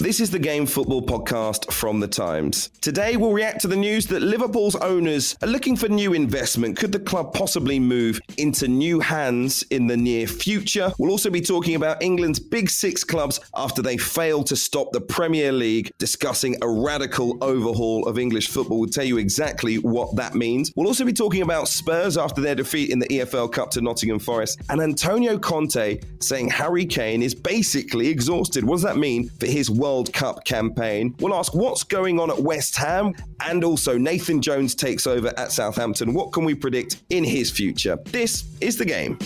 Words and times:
This 0.00 0.20
is 0.20 0.30
the 0.30 0.38
Game 0.38 0.64
Football 0.64 1.02
podcast 1.02 1.72
from 1.72 1.98
The 1.98 2.06
Times. 2.06 2.70
Today, 2.80 3.16
we'll 3.16 3.32
react 3.32 3.60
to 3.62 3.66
the 3.66 3.74
news 3.74 4.06
that 4.06 4.22
Liverpool's 4.22 4.76
owners 4.76 5.36
are 5.42 5.48
looking 5.48 5.74
for 5.74 5.88
new 5.88 6.12
investment. 6.12 6.76
Could 6.76 6.92
the 6.92 7.00
club 7.00 7.34
possibly 7.34 7.80
move 7.80 8.20
into 8.36 8.68
new 8.68 9.00
hands 9.00 9.64
in 9.70 9.88
the 9.88 9.96
near 9.96 10.28
future? 10.28 10.92
We'll 10.98 11.10
also 11.10 11.30
be 11.30 11.40
talking 11.40 11.74
about 11.74 12.00
England's 12.00 12.38
big 12.38 12.70
six 12.70 13.02
clubs 13.02 13.40
after 13.56 13.82
they 13.82 13.96
failed 13.96 14.46
to 14.46 14.56
stop 14.56 14.92
the 14.92 15.00
Premier 15.00 15.50
League, 15.50 15.90
discussing 15.98 16.54
a 16.62 16.68
radical 16.68 17.36
overhaul 17.42 18.06
of 18.06 18.20
English 18.20 18.50
football. 18.50 18.78
We'll 18.78 18.90
tell 18.90 19.04
you 19.04 19.18
exactly 19.18 19.78
what 19.78 20.14
that 20.14 20.36
means. 20.36 20.72
We'll 20.76 20.86
also 20.86 21.04
be 21.04 21.12
talking 21.12 21.42
about 21.42 21.66
Spurs 21.66 22.16
after 22.16 22.40
their 22.40 22.54
defeat 22.54 22.90
in 22.90 23.00
the 23.00 23.08
EFL 23.08 23.50
Cup 23.50 23.72
to 23.72 23.80
Nottingham 23.80 24.20
Forest, 24.20 24.60
and 24.70 24.80
Antonio 24.80 25.40
Conte 25.40 25.98
saying 26.20 26.50
Harry 26.50 26.86
Kane 26.86 27.20
is 27.20 27.34
basically 27.34 28.06
exhausted. 28.06 28.62
What 28.62 28.76
does 28.76 28.84
that 28.84 28.96
mean 28.96 29.28
for 29.40 29.46
his 29.46 29.68
World 29.68 29.87
Cup 30.12 30.44
campaign? 30.44 31.14
We'll 31.18 31.34
ask 31.34 31.54
what's 31.54 31.82
going 31.82 32.20
on 32.20 32.30
at 32.30 32.38
West 32.38 32.76
Ham, 32.76 33.14
and 33.40 33.64
also 33.64 33.96
Nathan 33.96 34.42
Jones 34.42 34.74
takes 34.74 35.06
over 35.06 35.32
at 35.38 35.50
Southampton. 35.50 36.12
What 36.12 36.32
can 36.32 36.44
we 36.44 36.54
predict 36.54 37.02
in 37.08 37.24
his 37.24 37.50
future? 37.50 37.98
This 38.04 38.44
is 38.60 38.76
the 38.76 38.84
game. 38.84 39.18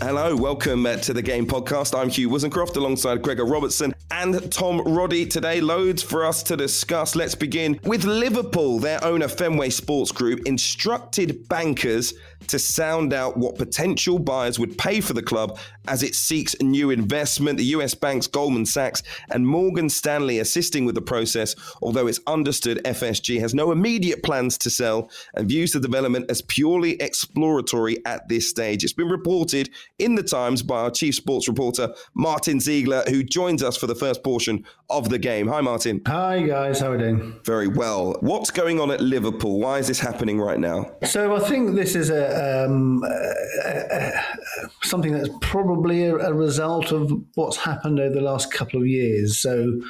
Hello, 0.00 0.34
welcome 0.34 0.84
uh, 0.84 0.96
to 0.96 1.12
the 1.12 1.22
Game 1.22 1.46
Podcast. 1.46 1.96
I'm 1.96 2.10
Hugh 2.10 2.28
Woozencroft 2.28 2.76
alongside 2.76 3.22
Gregor 3.22 3.44
Robertson 3.44 3.94
and 4.22 4.52
Tom 4.52 4.80
Roddy. 4.82 5.26
Today, 5.26 5.60
loads 5.60 6.00
for 6.00 6.24
us 6.24 6.44
to 6.44 6.56
discuss. 6.56 7.16
Let's 7.16 7.34
begin 7.34 7.80
with 7.82 8.04
Liverpool. 8.04 8.78
Their 8.78 9.02
owner, 9.04 9.26
Fenway 9.26 9.70
Sports 9.70 10.12
Group, 10.12 10.46
instructed 10.46 11.48
bankers 11.48 12.14
to 12.46 12.58
sound 12.58 13.12
out 13.12 13.36
what 13.36 13.58
potential 13.58 14.20
buyers 14.20 14.60
would 14.60 14.78
pay 14.78 15.00
for 15.00 15.12
the 15.12 15.22
club 15.22 15.58
as 15.88 16.02
it 16.02 16.14
seeks 16.14 16.54
new 16.60 16.90
investment. 16.90 17.58
The 17.58 17.64
US 17.76 17.94
banks 17.94 18.26
Goldman 18.26 18.66
Sachs 18.66 19.02
and 19.30 19.46
Morgan 19.46 19.88
Stanley 19.88 20.38
assisting 20.38 20.84
with 20.84 20.94
the 20.94 21.02
process, 21.02 21.54
although 21.82 22.06
it's 22.06 22.20
understood 22.26 22.80
FSG 22.84 23.40
has 23.40 23.54
no 23.54 23.72
immediate 23.72 24.22
plans 24.22 24.56
to 24.58 24.70
sell 24.70 25.10
and 25.34 25.48
views 25.48 25.72
the 25.72 25.80
development 25.80 26.30
as 26.30 26.42
purely 26.42 27.00
exploratory 27.00 27.98
at 28.06 28.28
this 28.28 28.48
stage. 28.48 28.84
It's 28.84 28.92
been 28.92 29.08
reported 29.08 29.70
in 29.98 30.14
the 30.14 30.22
Times 30.22 30.62
by 30.62 30.82
our 30.82 30.90
chief 30.90 31.14
sports 31.14 31.48
reporter, 31.48 31.92
Martyn 32.14 32.60
Ziegler, 32.60 33.02
who 33.08 33.22
joins 33.22 33.62
us 33.62 33.76
for 33.76 33.86
the 33.86 33.94
first 33.94 34.22
portion 34.22 34.64
of 34.88 35.10
the 35.10 35.18
game. 35.18 35.48
Hi, 35.48 35.60
Martyn. 35.60 36.00
Hi, 36.06 36.42
guys. 36.42 36.80
How 36.80 36.88
are 36.88 36.96
we 36.96 36.98
doing? 36.98 37.40
Very 37.44 37.68
well. 37.68 38.16
What's 38.20 38.50
going 38.50 38.80
on 38.80 38.90
at 38.90 39.00
Liverpool? 39.00 39.58
Why 39.58 39.78
is 39.78 39.88
this 39.88 40.00
happening 40.00 40.40
right 40.40 40.58
now? 40.58 40.92
So 41.04 41.34
I 41.34 41.40
think 41.40 41.74
this 41.74 41.94
is 41.94 42.10
a, 42.10 42.64
um, 42.64 43.02
a, 43.04 43.72
a, 43.90 44.70
something 44.82 45.12
that's 45.12 45.28
probably 45.40 45.71
a, 45.74 46.16
a, 46.16 46.32
result 46.32 46.92
of 46.92 47.12
what's 47.34 47.56
happened 47.56 48.00
over 48.00 48.14
the 48.14 48.20
last 48.20 48.52
couple 48.52 48.80
of 48.80 48.86
years. 48.86 49.38
So, 49.38 49.80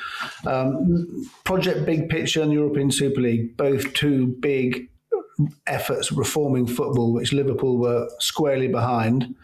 um, 0.46 1.28
Project 1.44 1.86
Big 1.86 2.08
Picture 2.08 2.42
and 2.42 2.52
European 2.52 2.90
Super 2.90 3.20
League, 3.20 3.56
both 3.56 3.92
two 3.94 4.28
big 4.40 4.88
efforts 5.66 6.12
reforming 6.12 6.66
football, 6.66 7.12
which 7.12 7.32
Liverpool 7.32 7.78
were 7.78 8.08
squarely 8.18 8.68
behind, 8.68 9.34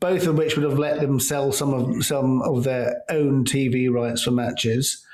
both 0.00 0.26
of 0.26 0.36
which 0.36 0.56
would 0.56 0.64
have 0.64 0.78
let 0.78 1.00
them 1.00 1.20
sell 1.20 1.52
some 1.52 1.74
of 1.74 2.04
some 2.04 2.42
of 2.42 2.64
their 2.64 3.02
own 3.08 3.44
TV 3.44 3.90
rights 3.90 4.22
for 4.22 4.30
matches, 4.30 5.04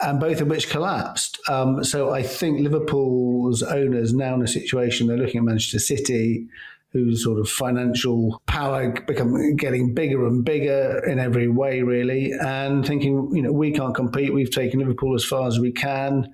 and 0.00 0.20
both 0.20 0.40
of 0.40 0.48
which 0.48 0.70
collapsed. 0.70 1.38
Um, 1.48 1.82
so 1.84 2.10
I 2.10 2.22
think 2.22 2.60
Liverpool's 2.60 3.62
owners 3.62 4.12
now 4.12 4.34
in 4.34 4.42
a 4.42 4.48
situation 4.48 5.06
they're 5.06 5.16
looking 5.16 5.38
at 5.38 5.44
Manchester 5.44 5.78
City. 5.78 6.46
Whose 6.92 7.22
sort 7.22 7.38
of 7.38 7.48
financial 7.48 8.40
power 8.46 8.92
become 9.06 9.56
getting 9.56 9.92
bigger 9.92 10.26
and 10.26 10.42
bigger 10.44 11.02
in 11.06 11.18
every 11.18 11.46
way, 11.46 11.82
really, 11.82 12.32
and 12.32 12.84
thinking, 12.86 13.30
you 13.34 13.42
know, 13.42 13.52
we 13.52 13.72
can't 13.72 13.94
compete. 13.94 14.32
We've 14.32 14.50
taken 14.50 14.80
Liverpool 14.80 15.14
as 15.14 15.24
far 15.24 15.46
as 15.46 15.58
we 15.58 15.70
can 15.70 16.32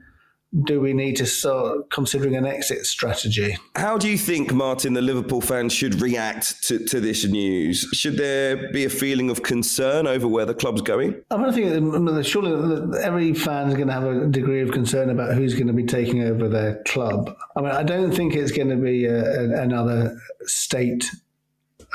do 0.62 0.80
we 0.80 0.92
need 0.92 1.16
to 1.16 1.26
start 1.26 1.90
considering 1.90 2.36
an 2.36 2.46
exit 2.46 2.86
strategy? 2.86 3.56
How 3.74 3.98
do 3.98 4.08
you 4.08 4.16
think, 4.16 4.52
Martyn, 4.52 4.92
the 4.92 5.02
Liverpool 5.02 5.40
fans 5.40 5.72
should 5.72 6.00
react 6.00 6.62
to, 6.64 6.78
to 6.86 7.00
this 7.00 7.24
news? 7.24 7.88
Should 7.92 8.16
there 8.16 8.70
be 8.72 8.84
a 8.84 8.88
feeling 8.88 9.30
of 9.30 9.42
concern 9.42 10.06
over 10.06 10.28
where 10.28 10.46
the 10.46 10.54
club's 10.54 10.82
going? 10.82 11.20
I, 11.30 11.36
mean, 11.36 11.46
I 11.46 11.52
think 11.52 11.76
um, 11.76 12.08
um, 12.08 12.22
surely 12.22 13.02
every 13.02 13.34
fan 13.34 13.68
is 13.68 13.74
going 13.74 13.88
to 13.88 13.94
have 13.94 14.04
a 14.04 14.26
degree 14.26 14.60
of 14.60 14.70
concern 14.70 15.10
about 15.10 15.34
who's 15.34 15.54
going 15.54 15.66
to 15.66 15.72
be 15.72 15.84
taking 15.84 16.22
over 16.22 16.48
their 16.48 16.82
club. 16.84 17.36
I 17.56 17.60
mean, 17.60 17.70
I 17.70 17.82
don't 17.82 18.12
think 18.12 18.34
it's 18.34 18.52
going 18.52 18.68
to 18.68 18.76
be 18.76 19.08
uh, 19.08 19.12
a, 19.12 19.50
a, 19.50 19.62
another 19.62 20.16
state 20.46 21.10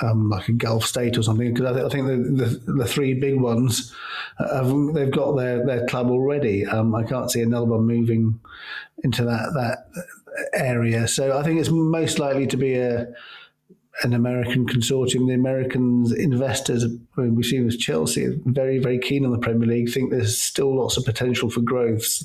um, 0.02 0.30
like 0.30 0.48
a 0.48 0.54
Gulf 0.54 0.86
state 0.86 1.18
or 1.18 1.24
something, 1.24 1.54
because 1.54 1.66
I, 1.66 1.74
th- 1.74 1.86
I, 1.86 1.90
think 1.90 2.08
the, 2.08 2.46
the, 2.46 2.74
the 2.74 2.86
three 2.86 3.14
big 3.14 3.40
ones 3.40 3.94
have, 4.38 4.68
they've 4.94 5.12
got 5.12 5.36
their, 5.36 5.66
their 5.66 5.86
club 5.88 6.10
already. 6.10 6.66
Um, 6.66 6.96
I 6.96 7.04
can't 7.04 7.30
see 7.30 7.42
another 7.42 7.66
one 7.66 7.86
moving 7.86 8.40
into 9.04 9.24
that 9.26 9.54
that 9.54 9.90
area. 10.54 11.08
So 11.08 11.38
I 11.38 11.44
think 11.44 11.60
it's 11.60 11.70
most 11.70 12.20
likely 12.20 12.48
to 12.48 12.58
be 12.58 12.76
a 12.76 13.08
an 14.04 14.14
American 14.14 14.66
consortium. 14.66 15.28
The 15.28 15.34
Americans 15.34 16.12
investors, 16.14 16.86
I 17.20 17.24
mean, 17.24 17.36
we've 17.36 17.46
seen 17.46 17.66
with 17.66 17.80
Chelsea, 17.80 18.40
very, 18.46 18.80
very 18.80 19.00
keen 19.00 19.26
on 19.26 19.32
the 19.32 19.38
Premier 19.38 19.68
League, 19.68 19.92
think 19.92 20.12
there's 20.12 20.40
still 20.40 20.76
lots 20.78 20.98
of 20.98 21.06
potential 21.06 21.50
for 21.50 21.62
growth. 21.62 22.22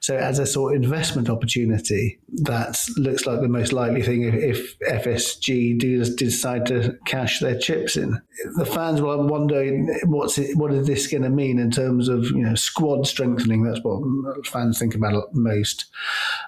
So, 0.00 0.16
as 0.16 0.38
a 0.38 0.46
sort 0.46 0.74
of 0.74 0.82
investment 0.82 1.28
opportunity, 1.28 2.18
that 2.44 2.78
looks 2.96 3.26
like 3.26 3.40
the 3.40 3.48
most 3.48 3.72
likely 3.72 4.02
thing 4.02 4.22
if, 4.22 4.34
if 4.34 4.78
FSG 5.04 5.78
do 5.78 6.04
decide 6.04 6.66
to 6.66 6.96
cash 7.06 7.40
their 7.40 7.58
chips 7.58 7.96
in. 7.96 8.20
The 8.56 8.66
fans 8.66 9.00
will 9.00 9.26
wonder 9.26 9.64
what's 10.04 10.38
it, 10.38 10.56
what 10.56 10.72
is 10.72 10.86
this 10.86 11.06
going 11.06 11.22
to 11.22 11.30
mean 11.30 11.58
in 11.58 11.70
terms 11.70 12.08
of 12.08 12.26
you 12.26 12.42
know 12.42 12.54
squad 12.54 13.06
strengthening. 13.06 13.62
That's 13.62 13.80
what 13.82 14.46
fans 14.46 14.78
think 14.78 14.94
about 14.94 15.34
most. 15.34 15.86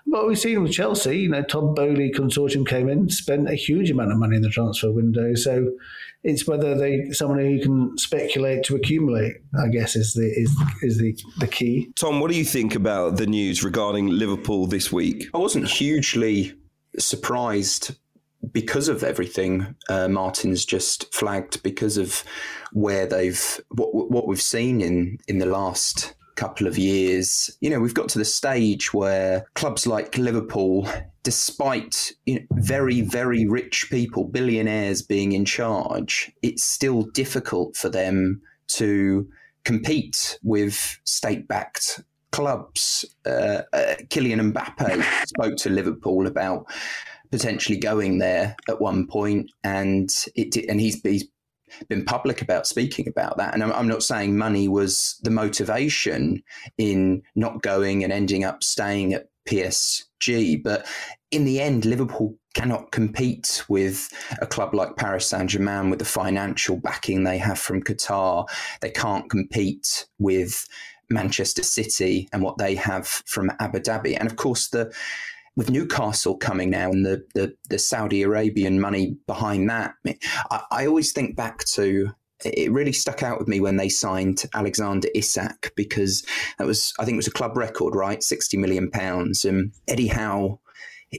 But 0.06 0.26
we've 0.26 0.38
seen 0.38 0.62
with 0.62 0.72
Chelsea, 0.72 1.20
you 1.20 1.28
know, 1.28 1.42
Todd 1.42 1.74
Boehly 1.74 2.12
consortium 2.12 2.66
came 2.66 2.88
in, 2.88 3.08
spent 3.08 3.48
a 3.48 3.54
huge 3.54 3.90
amount 3.90 4.12
of 4.12 4.18
money 4.18 4.36
in 4.36 4.42
the 4.42 4.50
transfer 4.50 4.90
window. 4.90 5.34
So 5.34 5.72
it's 6.22 6.46
whether 6.46 6.74
they 6.74 7.10
someone 7.12 7.38
who 7.38 7.60
can 7.60 7.96
speculate 7.98 8.64
to 8.64 8.76
accumulate. 8.76 9.34
I 9.62 9.68
guess 9.68 9.96
is 9.96 10.14
the 10.14 10.26
is 10.26 10.54
is 10.82 10.98
the 10.98 11.16
the 11.38 11.46
key. 11.46 11.90
Tom, 11.98 12.20
what 12.20 12.30
do 12.30 12.36
you 12.36 12.44
think 12.44 12.74
about 12.74 13.16
the 13.16 13.26
news 13.26 13.64
regarding 13.64 14.08
Liverpool 14.08 14.66
this 14.66 14.92
week? 14.92 15.28
I 15.34 15.38
wasn't 15.38 15.68
hugely 15.68 16.54
surprised 16.98 17.96
because 18.52 18.88
of 18.88 19.02
everything 19.02 19.74
uh, 19.88 20.08
Martyn's 20.08 20.64
just 20.64 21.12
flagged, 21.12 21.62
because 21.62 21.96
of 21.96 22.24
where 22.72 23.06
they've 23.06 23.60
what 23.70 24.10
what 24.10 24.26
we've 24.26 24.42
seen 24.42 24.80
in 24.80 25.18
in 25.28 25.38
the 25.38 25.46
last 25.46 26.14
couple 26.36 26.66
of 26.66 26.78
years, 26.78 27.50
you 27.60 27.70
know, 27.70 27.80
we've 27.80 27.94
got 27.94 28.08
to 28.10 28.18
the 28.18 28.24
stage 28.24 28.92
where 28.92 29.46
clubs 29.54 29.86
like 29.86 30.16
Liverpool, 30.18 30.88
despite 31.22 32.12
you 32.26 32.36
know, 32.36 32.46
very, 32.52 33.00
very 33.00 33.46
rich 33.46 33.88
people, 33.90 34.24
billionaires 34.24 35.02
being 35.02 35.32
in 35.32 35.44
charge, 35.44 36.32
it's 36.42 36.64
still 36.64 37.02
difficult 37.02 37.76
for 37.76 37.88
them 37.88 38.40
to 38.68 39.28
compete 39.64 40.38
with 40.42 40.98
state 41.04 41.46
backed 41.48 42.00
clubs. 42.32 43.04
Uh, 43.26 43.62
uh, 43.72 43.94
Kylian 44.08 44.52
Mbappe 44.52 45.26
spoke 45.26 45.56
to 45.58 45.70
Liverpool 45.70 46.26
about 46.26 46.66
potentially 47.30 47.78
going 47.78 48.18
there 48.18 48.56
at 48.68 48.80
one 48.80 49.06
point, 49.06 49.50
and 49.64 50.10
it 50.34 50.56
and 50.68 50.80
he's 50.80 51.00
he's 51.02 51.26
been 51.88 52.04
public 52.04 52.42
about 52.42 52.66
speaking 52.66 53.08
about 53.08 53.36
that. 53.38 53.54
And 53.54 53.62
I'm, 53.62 53.72
I'm, 53.72 53.88
not 53.88 54.02
saying 54.02 54.36
money 54.36 54.68
was 54.68 55.18
the 55.22 55.30
motivation 55.30 56.42
in 56.78 57.22
not 57.34 57.62
going 57.62 58.04
and 58.04 58.12
ending 58.12 58.44
up 58.44 58.62
staying 58.62 59.14
at 59.14 59.28
PSG, 59.48 60.62
but 60.62 60.86
in 61.30 61.44
the 61.44 61.60
end, 61.60 61.84
Liverpool 61.84 62.36
cannot 62.54 62.90
compete 62.90 63.64
with 63.68 64.08
a 64.40 64.46
club 64.46 64.74
like 64.74 64.96
Paris 64.96 65.26
Saint 65.26 65.50
Germain 65.50 65.90
with 65.90 65.98
the 65.98 66.04
financial 66.04 66.76
backing 66.76 67.24
they 67.24 67.38
have 67.38 67.58
from 67.58 67.82
Qatar. 67.82 68.48
They 68.80 68.90
can't 68.90 69.30
compete 69.30 70.06
with 70.18 70.66
Manchester 71.10 71.62
City 71.62 72.28
and 72.32 72.42
what 72.42 72.58
they 72.58 72.74
have 72.74 73.06
from 73.06 73.50
Abu 73.60 73.80
Dhabi. 73.80 74.16
And 74.18 74.28
of 74.28 74.36
course, 74.36 74.68
the 74.68 74.92
with 75.56 75.70
Newcastle 75.70 76.36
coming 76.36 76.70
now 76.70 76.90
and 76.90 77.04
the, 77.04 77.24
the, 77.34 77.54
the 77.68 77.78
Saudi 77.78 78.22
Arabian 78.22 78.80
money 78.80 79.16
behind 79.26 79.68
that, 79.68 79.94
I, 80.50 80.62
I, 80.70 80.86
always 80.86 81.12
think 81.12 81.36
back 81.36 81.64
to 81.74 82.10
it 82.44 82.72
really 82.72 82.92
stuck 82.92 83.22
out 83.22 83.38
with 83.38 83.48
me 83.48 83.60
when 83.60 83.76
they 83.76 83.88
signed 83.88 84.44
Alexander 84.54 85.08
Isak 85.14 85.72
because 85.76 86.24
that 86.58 86.66
was, 86.66 86.92
I 86.98 87.04
think 87.04 87.14
it 87.14 87.18
was 87.18 87.26
a 87.26 87.32
club 87.32 87.56
record, 87.56 87.94
right? 87.94 88.22
60 88.22 88.56
million 88.56 88.90
pounds. 88.90 89.44
And 89.44 89.72
Eddie 89.88 90.06
Howe, 90.06 90.60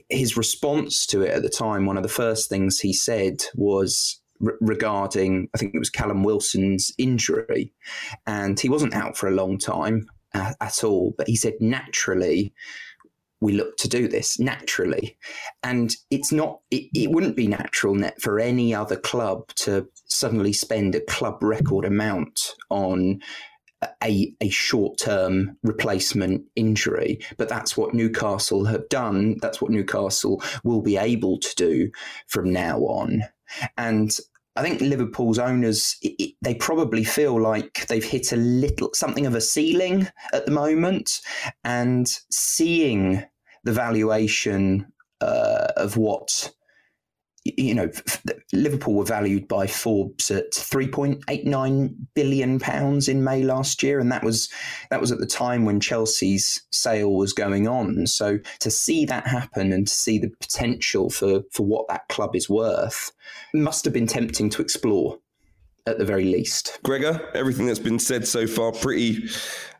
his 0.08 0.36
response 0.36 1.06
to 1.06 1.22
it 1.22 1.30
at 1.30 1.42
the 1.42 1.48
time, 1.48 1.86
one 1.86 1.96
of 1.96 2.02
the 2.02 2.08
first 2.08 2.48
things 2.48 2.80
he 2.80 2.92
said 2.92 3.44
was, 3.54 4.20
regarding, 4.60 5.48
I 5.54 5.58
think 5.58 5.74
it 5.74 5.78
was 5.78 5.90
Callum 5.90 6.24
Wilson's 6.24 6.90
injury. 6.98 7.72
And 8.26 8.58
he 8.58 8.68
wasn't 8.68 8.94
out 8.94 9.16
for 9.16 9.28
a 9.28 9.34
long 9.34 9.56
time 9.56 10.06
uh, 10.34 10.54
at 10.60 10.82
all, 10.84 11.14
but 11.16 11.28
he 11.28 11.36
said 11.36 11.54
naturally, 11.60 12.52
we 13.42 13.52
look 13.52 13.76
to 13.78 13.88
do 13.88 14.08
this 14.08 14.38
naturally. 14.38 15.18
And 15.62 15.94
it's 16.10 16.32
not, 16.32 16.60
it, 16.70 16.88
it 16.94 17.10
wouldn't 17.10 17.36
be 17.36 17.48
natural 17.48 17.98
for 18.20 18.38
any 18.38 18.72
other 18.74 18.96
club 18.96 19.48
to 19.56 19.88
suddenly 20.06 20.52
spend 20.52 20.94
a 20.94 21.00
club 21.00 21.42
record 21.42 21.84
amount 21.84 22.54
on 22.70 23.20
a, 24.02 24.32
a 24.40 24.48
short 24.48 24.96
term 24.96 25.58
replacement 25.64 26.44
injury. 26.54 27.18
But 27.36 27.48
that's 27.48 27.76
what 27.76 27.94
Newcastle 27.94 28.64
have 28.66 28.88
done. 28.88 29.38
That's 29.42 29.60
what 29.60 29.72
Newcastle 29.72 30.40
will 30.62 30.80
be 30.80 30.96
able 30.96 31.38
to 31.40 31.54
do 31.56 31.90
from 32.28 32.52
now 32.52 32.78
on. 32.78 33.24
And 33.76 34.16
I 34.54 34.62
think 34.62 34.80
Liverpool's 34.80 35.38
owners 35.38 35.96
it, 36.02 36.14
it, 36.18 36.34
they 36.42 36.54
probably 36.54 37.04
feel 37.04 37.40
like 37.40 37.86
they've 37.86 38.04
hit 38.04 38.32
a 38.32 38.36
little 38.36 38.90
something 38.92 39.26
of 39.26 39.34
a 39.34 39.40
ceiling 39.40 40.08
at 40.32 40.44
the 40.44 40.52
moment, 40.52 41.20
and 41.64 42.06
seeing 42.30 43.24
the 43.64 43.72
valuation 43.72 44.92
uh, 45.20 45.72
of 45.76 45.96
what 45.96 46.52
you 47.44 47.74
know, 47.74 47.90
Liverpool 48.52 48.94
were 48.94 49.04
valued 49.04 49.48
by 49.48 49.66
Forbes 49.66 50.30
at 50.30 50.52
3.89 50.52 51.94
billion 52.14 52.60
pounds 52.60 53.08
in 53.08 53.24
May 53.24 53.42
last 53.42 53.82
year, 53.82 53.98
and 53.98 54.12
that 54.12 54.22
was 54.22 54.48
that 54.90 55.00
was 55.00 55.10
at 55.10 55.18
the 55.18 55.26
time 55.26 55.64
when 55.64 55.80
Chelsea's 55.80 56.62
sale 56.70 57.12
was 57.12 57.32
going 57.32 57.66
on. 57.66 58.06
So 58.06 58.38
to 58.60 58.70
see 58.70 59.04
that 59.06 59.26
happen 59.26 59.72
and 59.72 59.88
to 59.88 59.92
see 59.92 60.18
the 60.18 60.30
potential 60.40 61.10
for 61.10 61.42
for 61.50 61.66
what 61.66 61.88
that 61.88 62.08
club 62.08 62.36
is 62.36 62.48
worth 62.48 63.10
must 63.52 63.84
have 63.84 63.94
been 63.94 64.06
tempting 64.06 64.48
to 64.50 64.62
explore 64.62 65.18
at 65.86 65.98
the 65.98 66.04
very 66.04 66.24
least. 66.24 66.78
Gregor, 66.84 67.28
everything 67.34 67.66
that's 67.66 67.80
been 67.80 67.98
said 67.98 68.28
so 68.28 68.46
far 68.46 68.70
pretty 68.70 69.28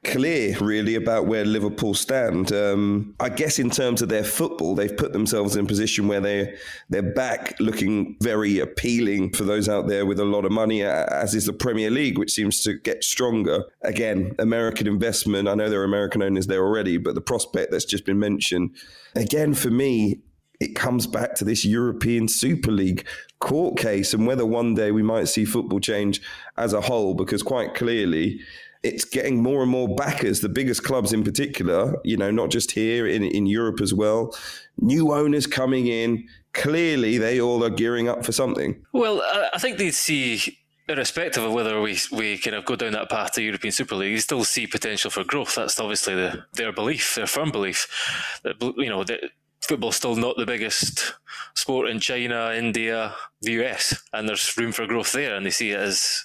clear, 0.05 0.57
really, 0.59 0.95
about 0.95 1.27
where 1.27 1.45
Liverpool 1.45 1.95
stand. 1.95 2.53
Um, 2.53 3.15
I 3.21 3.29
guess 3.29 3.59
in 3.59 3.71
terms 3.71 4.03
of 4.03 4.09
their 4.09 4.25
football, 4.25 4.75
they've 4.75 4.97
put 4.97 5.13
themselves 5.13 5.55
in 5.57 5.65
a 5.65 5.69
position 5.69 6.09
where 6.09 6.21
they 6.21 6.55
they're 6.91 7.03
back 7.03 7.55
looking 7.61 8.17
very 8.21 8.59
appealing 8.59 9.33
for 9.33 9.45
those 9.45 9.69
out 9.69 9.89
there 9.89 10.05
with 10.05 10.19
a 10.19 10.25
lot 10.25 10.45
of 10.45 10.53
money, 10.53 10.83
as 10.83 11.35
is 11.35 11.47
the 11.47 11.53
Premier 11.53 11.91
League, 11.91 12.19
which 12.19 12.33
seems 12.33 12.63
to 12.63 12.75
get 12.75 13.05
stronger. 13.05 13.65
Again, 13.83 14.35
American 14.39 14.87
investment. 14.87 15.49
I 15.49 15.55
know 15.55 15.71
there 15.71 15.81
are 15.81 15.85
American 15.85 16.23
owners 16.23 16.47
there 16.47 16.65
already, 16.65 16.97
but 16.97 17.15
the 17.15 17.21
prospect 17.21 17.71
that's 17.71 17.85
just 17.85 18.05
been 18.05 18.19
mentioned, 18.19 18.75
again, 19.15 19.55
for 19.55 19.71
me, 19.71 20.21
it 20.61 20.77
comes 20.77 21.07
back 21.07 21.35
to 21.35 21.45
this 21.45 21.65
European 21.65 22.29
Super 22.29 22.71
League 22.71 23.05
court 23.41 23.77
case 23.77 24.15
and 24.15 24.29
whether 24.29 24.47
one 24.47 24.75
day 24.75 24.93
we 24.93 25.03
might 25.03 25.27
see 25.27 25.45
football 25.45 25.81
change 25.81 26.23
as 26.57 26.73
a 26.73 26.81
whole, 26.81 27.15
because 27.15 27.43
quite 27.43 27.75
clearly 27.75 28.41
it's 28.83 29.05
getting 29.05 29.43
more 29.43 29.63
and 29.63 29.71
more 29.71 29.95
backers, 29.95 30.41
the 30.41 30.49
biggest 30.49 30.83
clubs 30.83 31.13
in 31.13 31.23
particular, 31.23 32.01
you 32.05 32.17
know, 32.17 32.31
not 32.31 32.51
just 32.51 32.73
here 32.73 33.07
in, 33.07 33.23
in 33.23 33.47
Europe 33.47 33.81
as 33.81 33.95
well. 33.95 34.37
New 34.79 35.13
owners 35.13 35.47
coming 35.47 35.87
in. 35.87 36.27
Clearly, 36.53 37.17
they 37.17 37.41
all 37.41 37.65
are 37.65 37.71
gearing 37.71 38.09
up 38.09 38.25
for 38.25 38.33
something. 38.33 38.85
Well, 38.93 39.23
I 39.55 39.59
think 39.59 39.79
they 39.79 39.91
see 39.91 40.59
irrespective 40.89 41.43
of 41.43 41.53
whether 41.53 41.81
we 41.81 41.99
we 42.11 42.37
kind 42.39 42.57
of 42.57 42.65
go 42.65 42.77
down 42.77 42.93
that 42.93 43.09
path 43.09 43.33
to 43.33 43.43
European 43.43 43.73
Super 43.73 43.95
League, 43.95 44.13
you 44.13 44.21
still 44.21 44.45
see 44.45 44.67
potential 44.67 45.11
for 45.11 45.25
growth. 45.25 45.55
That's 45.55 45.79
obviously 45.81 46.15
the, 46.15 46.45
their 46.55 46.73
belief, 46.73 47.15
their 47.15 47.27
firm 47.27 47.51
belief 47.51 48.41
that 48.43 48.61
you 48.77 48.91
know 48.91 49.05
that 49.05 49.21
football's 49.63 49.97
still 49.97 50.17
not 50.17 50.37
the 50.37 50.45
biggest 50.45 51.15
sport 51.55 51.89
in 51.89 52.01
China, 52.01 52.53
India, 52.55 53.15
the 53.41 53.53
US, 53.63 54.03
and 54.13 54.29
there's 54.29 54.57
room 54.57 54.73
for 54.73 54.87
growth 54.87 55.13
there, 55.13 55.37
and 55.37 55.47
they 55.47 55.51
see 55.51 55.71
it 55.71 55.81
as 55.81 56.25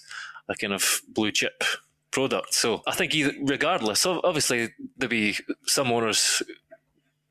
a 0.49 0.55
kind 0.55 0.73
of 0.73 1.01
blue 1.13 1.31
chip 1.31 1.63
product. 2.11 2.53
So 2.53 2.81
I 2.87 2.95
think, 2.95 3.13
regardless, 3.41 4.05
obviously 4.05 4.69
there'll 4.97 5.09
be 5.09 5.35
some 5.65 5.91
owners, 5.91 6.41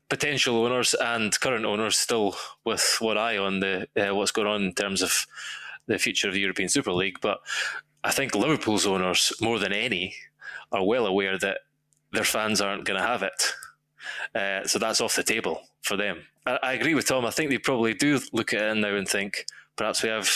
potential 0.09 0.63
owners, 0.65 0.93
and 0.93 1.37
current 1.39 1.65
owners 1.65 1.97
still 1.97 2.35
with 2.63 2.97
one 2.99 3.17
eye 3.17 3.37
on 3.37 3.59
the 3.59 3.87
uh, 3.97 4.15
what's 4.15 4.31
going 4.31 4.47
on 4.47 4.63
in 4.63 4.73
terms 4.73 5.01
of 5.01 5.25
the 5.87 5.97
future 5.97 6.27
of 6.27 6.33
the 6.33 6.41
European 6.41 6.69
Super 6.69 6.91
League. 6.91 7.19
But 7.21 7.39
I 8.03 8.11
think 8.11 8.35
Liverpool's 8.35 8.85
owners, 8.85 9.33
more 9.41 9.59
than 9.59 9.73
any, 9.73 10.15
are 10.71 10.85
well 10.85 11.05
aware 11.05 11.37
that 11.37 11.59
their 12.13 12.23
fans 12.23 12.61
aren't 12.61 12.85
going 12.85 12.99
to 12.99 13.05
have 13.05 13.23
it. 13.23 13.53
Uh, 14.33 14.65
so 14.65 14.79
that's 14.79 15.01
off 15.01 15.15
the 15.15 15.23
table 15.23 15.61
for 15.81 15.97
them. 15.97 16.19
I, 16.45 16.59
I, 16.63 16.73
agree 16.73 16.95
with 16.95 17.07
Tom. 17.07 17.25
I 17.25 17.31
think 17.31 17.49
they 17.49 17.57
probably 17.57 17.93
do 17.93 18.19
look 18.31 18.53
at 18.53 18.61
it 18.61 18.75
now 18.75 18.95
and 18.95 19.07
think 19.07 19.45
perhaps 19.75 20.03
we 20.03 20.09
have 20.09 20.29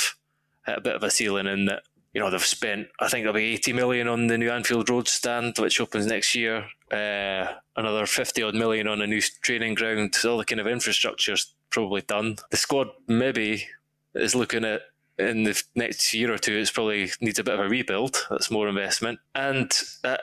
a 0.68 0.82
bit 0.82 0.96
of 0.96 1.04
a 1.04 1.12
ceiling 1.12 1.48
in 1.48 1.66
that 1.66 1.84
you 2.14 2.20
know, 2.20 2.30
they've 2.30 2.44
spent, 2.44 2.88
I 3.00 3.08
think 3.08 3.24
there'll 3.24 3.34
be 3.34 3.54
80 3.54 3.74
million 3.74 4.08
on 4.08 4.28
the 4.28 4.38
new 4.38 4.52
Anfield 4.52 4.90
Road 4.90 5.08
stand, 5.08 5.58
which 5.58 5.80
opens 5.80 6.06
next 6.06 6.36
year. 6.36 6.66
Uh, 6.92 7.54
another 7.78 8.06
50 8.06 8.44
odd 8.44 8.56
million 8.56 8.88
on 8.88 9.02
a 9.02 9.08
new 9.08 9.22
training 9.42 9.76
ground. 9.76 10.16
All 10.26 10.38
the 10.38 10.46
kind 10.46 10.60
of 10.60 10.68
infrastructure's 10.68 11.54
probably 11.70 12.02
done. 12.02 12.36
The 12.50 12.58
squad 12.58 12.90
maybe 13.08 13.66
is 14.14 14.36
looking 14.36 14.66
at 14.66 14.82
in 15.18 15.44
the 15.44 15.64
next 15.76 16.14
year 16.14 16.34
or 16.34 16.38
two, 16.38 16.58
it's 16.58 16.72
probably 16.72 17.12
needs 17.22 17.40
a 17.40 17.44
bit 17.44 17.54
of 17.54 17.60
a 17.60 17.70
rebuild. 17.70 18.26
That's 18.30 18.52
more 18.52 18.68
investment. 18.68 19.20
And 19.36 19.72
uh, 20.04 20.18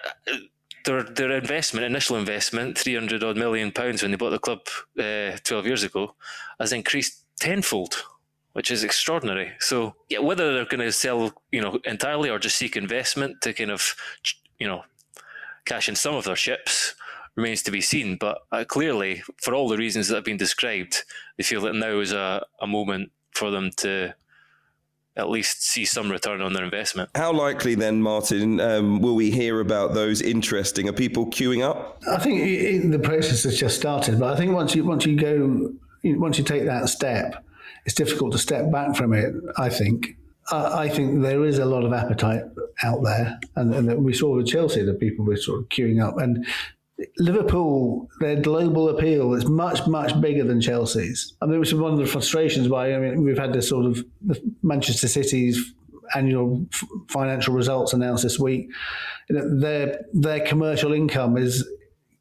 their 0.85 1.03
their 1.03 1.31
investment, 1.33 1.87
initial 1.87 2.17
investment, 2.17 2.79
300 2.79 3.23
odd 3.23 3.37
million 3.37 3.71
pounds 3.71 4.03
when 4.03 4.11
they 4.11 4.17
bought 4.17 4.31
the 4.31 4.39
club 4.39 4.61
uh, 4.99 5.39
12 5.45 5.67
years 5.67 5.85
ago, 5.85 6.17
has 6.59 6.73
increased 6.73 7.25
tenfold 7.39 8.03
which 8.53 8.71
is 8.71 8.85
extraordinary. 8.85 9.53
So 9.61 9.95
yeah, 10.09 10.19
whether 10.19 10.53
they're 10.53 10.65
going 10.65 10.81
to 10.81 10.93
sell, 10.93 11.33
you 11.53 11.61
know, 11.61 11.79
entirely 11.85 12.31
or 12.31 12.39
just 12.39 12.57
seek 12.57 12.77
investment 12.77 13.41
to 13.43 13.53
kind 13.53 13.71
of, 13.71 13.95
you 14.59 14.67
know, 14.67 14.83
cash 15.65 15.89
in 15.89 15.95
some 15.97 16.15
of 16.15 16.25
their 16.25 16.37
ships 16.37 16.95
remains 17.37 17.63
to 17.63 17.71
be 17.71 17.81
seen. 17.81 18.17
But 18.17 18.39
uh, 18.51 18.65
clearly, 18.65 19.23
for 19.37 19.55
all 19.55 19.69
the 19.69 19.77
reasons 19.77 20.09
that 20.09 20.17
have 20.17 20.25
been 20.25 20.37
described, 20.37 21.05
they 21.37 21.45
feel 21.45 21.61
that 21.63 21.75
now 21.75 22.01
is 22.01 22.13
a, 22.13 22.45
a 22.61 22.67
moment 22.67 23.13
for 23.33 23.51
them 23.51 23.71
to 23.79 24.15
at 25.17 25.29
least 25.29 25.65
see 25.65 25.85
some 25.85 26.11
return 26.11 26.41
on 26.41 26.53
their 26.53 26.65
investment. 26.65 27.11
How 27.15 27.33
likely 27.33 27.75
then, 27.75 28.01
Martyn, 28.01 28.61
um, 28.61 29.01
will 29.01 29.17
we 29.17 29.31
hear 29.31 29.61
about 29.61 29.95
those 29.95 30.23
interesting? 30.23 30.89
Are 30.89 30.93
people 30.93 31.27
queuing 31.27 31.63
up? 31.63 32.03
I 32.09 32.19
think 32.19 32.41
it, 32.41 32.91
the 32.91 32.99
process 33.01 33.43
has 33.43 33.59
just 33.59 33.77
started, 33.77 34.19
but 34.19 34.33
I 34.33 34.37
think 34.37 34.53
once 34.53 34.75
you 34.75 34.85
once 34.85 35.05
you 35.05 35.17
go 35.17 35.73
once 36.05 36.39
you 36.39 36.45
take 36.45 36.65
that 36.67 36.89
step, 36.89 37.45
it's 37.89 37.95
difficult 37.95 38.33
to 38.33 38.39
step 38.39 38.71
back 38.71 38.95
from 38.95 39.15
it. 39.15 39.35
I 39.57 39.71
think. 39.71 40.09
I 40.51 40.89
think 40.89 41.21
there 41.23 41.45
is 41.45 41.59
a 41.59 41.67
lot 41.67 41.85
of 41.85 41.93
appetite 41.93 42.43
out 42.83 43.03
there, 43.03 43.39
and, 43.57 43.75
and 43.75 44.05
we 44.05 44.15
saw 44.15 44.35
with 44.35 44.47
Chelsea 44.47 44.83
that 44.83 44.99
people 44.99 45.27
were 45.27 45.37
sort 45.37 45.61
of 45.61 45.69
queuing 45.69 46.03
up, 46.03 46.19
and 46.19 46.47
Liverpool, 47.19 48.09
their 48.21 48.37
global 48.37 48.91
appeal 48.91 49.33
is 49.35 49.47
much, 49.47 49.87
much 49.87 50.19
bigger 50.21 50.45
than 50.45 50.61
Chelsea's. 50.61 51.35
I 51.41 51.47
mean, 51.47 51.61
which 51.61 51.69
is 51.69 51.75
one 51.75 51.93
of 51.93 51.99
the 51.99 52.07
frustrations 52.07 52.69
why 52.69 52.95
I 52.95 52.99
mean 52.99 53.25
we've 53.25 53.39
had 53.39 53.53
this 53.55 53.69
sort 53.69 53.87
of 53.87 54.05
Manchester 54.63 55.09
City's 55.09 55.73
annual 56.15 56.67
financial 57.09 57.55
results 57.55 57.95
announced 57.95 58.23
this 58.23 58.39
week. 58.39 58.69
You 59.31 59.37
know, 59.37 59.61
their 59.61 60.05
their 60.13 60.41
commercial 60.41 60.93
income 60.93 61.39
is 61.39 61.67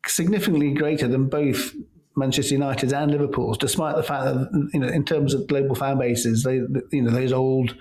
significantly 0.06 0.74
greater 0.74 1.10
than 1.10 1.28
both 1.28 1.74
Manchester 2.18 2.56
United's 2.56 2.94
and 2.94 3.12
Liverpool's, 3.12 3.58
despite 3.58 3.96
the 3.96 4.04
fact 4.04 4.26
that 4.26 4.70
you 4.74 4.80
know, 4.80 4.88
in 4.88 5.06
terms 5.06 5.34
of 5.34 5.48
global 5.48 5.76
fan 5.76 6.00
bases, 6.00 6.44
they 6.44 6.56
you 6.92 7.02
know 7.02 7.12
those 7.12 7.32
old 7.32 7.76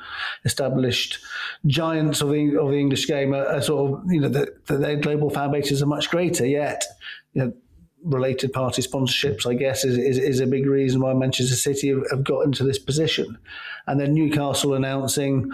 established 0.45 1.19
giants 1.67 2.21
of 2.21 2.31
the 2.31 2.57
of 2.57 2.71
the 2.71 2.79
English 2.79 3.07
game 3.07 3.35
are, 3.35 3.47
are 3.47 3.63
sort 3.63 3.93
of 3.93 4.13
you 4.13 4.21
know 4.21 4.29
the, 4.29 4.55
the, 4.67 4.77
their 4.77 4.97
global 4.97 5.31
fan 5.31 5.51
bases 5.51 5.83
are 5.83 5.87
much 5.87 6.11
greater. 6.11 6.47
Yet, 6.47 6.85
you 7.33 7.45
know, 7.45 7.53
related 8.05 8.53
party 8.53 8.83
sponsorships, 8.83 9.47
I 9.47 9.55
guess, 9.55 9.85
is, 9.85 9.99
is, 9.99 10.19
is, 10.19 10.41
a 10.41 10.47
big 10.47 10.67
reason 10.67 11.01
why 11.01 11.13
Manchester 11.15 11.57
City 11.57 11.89
have, 11.89 12.05
have, 12.11 12.25
got 12.25 12.43
into 12.43 12.63
this 12.63 12.79
position. 12.79 13.39
And 13.87 13.99
then 13.99 14.15
Newcastle 14.15 14.75
announcing 14.75 15.51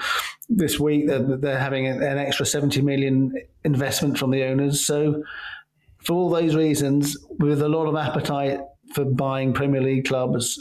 this 0.48 0.78
week 0.78 1.06
that 1.06 1.40
they're 1.40 1.58
having 1.58 1.86
an, 1.86 2.02
extra 2.18 2.44
70 2.44 2.82
million 2.82 3.34
investment 3.64 4.18
from 4.18 4.30
the 4.30 4.44
owners. 4.44 4.84
So, 4.84 5.22
for 5.98 6.14
all 6.14 6.30
those 6.30 6.54
reasons, 6.56 7.16
with 7.38 7.62
a 7.62 7.68
lot 7.68 7.86
of 7.86 7.94
appetite 7.94 8.60
for 8.94 9.04
buying 9.04 9.52
Premier 9.52 9.80
League 9.80 10.06
clubs 10.06 10.58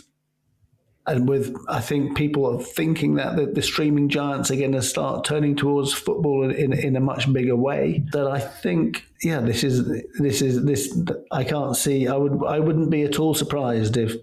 and 1.08 1.28
with 1.28 1.56
I 1.68 1.80
think 1.80 2.16
people 2.16 2.46
are 2.46 2.62
thinking 2.62 3.16
that 3.16 3.56
the, 3.56 3.62
streaming 3.62 4.10
giants 4.10 4.52
are 4.52 4.56
going 4.56 4.72
to 4.74 4.82
start 4.82 5.26
turning 5.26 5.56
towards 5.56 5.94
football 5.94 6.50
in, 6.50 6.74
in 6.74 6.96
a 6.96 7.00
much 7.00 7.32
bigger 7.32 7.56
way. 7.56 8.04
That 8.12 8.28
I 8.28 8.40
think, 8.40 9.04
yeah, 9.24 9.40
this 9.40 9.64
is 9.64 9.88
this 10.20 10.42
is 10.42 10.64
this. 10.64 10.96
I 11.32 11.44
can't 11.44 11.76
see. 11.76 12.08
I 12.08 12.16
would 12.16 12.46
I 12.46 12.60
wouldn't 12.60 12.92
be 12.92 13.04
at 13.04 13.20
all 13.20 13.34
surprised 13.34 13.98
if 13.98 14.16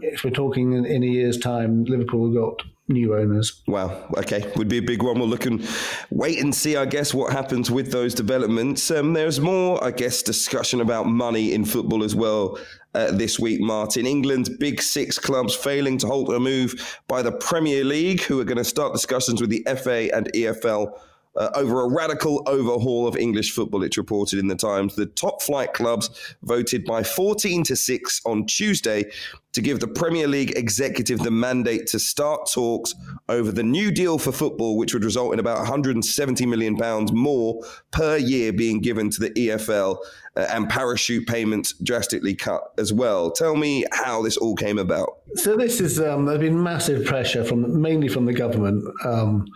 if 0.00 0.24
we're 0.24 0.30
talking 0.30 0.72
in, 0.72 0.84
in 0.84 1.02
a 1.02 1.06
year's 1.06 1.38
time, 1.38 1.84
Liverpool 1.84 2.32
got 2.32 2.66
new 2.88 3.16
owners. 3.16 3.62
Wow. 3.68 4.08
Okay. 4.18 4.50
Would 4.56 4.68
be 4.68 4.78
a 4.78 4.82
big 4.82 5.02
one. 5.02 5.20
We'll 5.20 5.28
look 5.28 5.46
and 5.46 5.64
wait 6.10 6.40
and 6.40 6.52
see, 6.52 6.76
I 6.76 6.86
guess, 6.86 7.14
what 7.14 7.32
happens 7.32 7.70
with 7.70 7.92
those 7.92 8.14
developments. 8.14 8.90
Um, 8.90 9.12
there's 9.12 9.38
more, 9.38 9.82
I 9.84 9.92
guess, 9.92 10.22
discussion 10.22 10.80
about 10.80 11.06
money 11.06 11.52
in 11.52 11.64
football 11.64 12.02
as 12.02 12.16
well 12.16 12.58
uh, 12.94 13.12
this 13.12 13.38
week, 13.38 13.60
Martyn. 13.60 14.06
England's 14.06 14.48
big 14.48 14.82
six 14.82 15.18
clubs 15.18 15.54
failing 15.54 15.98
to 15.98 16.06
halt 16.06 16.30
a 16.30 16.40
move 16.40 16.98
by 17.08 17.22
the 17.22 17.32
Premier 17.32 17.84
League, 17.84 18.22
who 18.22 18.40
are 18.40 18.44
going 18.44 18.58
to 18.58 18.64
start 18.64 18.92
discussions 18.92 19.40
with 19.40 19.50
the 19.50 19.66
FA 19.76 20.14
and 20.14 20.30
EFL 20.32 20.98
uh, 21.36 21.50
over 21.54 21.82
a 21.82 21.88
radical 21.88 22.42
overhaul 22.46 23.06
of 23.06 23.16
English 23.16 23.52
football, 23.52 23.82
it's 23.82 23.96
reported 23.96 24.38
in 24.38 24.48
the 24.48 24.56
Times. 24.56 24.94
The 24.94 25.06
top 25.06 25.42
flight 25.42 25.72
clubs 25.72 26.10
voted 26.42 26.84
by 26.84 27.02
14 27.02 27.64
to 27.64 27.76
6 27.76 28.20
on 28.26 28.46
Tuesday 28.46 29.04
to 29.52 29.60
give 29.60 29.80
the 29.80 29.88
Premier 29.88 30.28
League 30.28 30.56
executive 30.56 31.18
the 31.20 31.30
mandate 31.30 31.86
to 31.88 31.98
start 31.98 32.48
talks 32.52 32.94
over 33.28 33.50
the 33.50 33.62
new 33.62 33.90
deal 33.90 34.18
for 34.18 34.32
football, 34.32 34.76
which 34.76 34.94
would 34.94 35.04
result 35.04 35.32
in 35.32 35.38
about 35.38 35.58
170 35.58 36.46
million 36.46 36.76
pounds 36.76 37.12
more 37.12 37.62
per 37.90 38.16
year 38.16 38.52
being 38.52 38.80
given 38.80 39.10
to 39.10 39.20
the 39.20 39.30
EFL 39.30 39.98
uh, 40.36 40.46
and 40.50 40.68
parachute 40.68 41.26
payments 41.26 41.74
drastically 41.82 42.34
cut 42.34 42.72
as 42.78 42.92
well. 42.92 43.30
Tell 43.30 43.56
me 43.56 43.84
how 43.92 44.22
this 44.22 44.36
all 44.36 44.54
came 44.54 44.78
about. 44.78 45.18
So 45.34 45.56
this 45.56 45.80
is 45.80 46.00
um, 46.00 46.26
there's 46.26 46.40
been 46.40 46.62
massive 46.62 47.04
pressure 47.04 47.44
from 47.44 47.80
mainly 47.80 48.08
from 48.08 48.26
the 48.26 48.32
government 48.32 48.84
um, 49.04 49.46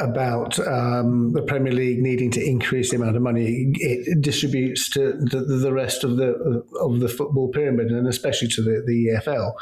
about 0.00 0.58
um, 0.60 1.32
the 1.32 1.42
Premier 1.42 1.72
League 1.72 2.00
needing 2.00 2.30
to 2.32 2.44
increase 2.44 2.90
the 2.90 2.96
amount 2.96 3.16
of 3.16 3.22
money 3.22 3.72
it 3.76 4.20
distributes 4.20 4.88
to 4.90 5.12
the, 5.12 5.40
the, 5.40 5.72
rest 5.72 6.04
of 6.04 6.16
the 6.16 6.64
of 6.80 7.00
the 7.00 7.08
football 7.08 7.48
pyramid, 7.48 7.90
and 7.90 8.08
especially 8.08 8.48
to 8.48 8.62
the, 8.62 8.82
the 8.86 9.08
EFL. 9.08 9.52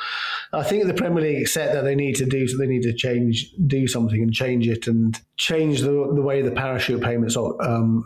I 0.52 0.62
think 0.62 0.86
the 0.86 0.94
Premier 0.94 1.22
League 1.22 1.42
accept 1.42 1.72
that 1.74 1.84
they 1.84 1.94
need 1.94 2.16
to 2.16 2.26
do 2.26 2.48
so. 2.48 2.56
They 2.56 2.66
need 2.66 2.82
to 2.82 2.94
change, 2.94 3.52
do 3.66 3.86
something, 3.86 4.22
and 4.22 4.32
change 4.32 4.68
it, 4.68 4.86
and 4.86 5.18
change 5.36 5.80
the 5.80 6.12
the 6.14 6.22
way 6.22 6.42
the 6.42 6.52
parachute 6.52 7.02
payments 7.02 7.36
um, 7.36 8.04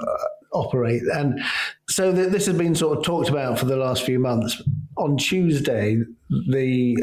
operate. 0.53 1.03
And 1.15 1.41
so 1.89 2.13
this 2.13 2.47
has 2.47 2.57
been 2.57 2.75
sort 2.75 2.99
of 2.99 3.05
talked 3.05 3.29
about 3.29 3.59
for 3.59 3.67
the 3.67 3.77
last 3.77 4.03
few 4.03 4.19
months. 4.19 4.61
On 4.97 5.17
Tuesday, 5.17 5.99
the 6.29 6.97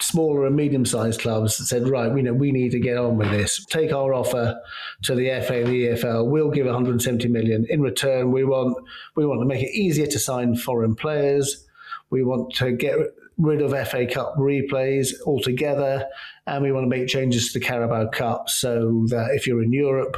smaller 0.00 0.46
and 0.46 0.56
medium-sized 0.56 1.20
clubs 1.20 1.58
that 1.58 1.64
said, 1.66 1.88
right, 1.88 2.12
we 2.12 2.22
know 2.22 2.32
we 2.32 2.52
need 2.52 2.70
to 2.72 2.80
get 2.80 2.96
on 2.96 3.16
with 3.16 3.30
this. 3.30 3.64
Take 3.66 3.92
our 3.92 4.14
offer 4.14 4.60
to 5.02 5.14
the 5.14 5.28
FA 5.46 5.62
and 5.62 5.68
the 5.68 5.86
EFL. 5.88 6.30
We'll 6.30 6.50
give 6.50 6.66
170 6.66 7.28
million. 7.28 7.66
In 7.68 7.80
return, 7.80 8.32
we 8.32 8.44
want 8.44 8.76
we 9.16 9.26
want 9.26 9.40
to 9.40 9.46
make 9.46 9.62
it 9.62 9.74
easier 9.74 10.06
to 10.06 10.18
sign 10.18 10.56
foreign 10.56 10.94
players. 10.94 11.66
We 12.10 12.22
want 12.22 12.54
to 12.56 12.72
get 12.72 12.96
rid 13.38 13.62
of 13.62 13.72
FA 13.88 14.06
Cup 14.06 14.36
replays 14.36 15.12
altogether, 15.26 16.06
and 16.46 16.62
we 16.62 16.72
want 16.72 16.84
to 16.84 16.88
make 16.88 17.08
changes 17.08 17.52
to 17.52 17.58
the 17.58 17.64
Carabao 17.64 18.10
Cup 18.10 18.48
so 18.48 19.04
that 19.08 19.30
if 19.32 19.46
you're 19.46 19.62
in 19.62 19.72
Europe, 19.72 20.16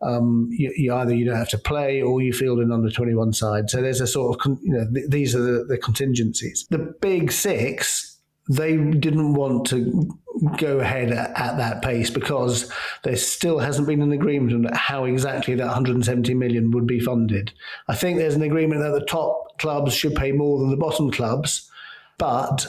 um, 0.00 0.48
you, 0.50 0.72
you, 0.76 0.94
either 0.94 1.14
you 1.14 1.24
don't 1.24 1.36
have 1.36 1.48
to 1.50 1.58
play 1.58 2.02
or 2.02 2.20
you 2.20 2.32
field 2.32 2.60
an 2.60 2.72
under 2.72 2.90
21 2.90 3.32
side. 3.32 3.70
So 3.70 3.80
there's 3.80 4.00
a 4.00 4.06
sort 4.06 4.38
of, 4.46 4.58
you 4.62 4.72
know, 4.72 4.86
th- 4.92 5.08
these 5.08 5.34
are 5.34 5.40
the, 5.40 5.64
the 5.64 5.78
contingencies. 5.78 6.66
The 6.70 6.94
big 7.00 7.32
six 7.32 8.13
they 8.48 8.76
didn't 8.76 9.34
want 9.34 9.66
to 9.66 10.18
go 10.58 10.80
ahead 10.80 11.10
at, 11.10 11.30
at, 11.38 11.56
that 11.56 11.80
pace 11.80 12.10
because 12.10 12.70
there 13.02 13.16
still 13.16 13.58
hasn't 13.58 13.86
been 13.86 14.02
an 14.02 14.12
agreement 14.12 14.52
on 14.52 14.74
how 14.74 15.04
exactly 15.04 15.54
that 15.54 15.64
170 15.64 16.34
million 16.34 16.70
would 16.72 16.86
be 16.86 17.00
funded. 17.00 17.52
I 17.88 17.94
think 17.94 18.18
there's 18.18 18.34
an 18.34 18.42
agreement 18.42 18.82
that 18.82 18.98
the 18.98 19.06
top 19.06 19.58
clubs 19.58 19.94
should 19.94 20.14
pay 20.14 20.32
more 20.32 20.58
than 20.58 20.70
the 20.70 20.76
bottom 20.76 21.10
clubs, 21.10 21.70
but 22.18 22.66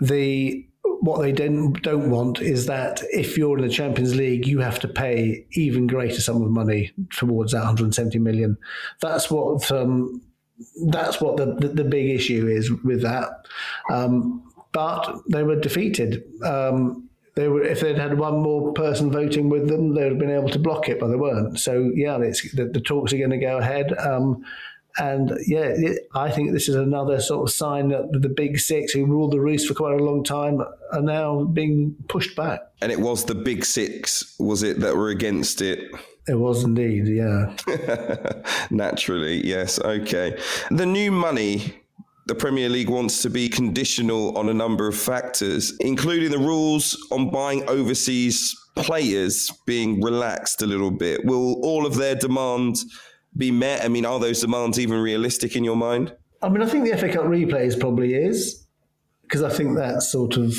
the 0.00 0.66
what 1.00 1.20
they 1.20 1.32
don't 1.32 1.72
don't 1.82 2.10
want 2.10 2.40
is 2.40 2.66
that 2.66 3.02
if 3.12 3.36
you're 3.36 3.58
in 3.58 3.66
the 3.66 3.72
Champions 3.72 4.14
League, 4.14 4.46
you 4.46 4.60
have 4.60 4.78
to 4.80 4.88
pay 4.88 5.46
even 5.52 5.86
greater 5.86 6.20
sum 6.20 6.42
of 6.42 6.50
money 6.50 6.92
towards 7.10 7.52
that 7.52 7.58
170 7.58 8.18
million. 8.18 8.56
That's 9.00 9.30
what 9.30 9.70
um, 9.70 10.22
that's 10.86 11.20
what 11.20 11.36
the, 11.36 11.54
the, 11.54 11.68
the 11.68 11.84
big 11.84 12.10
issue 12.10 12.46
is 12.46 12.70
with 12.84 13.02
that. 13.02 13.46
Um, 13.90 14.44
but 14.72 15.18
they 15.28 15.42
were 15.42 15.56
defeated. 15.56 16.22
Um, 16.42 17.08
they 17.34 17.48
were 17.48 17.62
if 17.62 17.80
they'd 17.80 17.98
had 17.98 18.18
one 18.18 18.40
more 18.40 18.72
person 18.72 19.10
voting 19.10 19.48
with 19.48 19.68
them, 19.68 19.94
they'd 19.94 20.10
have 20.10 20.18
been 20.18 20.30
able 20.30 20.50
to 20.50 20.58
block 20.58 20.88
it, 20.88 21.00
but 21.00 21.08
they 21.08 21.16
weren't. 21.16 21.58
So 21.58 21.90
yeah, 21.94 22.18
the, 22.18 22.70
the, 22.72 22.80
talks 22.80 23.12
are 23.12 23.18
going 23.18 23.30
to 23.30 23.38
go 23.38 23.58
ahead. 23.58 23.96
Um, 23.98 24.44
and 24.98 25.38
yeah, 25.46 25.64
it, 25.64 26.08
I 26.14 26.30
think 26.30 26.52
this 26.52 26.68
is 26.68 26.74
another 26.74 27.20
sort 27.20 27.48
of 27.48 27.54
sign 27.54 27.88
that 27.88 28.12
the 28.12 28.28
big 28.28 28.58
six 28.58 28.92
who 28.92 29.06
ruled 29.06 29.32
the 29.32 29.40
roost 29.40 29.66
for 29.66 29.74
quite 29.74 29.98
a 29.98 30.04
long 30.04 30.22
time 30.22 30.60
are 30.92 31.00
now 31.00 31.44
being 31.44 31.96
pushed 32.08 32.36
back. 32.36 32.60
And 32.82 32.92
it 32.92 33.00
was 33.00 33.24
the 33.24 33.34
big 33.34 33.64
six, 33.64 34.36
was 34.38 34.62
it, 34.62 34.80
that 34.80 34.96
were 34.96 35.08
against 35.08 35.62
it? 35.62 35.90
It 36.28 36.34
was 36.34 36.62
indeed, 36.62 37.08
yeah. 37.08 37.56
Naturally, 38.70 39.44
yes. 39.46 39.80
Okay. 39.80 40.38
The 40.70 40.86
new 40.86 41.10
money 41.10 41.81
the 42.26 42.34
Premier 42.34 42.68
League 42.68 42.88
wants 42.88 43.22
to 43.22 43.30
be 43.30 43.48
conditional 43.48 44.36
on 44.38 44.48
a 44.48 44.54
number 44.54 44.86
of 44.86 44.96
factors, 44.96 45.76
including 45.80 46.30
the 46.30 46.38
rules 46.38 46.96
on 47.10 47.30
buying 47.30 47.68
overseas 47.68 48.56
players 48.76 49.50
being 49.66 50.00
relaxed 50.00 50.62
a 50.62 50.66
little 50.66 50.90
bit. 50.90 51.24
Will 51.24 51.54
all 51.62 51.84
of 51.84 51.96
their 51.96 52.14
demands 52.14 52.86
be 53.36 53.50
met? 53.50 53.84
I 53.84 53.88
mean, 53.88 54.06
are 54.06 54.20
those 54.20 54.40
demands 54.40 54.78
even 54.78 55.00
realistic 55.00 55.56
in 55.56 55.64
your 55.64 55.76
mind? 55.76 56.14
I 56.42 56.48
mean, 56.48 56.62
I 56.62 56.66
think 56.66 56.88
the 56.88 56.96
FA 56.96 57.12
Cup 57.12 57.24
replays 57.24 57.78
probably 57.78 58.14
is, 58.14 58.66
because 59.22 59.42
I 59.42 59.50
think 59.50 59.76
that's 59.76 60.10
sort 60.10 60.36
of. 60.36 60.54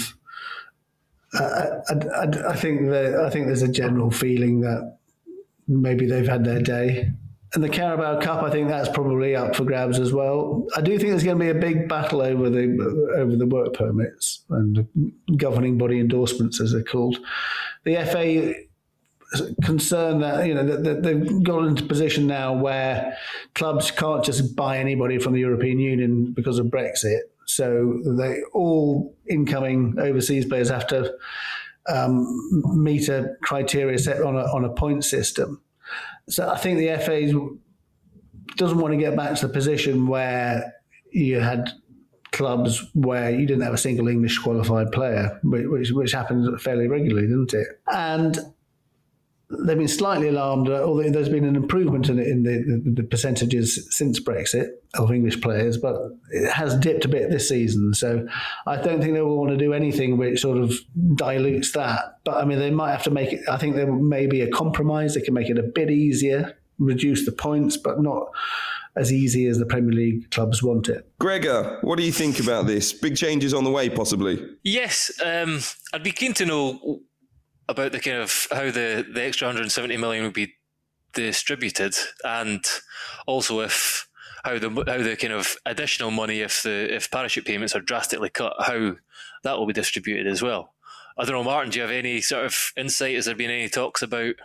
I, 1.33 1.67
I, 1.89 2.27
I, 2.49 2.55
think 2.55 2.91
that 2.91 3.15
I 3.25 3.27
think 3.31 3.47
there's 3.47 3.63
a 3.63 3.67
general 3.67 4.11
feeling 4.11 4.61
that 4.61 4.97
maybe 5.67 6.05
they've 6.05 6.27
had 6.27 6.45
their 6.45 6.61
day 6.61 7.11
and 7.53 7.63
the 7.63 7.69
Carabao 7.69 8.19
Cup, 8.19 8.41
I 8.41 8.49
think 8.49 8.67
that's 8.67 8.89
probably 8.89 9.35
up 9.35 9.55
for 9.55 9.63
grabs 9.63 9.99
as 9.99 10.11
well. 10.11 10.65
I 10.75 10.81
do 10.81 10.97
think 10.97 11.11
there's 11.11 11.23
going 11.23 11.37
to 11.37 11.43
be 11.43 11.51
a 11.51 11.61
big 11.61 11.87
battle 11.87 12.21
over 12.21 12.49
the 12.49 13.13
over 13.15 13.35
the 13.35 13.45
work 13.45 13.73
permits 13.73 14.43
and 14.49 14.87
governing 15.37 15.77
body 15.77 15.99
endorsements, 15.99 16.59
as 16.59 16.71
they're 16.71 16.83
called. 16.83 17.17
The 17.83 18.03
FA 18.05 18.53
concern 19.63 20.19
that 20.19 20.47
you 20.47 20.53
know 20.53 20.63
that, 20.65 21.03
they've 21.03 21.43
got 21.43 21.65
into 21.65 21.83
a 21.83 21.87
position 21.87 22.25
now 22.25 22.53
where 22.53 23.17
clubs 23.53 23.91
can't 23.91 24.23
just 24.23 24.55
buy 24.55 24.77
anybody 24.77 25.19
from 25.19 25.33
the 25.33 25.39
European 25.39 25.79
Union 25.79 26.33
because 26.33 26.57
of 26.57 26.67
Brexit. 26.67 27.21
So 27.45 28.01
they 28.17 28.41
all 28.53 29.15
incoming 29.29 29.95
overseas 29.99 30.45
players 30.45 30.69
have 30.69 30.87
to 30.87 31.13
um, 31.87 32.25
meet 32.81 33.09
a 33.09 33.35
criteria 33.41 33.97
set 33.97 34.21
on 34.21 34.35
a, 34.35 34.43
on 34.53 34.65
a 34.65 34.69
point 34.69 35.03
system. 35.03 35.61
So 36.29 36.49
I 36.49 36.57
think 36.57 36.77
the 36.79 36.95
FA 37.03 37.31
doesn't 38.55 38.77
want 38.77 38.93
to 38.93 38.97
get 38.97 39.15
back 39.15 39.37
to 39.39 39.47
the 39.47 39.53
position 39.53 40.07
where 40.07 40.73
you 41.11 41.39
had 41.39 41.69
clubs 42.31 42.83
where 42.93 43.29
you 43.29 43.45
didn't 43.45 43.61
have 43.63 43.73
a 43.73 43.77
single 43.77 44.07
English 44.07 44.39
qualified 44.39 44.91
player, 44.91 45.39
which, 45.43 45.91
which 45.91 46.11
happened 46.11 46.59
fairly 46.61 46.87
regularly, 46.87 47.27
didn't 47.27 47.53
it? 47.53 47.67
And 47.91 48.39
they've 49.65 49.77
been 49.77 49.87
slightly 49.87 50.27
alarmed, 50.27 50.69
uh, 50.69 50.83
although 50.83 51.09
there's 51.09 51.29
been 51.29 51.45
an 51.45 51.55
improvement 51.55 52.09
in, 52.09 52.19
in 52.19 52.43
the, 52.43 52.81
the, 52.83 53.01
the, 53.01 53.03
percentages 53.03 53.87
since 53.95 54.19
Brexit 54.19 54.69
of 54.95 55.11
English 55.11 55.41
players, 55.41 55.77
but 55.77 55.95
it 56.31 56.51
has 56.51 56.77
dipped 56.77 57.05
a 57.05 57.07
bit 57.07 57.29
this 57.29 57.49
season. 57.49 57.93
So 57.93 58.27
I 58.65 58.77
don't 58.77 59.01
think 59.01 59.13
they 59.13 59.21
will 59.21 59.37
want 59.37 59.51
to 59.51 59.57
do 59.57 59.73
anything 59.73 60.17
which 60.17 60.41
sort 60.41 60.57
of 60.57 60.73
dilutes 61.15 61.71
that. 61.73 62.19
But 62.23 62.37
I 62.37 62.45
mean, 62.45 62.59
they 62.59 62.71
might 62.71 62.91
have 62.91 63.03
to 63.03 63.11
make 63.11 63.33
it, 63.33 63.41
I 63.49 63.57
think 63.57 63.75
there 63.75 63.91
may 63.91 64.27
be 64.27 64.41
a 64.41 64.49
compromise. 64.49 65.15
They 65.15 65.21
can 65.21 65.33
make 65.33 65.49
it 65.49 65.57
a 65.57 65.63
bit 65.63 65.89
easier 65.89 66.55
reduce 66.79 67.25
the 67.25 67.31
points, 67.31 67.77
but 67.77 68.01
not 68.01 68.27
as 68.95 69.11
easy 69.11 69.47
as 69.47 69.57
the 69.57 69.65
Premier 69.65 69.91
League 69.91 70.29
clubs 70.29 70.61
want 70.61 70.87
it. 70.87 71.09
Gregor, 71.19 71.79
what 71.81 71.97
do 71.97 72.03
you 72.03 72.11
think 72.11 72.39
about 72.39 72.67
this? 72.67 72.93
Big 72.93 73.15
changes 73.15 73.53
on 73.53 73.63
the 73.63 73.71
way, 73.71 73.89
possibly. 73.89 74.45
Yes, 74.63 75.11
um, 75.23 75.59
I'd 75.93 76.03
be 76.03 76.11
keen 76.11 76.33
to 76.35 76.45
know 76.45 77.01
about 77.69 77.91
the 77.91 77.99
kind 77.99 78.17
of 78.17 78.47
how 78.51 78.65
the, 78.65 79.05
the 79.11 79.23
extra 79.23 79.47
170 79.47 79.97
million 79.97 80.23
would 80.23 80.33
be 80.33 80.55
distributed, 81.13 81.95
and 82.23 82.63
also 83.25 83.61
if 83.61 84.07
how 84.43 84.59
the 84.59 84.69
how 84.69 85.01
the 85.01 85.15
kind 85.15 85.33
of 85.33 85.55
additional 85.65 86.11
money 86.11 86.41
if 86.41 86.63
the 86.63 86.93
if 86.93 87.09
parachute 87.09 87.45
payments 87.45 87.75
are 87.75 87.81
drastically 87.81 88.29
cut, 88.29 88.53
how 88.59 88.95
that 89.43 89.57
will 89.57 89.67
be 89.67 89.73
distributed 89.73 90.27
as 90.27 90.41
well. 90.41 90.73
I 91.17 91.25
don't 91.25 91.35
know, 91.35 91.43
Martyn. 91.43 91.71
Do 91.71 91.77
you 91.77 91.83
have 91.83 91.91
any 91.91 92.21
sort 92.21 92.45
of 92.45 92.71
insight? 92.75 93.15
Has 93.15 93.25
there 93.25 93.35
been 93.35 93.51
any 93.51 93.69
talks 93.69 94.01
about 94.01 94.35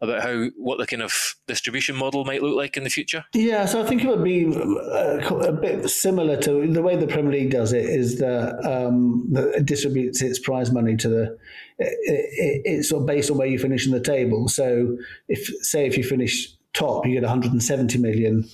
about 0.00 0.22
how 0.22 0.46
what 0.56 0.78
the 0.78 0.86
kind 0.86 1.02
of 1.02 1.34
distribution 1.46 1.96
model 1.96 2.24
might 2.24 2.42
look 2.42 2.56
like 2.56 2.76
in 2.76 2.84
the 2.84 2.90
future? 2.90 3.24
Yeah, 3.34 3.66
so 3.66 3.82
I 3.82 3.86
think 3.86 4.04
it 4.04 4.08
would 4.08 4.22
be 4.22 4.44
a, 4.44 5.18
a 5.26 5.52
bit 5.52 5.88
similar 5.88 6.36
to 6.42 6.66
the 6.72 6.82
way 6.82 6.96
the 6.96 7.06
Premier 7.06 7.32
League 7.32 7.50
does 7.50 7.72
it. 7.72 7.84
Is 7.84 8.18
that, 8.18 8.64
um, 8.64 9.26
it 9.34 9.66
distributes 9.66 10.22
its 10.22 10.38
prize 10.38 10.70
money 10.70 10.96
to 10.96 11.08
the. 11.08 11.38
It, 11.78 11.96
it, 12.02 12.62
it's 12.64 12.88
sort 12.90 13.02
of 13.02 13.06
based 13.06 13.30
on 13.30 13.38
where 13.38 13.46
you 13.46 13.58
finish 13.58 13.86
in 13.86 13.92
the 13.92 14.00
table. 14.00 14.48
So 14.48 14.96
if 15.28 15.46
say 15.64 15.86
if 15.86 15.96
you 15.96 16.04
finish 16.04 16.48
top, 16.74 17.06
you 17.06 17.14
get 17.14 17.22
170 17.22 17.98
million, 17.98 18.44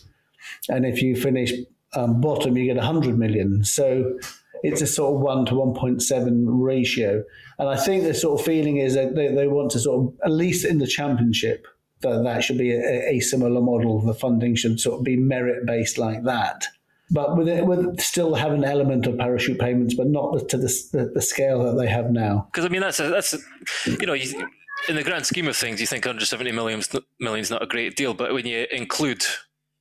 and 0.69 0.87
if 0.87 1.03
you 1.03 1.15
finish 1.17 1.53
um, 1.95 2.21
bottom, 2.21 2.57
you 2.57 2.65
get 2.65 2.77
100 2.77 3.19
million. 3.19 3.65
So 3.65 4.19
it's 4.65 4.81
a 4.81 4.87
sort 4.87 5.15
of 5.15 5.21
one 5.21 5.45
to 5.47 5.53
1.7 5.53 6.45
ratio. 6.47 7.23
And 7.59 7.69
I 7.69 7.77
think 7.77 8.05
the 8.05 8.15
sort 8.15 8.41
of 8.41 8.47
feeling 8.47 8.79
is 8.79 8.95
that 8.95 9.15
they, 9.15 9.29
they 9.29 9.47
want 9.47 9.71
to 9.73 9.79
sort 9.79 10.03
of, 10.03 10.15
at 10.25 10.33
least 10.33 10.65
in 10.65 10.79
the 10.79 10.87
championship, 10.87 11.67
that 12.01 12.25
that 12.25 12.43
should 12.43 12.59
be 12.59 12.73
a, 12.73 13.11
a 13.11 13.21
similar 13.21 13.61
model. 13.61 14.01
The 14.01 14.15
funding 14.15 14.55
should 14.55 14.81
sort 14.81 14.99
of 14.99 15.05
be 15.05 15.17
merit 15.17 15.67
based 15.67 15.99
like 15.99 16.25
that. 16.25 16.65
But 17.11 17.37
with 17.37 17.47
it, 17.47 17.67
with 17.67 18.01
still 18.01 18.35
have 18.35 18.53
an 18.53 18.65
element 18.65 19.07
of 19.07 19.19
parachute 19.19 19.59
payments, 19.61 19.93
but 19.93 20.07
not 20.07 20.49
to 20.49 20.57
the, 20.57 20.73
the, 20.93 21.11
the 21.15 21.23
scale 21.23 21.63
that 21.65 21.79
they 21.81 21.89
have 21.89 22.11
now. 22.11 22.49
Because 22.51 22.65
I 22.65 22.69
mean, 22.69 22.81
that's 22.81 22.99
a, 23.01 23.09
that's 23.11 23.35
a, 23.35 23.39
you 23.87 24.07
know, 24.07 24.15
you, 24.15 24.49
in 24.89 24.97
the 24.97 25.03
grand 25.03 25.27
scheme 25.27 25.47
of 25.47 25.57
things, 25.57 25.79
you 25.79 25.87
think 25.87 26.07
170 26.07 26.53
million 26.53 26.81
is 26.81 27.51
not 27.51 27.63
a 27.63 27.67
great 27.67 27.97
deal, 27.97 28.15
but 28.15 28.33
when 28.33 28.47
you 28.47 28.67
include 28.73 29.23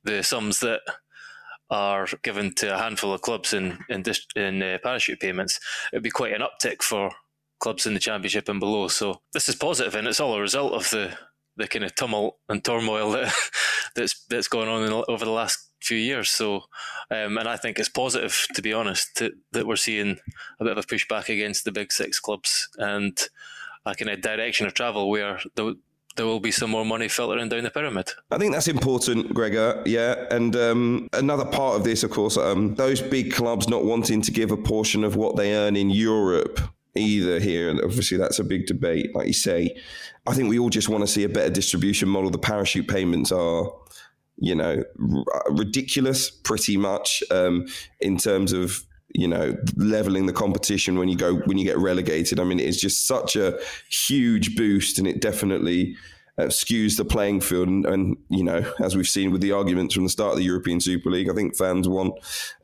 the 0.04 0.22
sums 0.22 0.60
that 0.60 0.80
are 1.70 2.06
given 2.22 2.54
to 2.54 2.74
a 2.74 2.78
handful 2.78 3.12
of 3.12 3.22
clubs 3.22 3.52
in 3.52 3.78
in, 3.88 4.04
in 4.36 4.62
uh, 4.62 4.78
parachute 4.82 5.20
payments, 5.20 5.58
it'd 5.92 6.02
be 6.02 6.10
quite 6.10 6.32
an 6.32 6.42
uptick 6.42 6.82
for 6.82 7.10
clubs 7.60 7.86
in 7.86 7.94
the 7.94 8.00
championship 8.00 8.48
and 8.48 8.60
below. 8.60 8.88
So 8.88 9.20
this 9.32 9.48
is 9.48 9.56
positive, 9.56 9.94
and 9.94 10.06
it's 10.06 10.20
all 10.20 10.34
a 10.34 10.40
result 10.40 10.72
of 10.72 10.90
the 10.90 11.16
the 11.56 11.68
kind 11.68 11.84
of 11.84 11.94
tumult 11.94 12.36
and 12.48 12.64
turmoil 12.64 13.12
that 13.12 13.32
that's 13.96 14.24
that's 14.26 14.48
going 14.48 14.68
on 14.68 14.84
in, 14.84 15.04
over 15.08 15.24
the 15.24 15.30
last 15.30 15.70
few 15.80 15.98
years. 15.98 16.30
So, 16.30 16.64
um, 17.10 17.38
and 17.38 17.48
I 17.48 17.56
think 17.56 17.78
it's 17.78 17.88
positive, 17.88 18.46
to 18.54 18.62
be 18.62 18.72
honest, 18.72 19.16
to, 19.18 19.32
that 19.52 19.66
we're 19.66 19.76
seeing 19.76 20.18
a 20.58 20.64
bit 20.64 20.76
of 20.76 20.84
a 20.84 20.86
pushback 20.86 21.28
against 21.28 21.64
the 21.64 21.72
big 21.72 21.92
six 21.92 22.18
clubs 22.18 22.68
and 22.78 23.18
a 23.86 23.94
kind 23.94 24.10
of 24.10 24.20
direction 24.22 24.66
of 24.66 24.74
travel 24.74 25.10
where 25.10 25.40
the 25.54 25.78
there 26.16 26.26
will 26.26 26.40
be 26.40 26.52
some 26.52 26.70
more 26.70 26.84
money 26.84 27.08
filtering 27.08 27.48
down 27.48 27.64
the 27.64 27.70
pyramid. 27.70 28.10
I 28.30 28.38
think 28.38 28.52
that's 28.52 28.68
important, 28.68 29.34
Gregor. 29.34 29.82
Yeah, 29.86 30.26
and 30.30 30.54
um, 30.56 31.08
another 31.12 31.44
part 31.44 31.76
of 31.76 31.84
this, 31.84 32.02
of 32.02 32.10
course, 32.10 32.36
um, 32.36 32.74
those 32.76 33.00
big 33.02 33.32
clubs 33.32 33.68
not 33.68 33.84
wanting 33.84 34.22
to 34.22 34.30
give 34.30 34.50
a 34.50 34.56
portion 34.56 35.04
of 35.04 35.16
what 35.16 35.36
they 35.36 35.54
earn 35.54 35.76
in 35.76 35.90
Europe 35.90 36.60
either 36.94 37.40
here, 37.40 37.68
and 37.68 37.80
obviously 37.80 38.16
that's 38.16 38.38
a 38.38 38.44
big 38.44 38.66
debate. 38.66 39.14
Like 39.14 39.26
you 39.26 39.32
say, 39.32 39.76
I 40.26 40.34
think 40.34 40.48
we 40.48 40.58
all 40.58 40.70
just 40.70 40.88
want 40.88 41.02
to 41.02 41.08
see 41.08 41.24
a 41.24 41.28
better 41.28 41.50
distribution 41.50 42.08
model. 42.08 42.30
The 42.30 42.38
parachute 42.38 42.88
payments 42.88 43.32
are 43.32 43.72
you 44.36 44.54
know, 44.54 44.82
r- 45.00 45.52
ridiculous 45.52 46.30
pretty 46.30 46.76
much 46.76 47.22
um, 47.30 47.66
in 48.00 48.16
terms 48.16 48.52
of 48.52 48.84
you 49.14 49.28
know 49.28 49.56
leveling 49.76 50.26
the 50.26 50.32
competition 50.32 50.98
when 50.98 51.08
you 51.08 51.16
go 51.16 51.36
when 51.46 51.56
you 51.56 51.64
get 51.64 51.78
relegated. 51.78 52.38
I 52.40 52.44
mean, 52.44 52.60
it's 52.60 52.80
just 52.80 53.06
such 53.06 53.36
a 53.36 53.58
huge 53.90 54.56
boost, 54.56 54.98
and 54.98 55.08
it 55.08 55.20
definitely 55.20 55.96
uh, 56.38 56.44
skews 56.44 56.96
the 56.96 57.04
playing 57.04 57.40
field. 57.40 57.68
And, 57.68 57.86
and, 57.86 58.16
you 58.28 58.42
know, 58.42 58.64
as 58.80 58.96
we've 58.96 59.08
seen 59.08 59.30
with 59.30 59.40
the 59.40 59.52
arguments 59.52 59.94
from 59.94 60.04
the 60.04 60.10
start 60.10 60.32
of 60.32 60.38
the 60.38 60.44
European 60.44 60.80
Super 60.80 61.10
League, 61.10 61.30
I 61.30 61.34
think 61.34 61.56
fans 61.56 61.88
want 61.88 62.14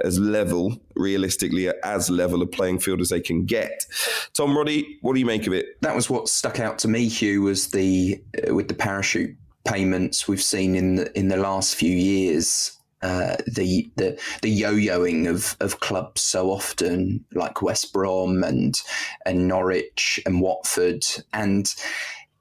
as 0.00 0.19
level, 0.19 0.76
realistically, 0.97 1.71
as 1.85 2.11
level 2.11 2.42
a 2.42 2.47
playing 2.47 2.80
field 2.80 3.00
as 3.00 3.11
they 3.11 3.21
can 3.21 3.45
get. 3.45 3.87
Tom 4.35 4.57
Roddy, 4.57 4.99
what 5.02 5.14
do 5.14 5.21
you 5.21 5.26
make 5.26 5.47
of 5.47 5.52
it? 5.52 5.80
That 5.83 5.95
was 5.95 6.11
what 6.11 6.28
stuck 6.28 6.59
out 6.59 6.78
to 6.80 6.88
me, 6.88 7.09
Hugh, 7.09 7.43
was 7.43 7.69
the 7.69 8.23
uh, 8.49 8.54
with 8.54 8.69
the 8.69 8.75
parachute 8.75 9.36
payments 9.65 10.26
we've 10.26 10.43
seen 10.43 10.75
in 10.75 10.97
the 10.97 11.19
in 11.19 11.28
the 11.28 11.36
last 11.36 11.75
few 11.75 11.95
years 11.95 12.79
uh, 13.02 13.36
the 13.47 13.91
the 13.97 14.21
the 14.43 14.50
yo-yoing 14.50 15.28
of 15.28 15.56
of 15.60 15.80
clubs 15.80 16.21
so 16.21 16.50
often, 16.50 17.25
like 17.34 17.63
West 17.63 17.93
Brom 17.93 18.45
and 18.45 18.80
and 19.25 19.49
Norwich 19.49 20.21
and 20.26 20.41
Watford, 20.41 21.04
and 21.32 21.73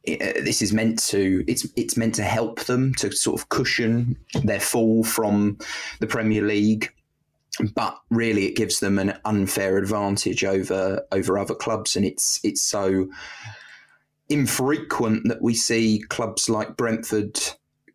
uh, 0.08 0.15
this 0.41 0.62
is 0.62 0.74
meant 0.74 1.00
to 1.08 1.43
it's 1.48 1.65
it's 1.76 1.98
meant 1.98 2.15
to 2.15 2.24
help 2.24 2.62
them 2.62 2.93
to 2.95 3.12
sort 3.12 3.39
of 3.39 3.50
cushion 3.50 4.17
their 4.43 4.60
fall 4.60 5.04
from 5.04 5.58
the 6.00 6.08
Premier 6.08 6.41
League. 6.41 6.91
But 7.76 7.98
really, 8.10 8.45
it 8.45 8.56
gives 8.56 8.80
them 8.80 9.00
an 9.00 9.17
unfair 9.26 9.78
advantage 9.78 10.43
over 10.43 11.06
over 11.12 11.38
other 11.38 11.56
clubs, 11.56 11.95
and 11.95 12.06
it's 12.06 12.39
it's 12.43 12.62
so 12.62 13.08
infrequent 14.30 15.28
that 15.28 15.41
we 15.41 15.56
see 15.56 16.04
clubs 16.10 16.50
like 16.50 16.78
Brentford 16.78 17.39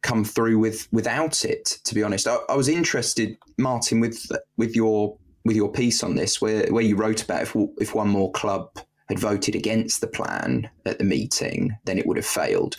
come 0.04 0.24
through 0.24 0.58
with 0.58 0.86
without 0.92 1.44
it. 1.44 1.78
To 1.84 1.94
be 1.94 2.04
honest, 2.04 2.28
I, 2.28 2.36
I, 2.48 2.54
was 2.54 2.68
interested, 2.68 3.36
Martyn, 3.58 3.98
with 3.98 4.30
with 4.56 4.76
your 4.76 5.16
with 5.44 5.56
your 5.56 5.72
piece 5.72 6.04
on 6.04 6.14
this, 6.14 6.40
where 6.40 6.66
where 6.68 6.84
you 6.84 6.94
wrote 6.94 7.24
about 7.24 7.42
if 7.42 7.56
if 7.78 7.94
one 7.94 8.08
more 8.08 8.30
club 8.30 8.70
had 9.08 9.18
voted 9.18 9.54
against 9.56 10.00
the 10.00 10.06
plan 10.06 10.70
at 10.86 10.98
the 10.98 11.04
meeting, 11.04 11.76
then 11.84 11.98
it 11.98 12.06
would 12.06 12.16
have 12.16 12.26
failed. 12.26 12.76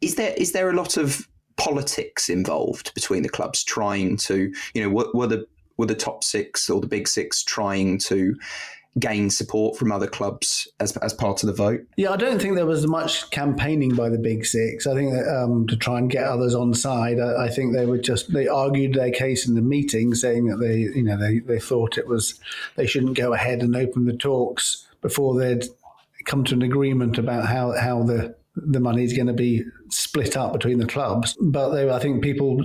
Is 0.00 0.16
there 0.16 0.34
is 0.36 0.52
there 0.52 0.68
a 0.68 0.76
lot 0.76 0.96
of 0.96 1.26
politics 1.56 2.28
involved 2.28 2.92
between 2.94 3.22
the 3.22 3.28
clubs 3.28 3.64
trying 3.64 4.16
to, 4.16 4.52
you 4.74 4.82
know, 4.82 4.90
were, 4.90 5.08
were 5.14 5.26
the 5.26 5.46
were 5.76 5.86
the 5.86 5.94
top 5.94 6.24
six 6.24 6.68
or 6.68 6.80
the 6.80 6.86
big 6.86 7.08
six 7.08 7.42
trying 7.42 7.98
to 7.98 8.34
gain 8.98 9.30
support 9.30 9.76
from 9.76 9.92
other 9.92 10.06
clubs 10.06 10.68
as, 10.80 10.96
as 10.98 11.12
part 11.12 11.42
of 11.42 11.46
the 11.46 11.52
vote? 11.52 11.80
Yeah, 11.96 12.12
I 12.12 12.16
don't 12.16 12.40
think 12.40 12.54
there 12.54 12.66
was 12.66 12.86
much 12.86 13.30
campaigning 13.30 13.94
by 13.94 14.08
the 14.08 14.18
Big 14.18 14.46
Six. 14.46 14.86
I 14.86 14.94
think 14.94 15.12
that 15.12 15.28
um, 15.28 15.66
to 15.66 15.76
try 15.76 15.98
and 15.98 16.10
get 16.10 16.24
others 16.24 16.54
on 16.54 16.74
side, 16.74 17.18
I, 17.18 17.44
I, 17.44 17.48
think 17.48 17.72
they 17.72 17.86
were 17.86 17.98
just 17.98 18.32
they 18.32 18.48
argued 18.48 18.94
their 18.94 19.10
case 19.10 19.46
in 19.46 19.54
the 19.54 19.62
meeting, 19.62 20.14
saying 20.14 20.46
that 20.46 20.56
they 20.56 20.78
you 20.78 21.02
know 21.02 21.16
they, 21.16 21.40
they 21.40 21.58
thought 21.58 21.98
it 21.98 22.06
was 22.06 22.38
they 22.76 22.86
shouldn't 22.86 23.16
go 23.16 23.32
ahead 23.32 23.62
and 23.62 23.76
open 23.76 24.04
the 24.04 24.16
talks 24.16 24.86
before 25.00 25.38
they'd 25.38 25.64
come 26.24 26.44
to 26.44 26.54
an 26.54 26.62
agreement 26.62 27.18
about 27.18 27.46
how 27.46 27.72
how 27.72 28.02
the 28.02 28.34
the 28.56 28.80
money 28.80 29.04
is 29.04 29.12
going 29.12 29.26
to 29.26 29.32
be 29.32 29.64
split 29.90 30.36
up 30.36 30.52
between 30.52 30.78
the 30.78 30.86
clubs. 30.86 31.36
But 31.40 31.70
they, 31.70 31.88
I 31.88 31.98
think 31.98 32.22
people 32.22 32.58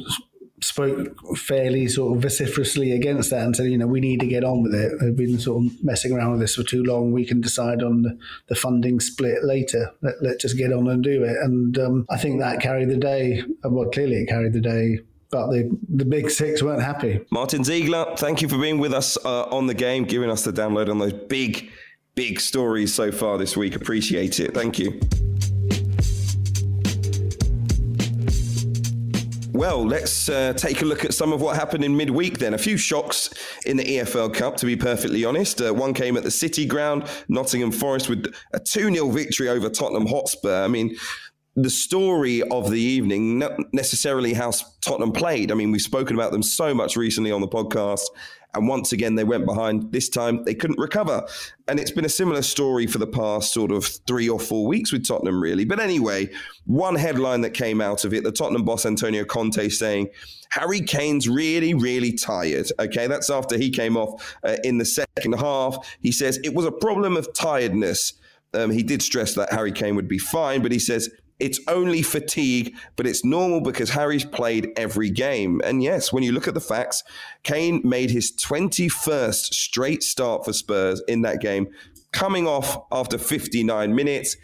spoke 0.64 1.38
fairly 1.38 1.88
sort 1.88 2.16
of 2.16 2.22
vociferously 2.22 2.92
against 2.92 3.30
that 3.30 3.46
and 3.46 3.56
said, 3.56 3.72
you 3.72 3.78
know, 3.78 3.88
we 3.88 4.00
need 4.00 4.20
to 4.22 4.28
get 4.28 4.44
on 4.44 4.64
with 4.64 4.74
it. 4.74 4.94
We've 5.02 5.16
been 5.16 5.40
sort 5.40 5.66
of 5.66 5.84
messing 5.84 6.14
around 6.14 6.32
with 6.32 6.40
this 6.40 6.56
for 6.56 6.64
too 6.64 6.84
long. 6.84 7.12
We 7.12 7.26
can 7.26 7.42
decide 7.42 7.84
on 7.84 8.20
the, 8.48 8.56
funding 8.56 9.00
split 9.00 9.44
later. 9.44 9.92
Let, 10.02 10.16
let's 10.22 10.42
just 10.44 10.58
get 10.58 10.72
on 10.72 10.88
and 10.88 11.04
do 11.04 11.24
it. 11.24 11.36
And 11.42 11.78
um, 11.80 12.06
I 12.10 12.18
think 12.18 12.40
that 12.40 12.62
carried 12.62 12.90
the 12.90 12.98
day. 12.98 13.44
Well, 13.64 13.90
clearly 13.90 14.18
it 14.18 14.30
carried 14.30 14.54
the 14.54 14.62
day 14.62 15.00
but 15.32 15.48
the, 15.50 15.76
the 15.90 16.06
big 16.06 16.30
six 16.30 16.62
weren't 16.62 16.84
happy. 16.84 17.26
Martyn 17.32 17.64
Ziegler, 17.64 18.16
thank 18.18 18.44
you 18.44 18.48
for 18.48 18.60
being 18.60 18.78
with 18.78 18.94
us 18.94 19.18
uh, 19.26 19.46
on 19.46 19.66
the 19.66 19.74
game, 19.74 20.04
giving 20.04 20.30
us 20.30 20.44
the 20.44 20.54
download 20.54 20.90
on 20.90 21.00
those 21.00 21.14
big, 21.14 21.72
big 22.14 22.40
stories 22.40 22.94
so 22.94 23.12
far 23.12 23.40
this 23.40 23.58
week. 23.58 23.76
Appreciate 23.76 24.40
it. 24.40 24.54
Thank 24.54 24.78
you. 24.78 25.02
Well, 29.54 29.86
let's 29.86 30.30
uh, 30.30 30.54
take 30.54 30.82
a 30.82 30.86
look 30.86 31.06
at 31.06 31.14
some 31.14 31.32
of 31.32 31.40
what 31.40 31.56
happened 31.56 31.84
in 31.84 31.96
midweek 31.96 32.40
then. 32.40 32.56
A 32.56 32.58
few 32.58 32.76
shocks 32.76 33.30
in 33.68 33.78
the 33.78 33.84
EFL 33.84 34.34
Cup, 34.34 34.58
to 34.58 34.66
be 34.66 34.76
perfectly 34.76 35.24
honest. 35.26 35.62
Uh, 35.62 35.72
one 35.72 35.94
came 35.94 36.18
at 36.18 36.24
the 36.24 36.32
City 36.32 36.66
Ground, 36.66 37.08
Nottingham 37.28 37.72
Forest 37.72 38.10
with 38.10 38.34
a 38.54 38.60
2 38.60 38.92
0 38.92 39.10
victory 39.12 39.50
over 39.50 39.70
Tottenham 39.70 40.08
Hotspur. 40.08 40.64
I 40.64 40.68
mean, 40.68 40.98
the 41.56 41.70
story 41.70 42.42
of 42.42 42.72
the 42.72 42.82
evening, 42.82 43.38
not 43.38 43.52
necessarily 43.74 44.34
how 44.34 44.54
Tottenham 44.82 45.12
played. 45.12 45.52
I 45.52 45.56
mean, 45.56 45.72
we've 45.72 45.82
spoken 45.82 46.16
about 46.16 46.32
them 46.32 46.42
so 46.42 46.74
much 46.74 46.98
recently 46.98 47.32
on 47.32 47.42
the 47.42 47.48
podcast, 47.48 48.06
and 48.56 48.68
once 48.68 48.92
again, 48.92 49.16
they 49.16 49.24
went 49.24 49.46
behind. 49.46 49.92
This 49.92 50.10
time, 50.10 50.44
they 50.44 50.54
couldn't 50.54 50.80
recover. 50.80 51.28
And 51.68 51.80
it's 51.80 51.92
been 51.92 52.06
a 52.06 52.10
similar 52.10 52.42
story 52.42 52.86
for 52.86 53.00
the 53.00 53.08
past 53.08 53.52
sort 53.54 53.72
of 53.72 53.86
three 53.86 54.30
or 54.30 54.40
four 54.40 54.68
weeks 54.68 54.92
with 54.92 55.08
Tottenham, 55.08 55.42
really. 55.42 55.66
But 55.66 55.80
anyway, 55.80 56.30
one 56.66 56.96
headline 56.96 57.42
that 57.42 57.52
came 57.52 57.82
out 57.82 58.06
of 58.06 58.14
it 58.14 58.24
the 58.24 58.32
Tottenham 58.32 58.64
boss 58.64 58.86
Antonio 58.86 59.26
Conte 59.26 59.70
saying, 59.70 60.10
Harry 60.52 60.82
Kane's 60.82 61.28
really, 61.28 61.74
really 61.74 62.14
tired. 62.14 62.68
Okay, 62.80 63.08
that's 63.08 63.32
after 63.32 63.58
he 63.58 63.72
came 63.72 63.98
off 63.98 64.36
uh, 64.44 64.58
in 64.64 64.78
the 64.78 64.86
second 64.86 65.34
half. 65.34 65.76
He 66.02 66.12
says 66.12 66.40
it 66.44 66.54
was 66.54 66.66
a 66.66 66.72
problem 66.72 67.18
of 67.18 67.34
tiredness. 67.34 68.14
Um, 68.54 68.70
he 68.70 68.84
did 68.84 69.02
stress 69.02 69.34
that 69.34 69.52
Harry 69.52 69.72
Kane 69.72 69.96
would 69.96 70.08
be 70.08 70.20
fine, 70.20 70.62
but 70.62 70.72
he 70.72 70.78
says 70.78 71.10
It's 71.44 71.60
only 71.68 72.02
fatigue, 72.04 72.74
but 72.96 73.06
it's 73.06 73.26
normal 73.26 73.60
because 73.60 73.90
Harry's 73.90 74.24
played 74.24 74.72
every 74.78 75.10
game. 75.10 75.60
And 75.66 75.84
yes, 75.84 76.14
when 76.14 76.24
you 76.24 76.32
look 76.32 76.48
at 76.48 76.54
the 76.54 76.62
facts, 76.62 77.04
Kane 77.44 77.82
made 77.84 78.12
his 78.12 78.32
21st 78.32 79.54
straight 79.54 80.04
start 80.04 80.46
for 80.46 80.54
Spurs 80.54 81.04
in 81.06 81.22
that 81.24 81.42
game, 81.42 81.68
coming 82.14 82.48
off 82.48 82.86
after 82.94 83.18
59 83.18 83.94
minutes. 83.94 84.38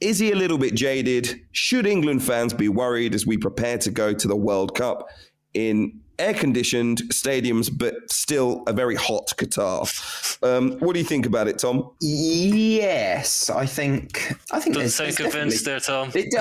Is 0.00 0.20
he 0.20 0.30
a 0.30 0.36
little 0.36 0.56
bit 0.56 0.74
jaded? 0.74 1.40
Should 1.50 1.84
England 1.84 2.22
fans 2.22 2.54
be 2.54 2.68
worried 2.68 3.16
as 3.16 3.26
we 3.26 3.36
prepare 3.36 3.78
to 3.78 3.90
go 3.90 4.12
to 4.12 4.28
the 4.28 4.36
World 4.36 4.76
Cup 4.76 5.08
in 5.52 6.00
air 6.18 6.34
conditioned 6.34 7.02
stadiums, 7.08 7.70
but 7.76 8.10
still 8.10 8.62
a 8.66 8.72
very 8.72 8.94
hot 8.94 9.32
Qatar? 9.36 10.42
Um, 10.42 10.72
what 10.78 10.94
do 10.94 10.98
you 10.98 11.04
think 11.04 11.26
about 11.26 11.48
it, 11.48 11.58
Tom? 11.58 11.90
Yes, 12.00 13.50
I 13.50 13.66
think. 13.66 14.32
I 14.50 14.60
think 14.60 14.76
Doesn't 14.76 14.90
sound 14.90 15.16
convinced 15.16 15.64
there, 15.64 15.80
Tom. 15.80 16.10
It 16.14 16.26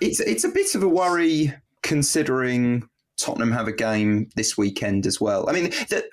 it's 0.00 0.20
it's 0.20 0.44
a 0.44 0.48
bit 0.48 0.74
of 0.74 0.82
a 0.82 0.88
worry 0.88 1.52
considering 1.82 2.88
Tottenham 3.18 3.52
have 3.52 3.68
a 3.68 3.72
game 3.72 4.28
this 4.36 4.56
weekend 4.56 5.06
as 5.06 5.20
well. 5.20 5.48
I 5.48 5.52
mean, 5.52 5.70
the, 5.88 6.04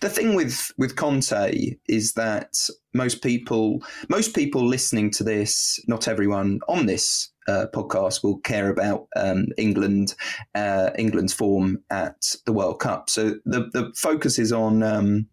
the 0.00 0.08
thing 0.08 0.34
with 0.34 0.72
with 0.78 0.96
Conte 0.96 1.76
is 1.88 2.14
that 2.14 2.54
most 2.94 3.22
people 3.22 3.82
most 4.08 4.34
people 4.34 4.66
listening 4.66 5.10
to 5.12 5.24
this, 5.24 5.78
not 5.86 6.08
everyone 6.08 6.60
on 6.68 6.86
this 6.86 7.30
uh, 7.48 7.66
podcast 7.72 8.22
will 8.22 8.38
care 8.38 8.70
about 8.70 9.06
um, 9.16 9.46
England 9.58 10.14
uh, 10.54 10.90
England's 10.98 11.32
form 11.32 11.82
at 11.90 12.34
the 12.44 12.52
World 12.52 12.80
Cup. 12.80 13.10
So 13.10 13.34
the 13.44 13.68
the 13.72 13.92
focus 13.96 14.38
is 14.38 14.52
on 14.52 14.82
um, 14.82 15.28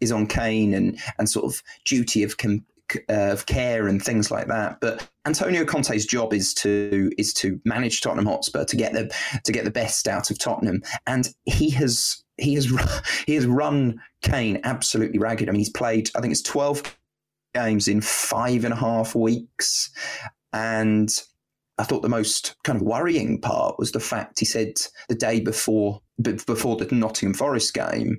is 0.00 0.12
on 0.12 0.26
Kane 0.26 0.74
and 0.74 0.98
and 1.18 1.28
sort 1.28 1.46
of 1.46 1.62
duty 1.84 2.22
of 2.22 2.36
com- 2.38 2.64
uh, 3.08 3.32
of 3.32 3.46
care 3.46 3.86
and 3.86 4.02
things 4.02 4.30
like 4.30 4.46
that. 4.48 4.80
But 4.80 5.08
Antonio 5.26 5.64
Conte's 5.64 6.06
job 6.06 6.32
is 6.32 6.54
to 6.54 7.10
is 7.18 7.32
to 7.34 7.60
manage 7.64 8.00
Tottenham 8.00 8.26
Hotspur 8.26 8.64
to 8.64 8.76
get 8.76 8.92
the 8.92 9.14
to 9.44 9.52
get 9.52 9.64
the 9.64 9.70
best 9.70 10.08
out 10.08 10.30
of 10.30 10.38
Tottenham, 10.38 10.82
and 11.06 11.32
he 11.44 11.70
has 11.70 12.22
he 12.38 12.54
has 12.54 12.72
he 13.26 13.34
has 13.34 13.46
run 13.46 14.00
Kane 14.22 14.60
absolutely 14.64 15.18
ragged. 15.18 15.48
I 15.48 15.52
mean, 15.52 15.60
he's 15.60 15.70
played 15.70 16.10
I 16.16 16.20
think 16.20 16.32
it's 16.32 16.42
twelve 16.42 16.82
games 17.54 17.88
in 17.88 18.00
five 18.00 18.64
and 18.64 18.72
a 18.72 18.76
half 18.76 19.14
weeks, 19.14 19.90
and 20.52 21.10
I 21.78 21.84
thought 21.84 22.02
the 22.02 22.08
most 22.08 22.56
kind 22.64 22.76
of 22.76 22.86
worrying 22.86 23.40
part 23.40 23.78
was 23.78 23.92
the 23.92 24.00
fact 24.00 24.40
he 24.40 24.44
said 24.44 24.80
the 25.08 25.14
day 25.14 25.40
before 25.40 26.00
before 26.20 26.76
the 26.76 26.92
Nottingham 26.92 27.34
Forest 27.34 27.74
game, 27.74 28.18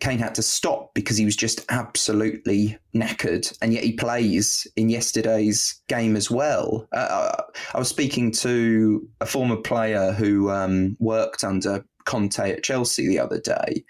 Kane 0.00 0.18
had 0.18 0.34
to 0.34 0.42
stop 0.42 0.92
because 0.94 1.16
he 1.16 1.24
was 1.24 1.36
just 1.36 1.64
absolutely 1.68 2.76
knackered, 2.94 3.56
and 3.62 3.72
yet 3.72 3.84
he 3.84 3.92
plays 3.92 4.66
in 4.76 4.88
yesterday's 4.88 5.80
game 5.88 6.16
as 6.16 6.30
well. 6.30 6.88
Uh, 6.92 6.98
uh 6.98 7.42
I 7.74 7.78
was 7.78 7.88
speaking 7.88 8.30
to 8.32 9.08
a 9.20 9.26
former 9.26 9.56
player 9.56 10.12
who 10.12 10.50
um, 10.50 10.96
worked 10.98 11.44
under 11.44 11.84
Conte 12.06 12.38
at 12.38 12.62
Chelsea 12.62 13.06
the 13.06 13.18
other 13.18 13.40
day, 13.40 13.84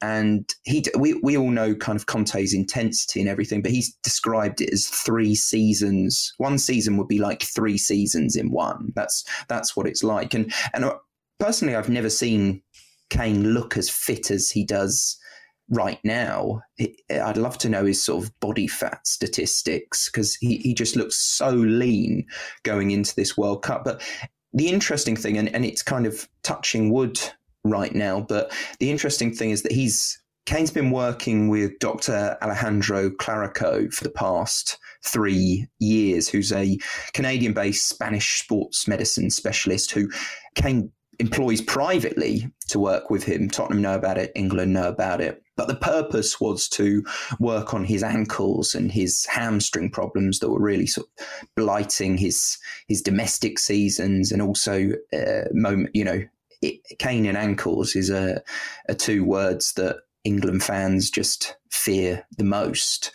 and 0.00 0.48
he 0.64 0.84
we 0.96 1.14
we 1.14 1.36
all 1.36 1.50
know 1.50 1.74
kind 1.74 1.96
of 1.96 2.06
Conte's 2.06 2.54
intensity 2.54 3.20
and 3.20 3.28
everything, 3.28 3.62
but 3.62 3.72
he's 3.72 3.94
described 4.02 4.60
it 4.60 4.72
as 4.72 4.86
three 4.86 5.34
seasons. 5.34 6.32
One 6.38 6.58
season 6.58 6.96
would 6.96 7.08
be 7.08 7.18
like 7.18 7.42
three 7.42 7.78
seasons 7.78 8.36
in 8.36 8.50
one. 8.50 8.92
That's 8.94 9.24
that's 9.48 9.76
what 9.76 9.86
it's 9.86 10.04
like. 10.04 10.34
And 10.34 10.52
and 10.72 10.84
uh, 10.84 10.96
personally, 11.40 11.74
I've 11.74 11.88
never 11.88 12.10
seen 12.10 12.62
Kane 13.10 13.52
look 13.52 13.76
as 13.76 13.90
fit 13.90 14.30
as 14.30 14.50
he 14.50 14.64
does 14.64 15.18
right 15.68 15.98
now. 16.04 16.60
I'd 17.10 17.36
love 17.36 17.58
to 17.58 17.68
know 17.68 17.84
his 17.84 18.02
sort 18.02 18.24
of 18.24 18.40
body 18.40 18.66
fat 18.66 19.06
statistics 19.06 20.08
because 20.08 20.34
he, 20.36 20.58
he 20.58 20.74
just 20.74 20.96
looks 20.96 21.16
so 21.16 21.50
lean 21.50 22.26
going 22.62 22.90
into 22.90 23.14
this 23.14 23.36
World 23.36 23.62
Cup. 23.62 23.84
But 23.84 24.02
the 24.52 24.68
interesting 24.68 25.16
thing, 25.16 25.38
and, 25.38 25.52
and 25.54 25.64
it's 25.64 25.82
kind 25.82 26.06
of 26.06 26.28
touching 26.42 26.92
wood 26.92 27.18
right 27.64 27.94
now. 27.94 28.20
But 28.20 28.52
the 28.78 28.90
interesting 28.90 29.32
thing 29.34 29.50
is 29.50 29.62
that 29.62 29.72
he's 29.72 30.18
Kane's 30.44 30.72
been 30.72 30.90
working 30.90 31.48
with 31.48 31.78
Dr. 31.78 32.36
Alejandro 32.42 33.10
Clarico 33.10 33.92
for 33.92 34.02
the 34.02 34.10
past 34.10 34.76
three 35.04 35.68
years, 35.78 36.28
who's 36.28 36.50
a 36.50 36.78
Canadian 37.14 37.52
based 37.52 37.88
Spanish 37.88 38.40
sports 38.40 38.88
medicine 38.88 39.30
specialist 39.30 39.92
who 39.92 40.10
Kane 40.56 40.90
employs 41.18 41.60
privately 41.60 42.50
to 42.68 42.80
work 42.80 43.08
with 43.08 43.22
him. 43.22 43.48
Tottenham 43.48 43.82
know 43.82 43.94
about 43.94 44.18
it, 44.18 44.32
England 44.34 44.72
know 44.72 44.88
about 44.88 45.20
it. 45.20 45.42
But 45.56 45.68
the 45.68 45.76
purpose 45.76 46.40
was 46.40 46.68
to 46.70 47.04
work 47.38 47.74
on 47.74 47.84
his 47.84 48.02
ankles 48.02 48.74
and 48.74 48.90
his 48.90 49.26
hamstring 49.26 49.90
problems 49.90 50.38
that 50.38 50.50
were 50.50 50.60
really 50.60 50.86
sort 50.86 51.06
of 51.06 51.26
blighting 51.54 52.16
his 52.16 52.58
his 52.88 53.02
domestic 53.02 53.58
seasons 53.58 54.32
and 54.32 54.42
also 54.42 54.90
uh, 55.12 55.42
moment, 55.52 55.90
you 55.94 56.04
know, 56.04 56.24
it, 56.62 56.80
Kane 56.98 57.26
and 57.26 57.36
ankles 57.36 57.94
is 57.94 58.08
a, 58.10 58.42
a 58.88 58.94
two 58.94 59.24
words 59.24 59.74
that 59.74 59.96
England 60.24 60.62
fans 60.62 61.10
just 61.10 61.56
fear 61.70 62.26
the 62.38 62.44
most. 62.44 63.12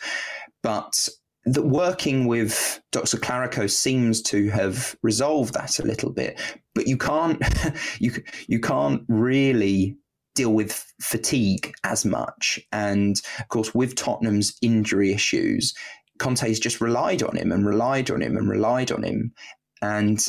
But 0.62 1.08
the 1.44 1.62
working 1.62 2.26
with 2.26 2.80
Dr. 2.92 3.16
Clarico 3.16 3.70
seems 3.70 4.20
to 4.22 4.50
have 4.50 4.96
resolved 5.02 5.54
that 5.54 5.78
a 5.78 5.84
little 5.84 6.10
bit, 6.10 6.38
but 6.74 6.86
you 6.86 6.96
can't 6.96 7.42
you 7.98 8.12
you 8.46 8.60
can't 8.60 9.02
really 9.08 9.96
deal 10.34 10.52
with 10.52 10.84
fatigue 11.00 11.72
as 11.84 12.04
much. 12.04 12.60
And 12.70 13.16
of 13.40 13.48
course, 13.48 13.74
with 13.74 13.96
Tottenham's 13.96 14.56
injury 14.62 15.12
issues, 15.12 15.74
Conte's 16.18 16.60
just 16.60 16.80
relied 16.80 17.22
on 17.22 17.36
him 17.36 17.50
and 17.50 17.66
relied 17.66 18.10
on 18.10 18.20
him 18.20 18.36
and 18.36 18.48
relied 18.48 18.92
on 18.92 19.02
him, 19.02 19.32
and 19.80 20.28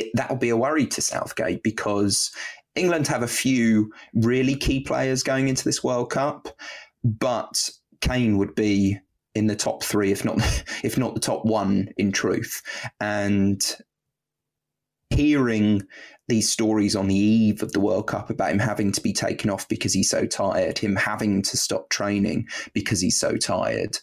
it, 0.00 0.10
that'll 0.14 0.36
be 0.36 0.48
a 0.48 0.56
worry 0.56 0.86
to 0.86 1.02
Southgate 1.02 1.62
because 1.62 2.30
England 2.74 3.06
have 3.08 3.22
a 3.22 3.28
few 3.28 3.92
really 4.14 4.54
key 4.54 4.80
players 4.80 5.22
going 5.22 5.48
into 5.48 5.64
this 5.64 5.82
World 5.82 6.10
Cup, 6.10 6.48
but 7.04 7.70
Kane 8.00 8.38
would 8.38 8.54
be 8.54 8.98
in 9.34 9.46
the 9.46 9.56
top 9.56 9.82
three, 9.82 10.12
if 10.12 10.24
not 10.24 10.38
if 10.84 10.98
not 10.98 11.14
the 11.14 11.20
top 11.20 11.44
one, 11.44 11.88
in 11.96 12.12
truth. 12.12 12.62
And 13.00 13.62
hearing 15.10 15.82
these 16.28 16.50
stories 16.50 16.94
on 16.94 17.08
the 17.08 17.16
eve 17.16 17.62
of 17.62 17.72
the 17.72 17.80
World 17.80 18.06
Cup 18.06 18.30
about 18.30 18.50
him 18.52 18.58
having 18.58 18.92
to 18.92 19.00
be 19.00 19.12
taken 19.12 19.48
off 19.50 19.66
because 19.68 19.94
he's 19.94 20.10
so 20.10 20.26
tired, 20.26 20.78
him 20.78 20.94
having 20.96 21.42
to 21.42 21.56
stop 21.56 21.88
training 21.88 22.46
because 22.74 23.00
he's 23.00 23.18
so 23.18 23.36
tired, 23.36 23.98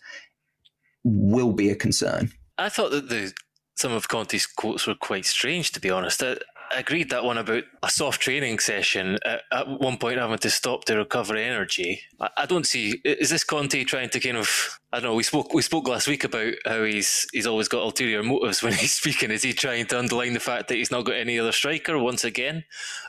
will 1.03 1.53
be 1.53 1.69
a 1.69 1.75
concern. 1.75 2.31
I 2.57 2.69
thought 2.69 2.91
that 2.91 3.09
the 3.09 3.33
some 3.75 3.91
of 3.91 4.07
Conte's 4.07 4.45
quotes 4.45 4.87
were 4.87 4.95
quite 4.95 5.25
strange, 5.25 5.71
to 5.73 5.79
be 5.79 5.89
honest. 5.89 6.23
I, 6.23 6.37
I 6.71 6.79
agreed 6.79 7.09
that 7.09 7.23
one 7.23 7.37
about 7.37 7.63
a 7.83 7.89
soft 7.89 8.21
training 8.21 8.59
session 8.59 9.19
at, 9.25 9.43
at 9.51 9.67
one 9.67 9.97
point 9.97 10.17
having 10.17 10.37
to 10.39 10.49
stop 10.49 10.85
to 10.85 10.97
recover 10.97 11.35
energy. 11.35 12.01
I, 12.19 12.29
I, 12.37 12.45
don't 12.45 12.65
see 12.65 13.01
is 13.03 13.29
this 13.29 13.43
Conte 13.43 13.83
trying 13.83 14.09
to 14.09 14.19
kind 14.19 14.37
of 14.37 14.79
I 14.91 14.99
don't 14.99 15.11
know. 15.11 15.15
We 15.15 15.23
spoke 15.23 15.53
we 15.53 15.61
spoke 15.61 15.87
last 15.87 16.07
week 16.07 16.23
about 16.23 16.53
how 16.65 16.83
he's 16.83 17.27
he's 17.33 17.47
always 17.47 17.67
got 17.67 17.83
ulterior 17.83 18.23
motives 18.23 18.63
when 18.63 18.73
he's 18.73 18.93
speaking. 18.93 19.31
Is 19.31 19.43
he 19.43 19.53
trying 19.53 19.85
to 19.87 19.99
underline 19.99 20.33
the 20.33 20.39
fact 20.39 20.67
that 20.69 20.75
he's 20.75 20.91
not 20.91 21.05
got 21.05 21.15
any 21.15 21.39
other 21.39 21.51
striker 21.51 21.99
once 21.99 22.23
again, 22.23 22.63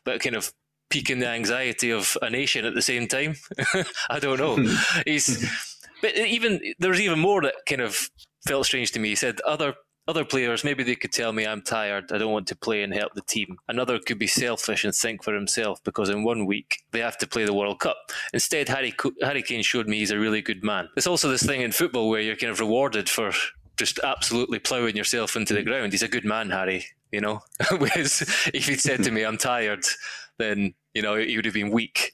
but 0.05 0.21
kind 0.21 0.37
of 0.37 0.53
piquing 0.91 1.19
the 1.19 1.29
anxiety 1.29 1.91
of 1.91 2.17
a 2.23 2.31
nation 2.31 2.65
at 2.65 2.75
the 2.75 2.83
same 2.83 3.09
time? 3.09 3.37
I 4.11 4.19
don't 4.19 4.39
know. 4.39 4.57
he's 5.07 5.49
but 6.03 6.17
even 6.17 6.61
there's 6.79 7.01
even 7.01 7.19
more 7.19 7.43
that 7.43 7.55
kind 7.67 7.81
of 7.81 8.11
felt 8.47 8.67
strange 8.67 8.93
to 8.93 9.01
me. 9.01 9.11
He 9.11 9.15
said 9.15 9.41
other 9.41 9.75
other 10.09 10.25
players, 10.25 10.65
maybe 10.65 10.83
they 10.85 10.95
could 10.95 11.13
tell 11.13 11.33
me 11.33 11.47
I'm 11.47 11.63
tired, 11.63 12.13
I 12.13 12.19
don't 12.19 12.33
want 12.33 12.47
to 12.49 12.57
play 12.57 12.83
and 12.83 12.95
help 12.95 13.15
the 13.15 13.23
team. 13.23 13.59
Another 13.69 13.99
could 13.99 14.19
be 14.19 14.27
selfish 14.27 14.85
and 14.85 14.95
think 14.95 15.25
for 15.25 15.35
himself 15.35 15.83
because 15.85 16.09
in 16.09 16.23
one 16.23 16.47
week 16.47 16.83
they 16.93 17.01
have 17.01 17.19
to 17.19 17.27
play 17.27 17.45
the 17.45 17.53
World 17.53 17.81
Cup. 17.81 17.97
Instead, 18.33 18.69
Harry, 18.69 18.95
Harry 19.23 19.43
Kane 19.43 19.63
showed 19.63 19.89
me 19.89 19.99
he's 19.99 20.13
a 20.13 20.19
really 20.19 20.43
good 20.43 20.63
man. 20.63 20.89
There's 20.95 21.07
also 21.07 21.29
this 21.29 21.43
thing 21.43 21.61
in 21.61 21.73
football 21.73 22.09
where 22.09 22.21
you're 22.21 22.37
kind 22.37 22.53
of 22.53 22.61
rewarded 22.61 23.09
for 23.09 23.33
just 23.77 23.99
absolutely 24.05 24.59
ploughing 24.59 24.97
yourself 24.97 25.37
into 25.37 25.55
the 25.55 25.63
ground. 25.63 25.93
He's 25.93 26.03
a 26.03 26.09
good 26.09 26.25
man, 26.25 26.51
Harry, 26.51 26.87
you 27.13 27.21
know. 27.21 27.41
Whereas 27.79 28.23
if 28.55 28.69
he'd 28.69 28.81
said 28.81 29.03
to 29.05 29.11
me, 29.11 29.25
I'm 29.25 29.37
tired, 29.39 29.85
then, 30.39 30.75
you 30.95 31.03
know, 31.03 31.17
he 31.17 31.37
would 31.37 31.45
have 31.45 31.55
been 31.55 31.71
weak. 31.71 32.13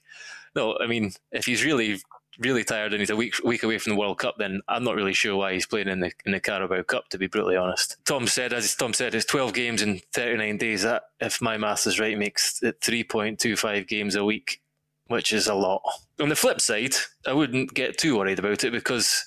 No, 0.54 0.76
I 0.78 0.86
mean, 0.86 1.12
if 1.30 1.46
he's 1.46 1.64
really 1.64 2.00
really 2.38 2.64
tired 2.64 2.92
and 2.92 3.00
he's 3.00 3.10
a 3.10 3.16
week 3.16 3.34
week 3.44 3.62
away 3.62 3.78
from 3.78 3.90
the 3.90 3.98
World 3.98 4.18
Cup, 4.18 4.36
then 4.38 4.60
I'm 4.68 4.84
not 4.84 4.94
really 4.94 5.12
sure 5.12 5.36
why 5.36 5.52
he's 5.52 5.66
playing 5.66 5.88
in 5.88 6.00
the 6.00 6.12
in 6.24 6.32
the 6.32 6.40
Carabao 6.40 6.82
Cup. 6.82 7.08
To 7.10 7.18
be 7.18 7.26
brutally 7.26 7.56
honest, 7.56 7.96
Tom 8.04 8.26
said, 8.26 8.52
as 8.52 8.74
Tom 8.74 8.92
said, 8.92 9.14
it's 9.14 9.26
12 9.26 9.52
games 9.52 9.82
in 9.82 10.00
39 10.12 10.56
days. 10.58 10.82
That, 10.82 11.04
if 11.20 11.42
my 11.42 11.56
maths 11.56 11.86
is 11.86 12.00
right, 12.00 12.18
makes 12.18 12.62
it 12.62 12.80
3.25 12.80 13.86
games 13.86 14.14
a 14.14 14.24
week, 14.24 14.60
which 15.08 15.32
is 15.32 15.46
a 15.46 15.54
lot. 15.54 15.82
On 16.20 16.28
the 16.28 16.36
flip 16.36 16.60
side, 16.60 16.94
I 17.26 17.32
wouldn't 17.32 17.74
get 17.74 17.98
too 17.98 18.18
worried 18.18 18.38
about 18.38 18.64
it 18.64 18.72
because 18.72 19.24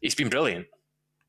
he's 0.00 0.14
been 0.14 0.30
brilliant. 0.30 0.66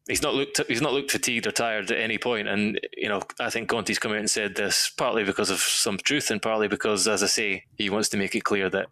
He's 0.07 0.21
not 0.21 0.35
looked 0.35 0.61
he's 0.69 0.81
not 0.81 0.93
looked 0.93 1.11
fatigued 1.11 1.47
or 1.47 1.51
tired 1.51 1.91
at 1.91 1.99
any 1.99 2.17
point, 2.17 2.47
and 2.47 2.79
you 2.95 3.09
know 3.09 3.21
I 3.39 3.49
think 3.49 3.69
Conte's 3.69 3.99
come 3.99 4.13
out 4.13 4.19
and 4.19 4.29
said 4.29 4.55
this 4.55 4.89
partly 4.89 5.25
because 5.25 5.49
of 5.49 5.59
some 5.59 5.97
truth 5.97 6.31
and 6.31 6.41
partly 6.41 6.69
because, 6.69 7.07
as 7.07 7.21
I 7.21 7.27
say, 7.27 7.65
he 7.75 7.89
wants 7.89 8.09
to 8.09 8.17
make 8.17 8.33
it 8.33 8.45
clear 8.45 8.69
that 8.69 8.87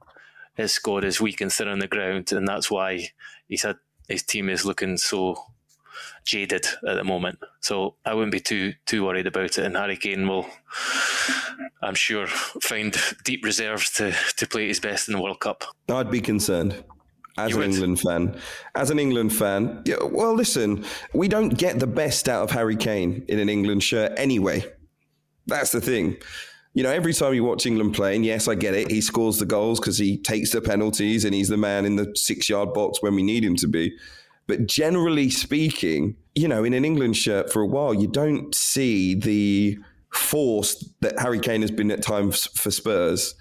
his 0.55 0.73
squad 0.73 1.03
is 1.03 1.21
weak 1.21 1.41
and 1.41 1.51
thin 1.51 1.67
on 1.67 1.79
the 1.79 1.87
ground, 1.87 2.31
and 2.31 2.47
that's 2.47 2.71
why 2.71 3.09
he's 3.47 3.63
had 3.63 3.77
his 4.07 4.23
team 4.23 4.49
is 4.49 4.65
looking 4.65 4.97
so 4.97 5.35
jaded 6.23 6.65
at 6.87 6.95
the 6.95 7.03
moment. 7.03 7.39
So 7.61 7.95
I 8.05 8.13
wouldn't 8.13 8.31
be 8.31 8.39
too 8.39 8.73
too 8.85 9.05
worried 9.05 9.27
about 9.27 9.57
it. 9.57 9.65
And 9.65 9.75
Harry 9.75 9.97
Kane 9.97 10.27
will, 10.27 10.45
I'm 11.81 11.95
sure, 11.95 12.27
find 12.27 12.95
deep 13.23 13.43
reserves 13.43 13.91
to 13.93 14.13
to 14.37 14.47
play 14.47 14.67
his 14.67 14.79
best 14.79 15.07
in 15.07 15.13
the 15.13 15.21
World 15.21 15.39
Cup. 15.39 15.63
I'd 15.89 16.11
be 16.11 16.21
concerned 16.21 16.83
as 17.37 17.51
You 17.51 17.57
an 17.57 17.61
would? 17.61 17.73
England 17.73 17.99
fan. 17.99 18.39
As 18.75 18.89
an 18.91 18.99
England 18.99 19.33
fan, 19.33 19.81
yeah, 19.85 19.97
well, 20.03 20.33
listen, 20.33 20.85
we 21.13 21.27
don't 21.27 21.49
get 21.49 21.79
the 21.79 21.87
best 21.87 22.29
out 22.29 22.43
of 22.43 22.51
Harry 22.51 22.75
Kane 22.75 23.25
in 23.27 23.39
an 23.39 23.49
England 23.49 23.83
shirt 23.83 24.13
anyway. 24.17 24.65
That's 25.47 25.71
the 25.71 25.81
thing. 25.81 26.17
You 26.75 26.83
know, 26.83 26.91
every 26.91 27.13
time 27.13 27.33
you 27.33 27.45
watch 27.45 27.65
England 27.65 27.95
play, 27.95 28.17
and 28.17 28.25
yes, 28.25 28.49
I 28.49 28.55
get 28.55 28.73
it, 28.73 28.91
he 28.91 28.99
scores 28.99 29.39
the 29.39 29.45
goals 29.45 29.79
because 29.79 29.97
he 29.97 30.17
takes 30.17 30.51
the 30.51 30.61
penalties 30.61 31.23
and 31.23 31.33
he's 31.33 31.47
the 31.47 31.55
man 31.55 31.85
in 31.85 31.95
the 31.95 32.11
six 32.15 32.49
yard 32.49 32.73
box 32.73 33.01
when 33.01 33.15
we 33.15 33.23
need 33.23 33.45
him 33.45 33.55
to 33.55 33.67
be. 33.67 33.97
But 34.45 34.67
generally 34.67 35.29
speaking, 35.29 36.17
you 36.35 36.49
know, 36.49 36.65
in 36.65 36.73
an 36.73 36.83
England 36.83 37.15
shirt 37.15 37.51
for 37.51 37.61
a 37.61 37.65
while, 37.65 37.93
you 37.93 38.07
don't 38.07 38.53
see 38.53 39.15
the 39.15 39.77
force 40.11 40.83
that 40.99 41.17
Harry 41.17 41.39
Kane 41.39 41.61
has 41.61 41.71
been 41.71 41.91
at 41.91 42.01
times 42.01 42.45
for 42.47 42.71
Spurs. 42.71 43.35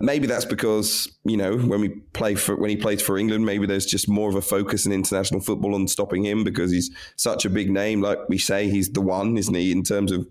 Maybe 0.00 0.26
that's 0.26 0.44
because 0.44 1.08
you 1.24 1.36
know 1.36 1.56
when 1.56 1.80
we 1.80 1.90
play 2.12 2.34
for 2.34 2.56
when 2.56 2.70
he 2.70 2.76
plays 2.76 3.00
for 3.00 3.16
England, 3.16 3.46
maybe 3.46 3.66
there's 3.66 3.86
just 3.86 4.08
more 4.08 4.28
of 4.28 4.34
a 4.34 4.42
focus 4.42 4.84
in 4.84 4.90
international 4.90 5.40
football 5.40 5.76
on 5.76 5.86
stopping 5.86 6.24
him 6.24 6.42
because 6.42 6.72
he's 6.72 6.90
such 7.14 7.44
a 7.44 7.50
big 7.50 7.70
name. 7.70 8.02
Like 8.02 8.18
we 8.28 8.36
say, 8.36 8.68
he's 8.68 8.90
the 8.90 9.00
one, 9.00 9.38
isn't 9.38 9.54
he, 9.54 9.70
in 9.70 9.84
terms 9.84 10.10
of 10.10 10.26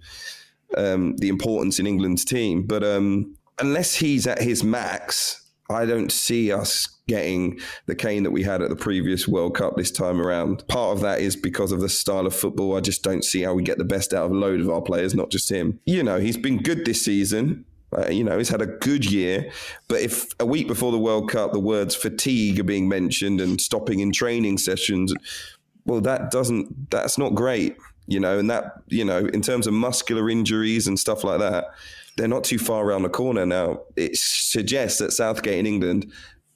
um, 0.77 1.15
the 1.17 1.29
importance 1.29 1.79
in 1.79 1.88
England's 1.88 2.25
team. 2.25 2.63
But 2.63 2.83
um, 2.83 3.36
unless 3.59 3.95
he's 3.95 4.27
at 4.27 4.41
his 4.41 4.63
max, 4.63 5.39
I 5.69 5.86
don't 5.86 6.12
see 6.12 6.51
us 6.51 6.88
getting 7.07 7.59
the 7.86 7.95
Kane 7.95 8.23
that 8.23 8.31
we 8.31 8.43
had 8.43 8.62
at 8.62 8.69
the 8.69 8.75
previous 8.75 9.27
World 9.27 9.55
Cup 9.55 9.75
this 9.75 9.91
time 9.91 10.21
around. 10.21 10.67
Part 10.67 10.95
of 10.95 11.01
that 11.01 11.19
is 11.19 11.36
because 11.36 11.71
of 11.71 11.81
the 11.81 11.89
style 11.89 12.27
of 12.27 12.36
football. 12.36 12.77
I 12.77 12.81
just 12.81 13.03
don't 13.03 13.23
see 13.23 13.41
how 13.41 13.53
we 13.53 13.63
get 13.63 13.77
the 13.77 13.83
best 13.83 14.13
out 14.13 14.25
of 14.25 14.31
a 14.31 14.36
load 14.36 14.59
of 14.59 14.69
our 14.69 14.81
players, 14.81 15.15
not 15.15 15.29
just 15.29 15.49
him. 15.49 15.79
You 15.86 16.03
know, 16.03 16.19
he's 16.19 16.38
been 16.38 16.62
good 16.62 16.86
this 16.86 17.03
season. 17.03 17.65
Uh, 17.95 18.09
you 18.09 18.23
know, 18.23 18.38
he's 18.38 18.49
had 18.49 18.62
a 18.62 18.65
good 18.65 19.09
year. 19.09 19.51
But 19.88 20.01
if 20.01 20.27
a 20.39 20.45
week 20.45 20.67
before 20.67 20.91
the 20.91 20.97
World 20.99 21.29
Cup, 21.29 21.53
the 21.53 21.59
words 21.59 21.95
fatigue 21.95 22.59
are 22.59 22.63
being 22.63 22.89
mentioned 22.89 23.39
and 23.39 23.59
stopping 23.62 23.99
in 23.99 24.12
training 24.12 24.57
sessions, 24.57 25.13
well, 25.86 26.01
that 26.01 26.31
doesn't, 26.31 26.89
that's 26.89 27.17
not 27.17 27.36
great, 27.36 27.77
you 28.07 28.19
know, 28.19 28.39
and 28.39 28.49
that, 28.49 28.81
you 28.87 29.05
know, 29.05 29.19
in 29.19 29.41
terms 29.41 29.67
of 29.67 29.73
muscular 29.73 30.29
injuries 30.29 30.87
and 30.87 30.99
stuff 30.99 31.23
like 31.23 31.39
that, 31.39 31.65
they're 32.17 32.27
not 32.27 32.43
too 32.43 32.59
far 32.59 32.85
around 32.85 33.03
the 33.03 33.09
corner 33.09 33.45
now. 33.45 33.81
It 33.95 34.15
suggests 34.15 34.99
that 34.99 35.11
Southgate 35.11 35.59
in 35.59 35.65
England 35.65 36.11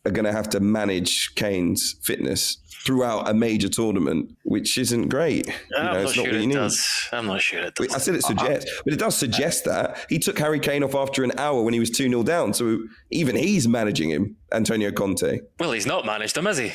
are 0.05 0.12
going 0.12 0.25
to 0.25 0.31
have 0.31 0.49
to 0.49 0.60
manage 0.60 1.33
Kane's 1.36 1.95
fitness 2.03 2.57
throughout 2.86 3.27
a 3.27 3.33
major 3.33 3.67
tournament, 3.67 4.33
which 4.43 4.77
isn't 4.77 5.10
great. 5.10 5.47
You 5.47 5.53
I'm 5.77 5.86
know, 5.86 5.91
not 5.93 6.01
it's 6.03 6.13
sure 6.13 6.27
it 6.27 6.51
does. 6.51 7.10
I'm 7.12 7.25
not 7.25 7.41
sure 7.41 7.60
it 7.60 7.75
does. 7.75 7.93
I 7.93 7.97
said 7.97 8.15
it 8.15 8.23
suggests, 8.23 8.71
but 8.86 8.93
it 8.93 8.99
does 8.99 9.17
suggest 9.17 9.65
that 9.65 10.05
he 10.10 10.19
took 10.19 10.39
Harry 10.39 10.60
Kane 10.60 10.83
off 10.83 10.95
after 10.95 11.23
an 11.23 11.33
hour 11.38 11.62
when 11.63 11.73
he 11.73 11.81
was 11.81 11.89
2 11.89 12.07
0 12.07 12.23
down. 12.23 12.53
So 12.53 12.79
even 13.12 13.36
he's 13.36 13.67
managing 13.67 14.10
him, 14.10 14.38
Antonio 14.53 14.91
Conte. 14.91 15.39
Well, 15.60 15.73
he's 15.73 15.86
not 15.86 16.05
managed 16.05 16.38
him, 16.38 16.45
has 16.45 16.60
he? 16.60 16.71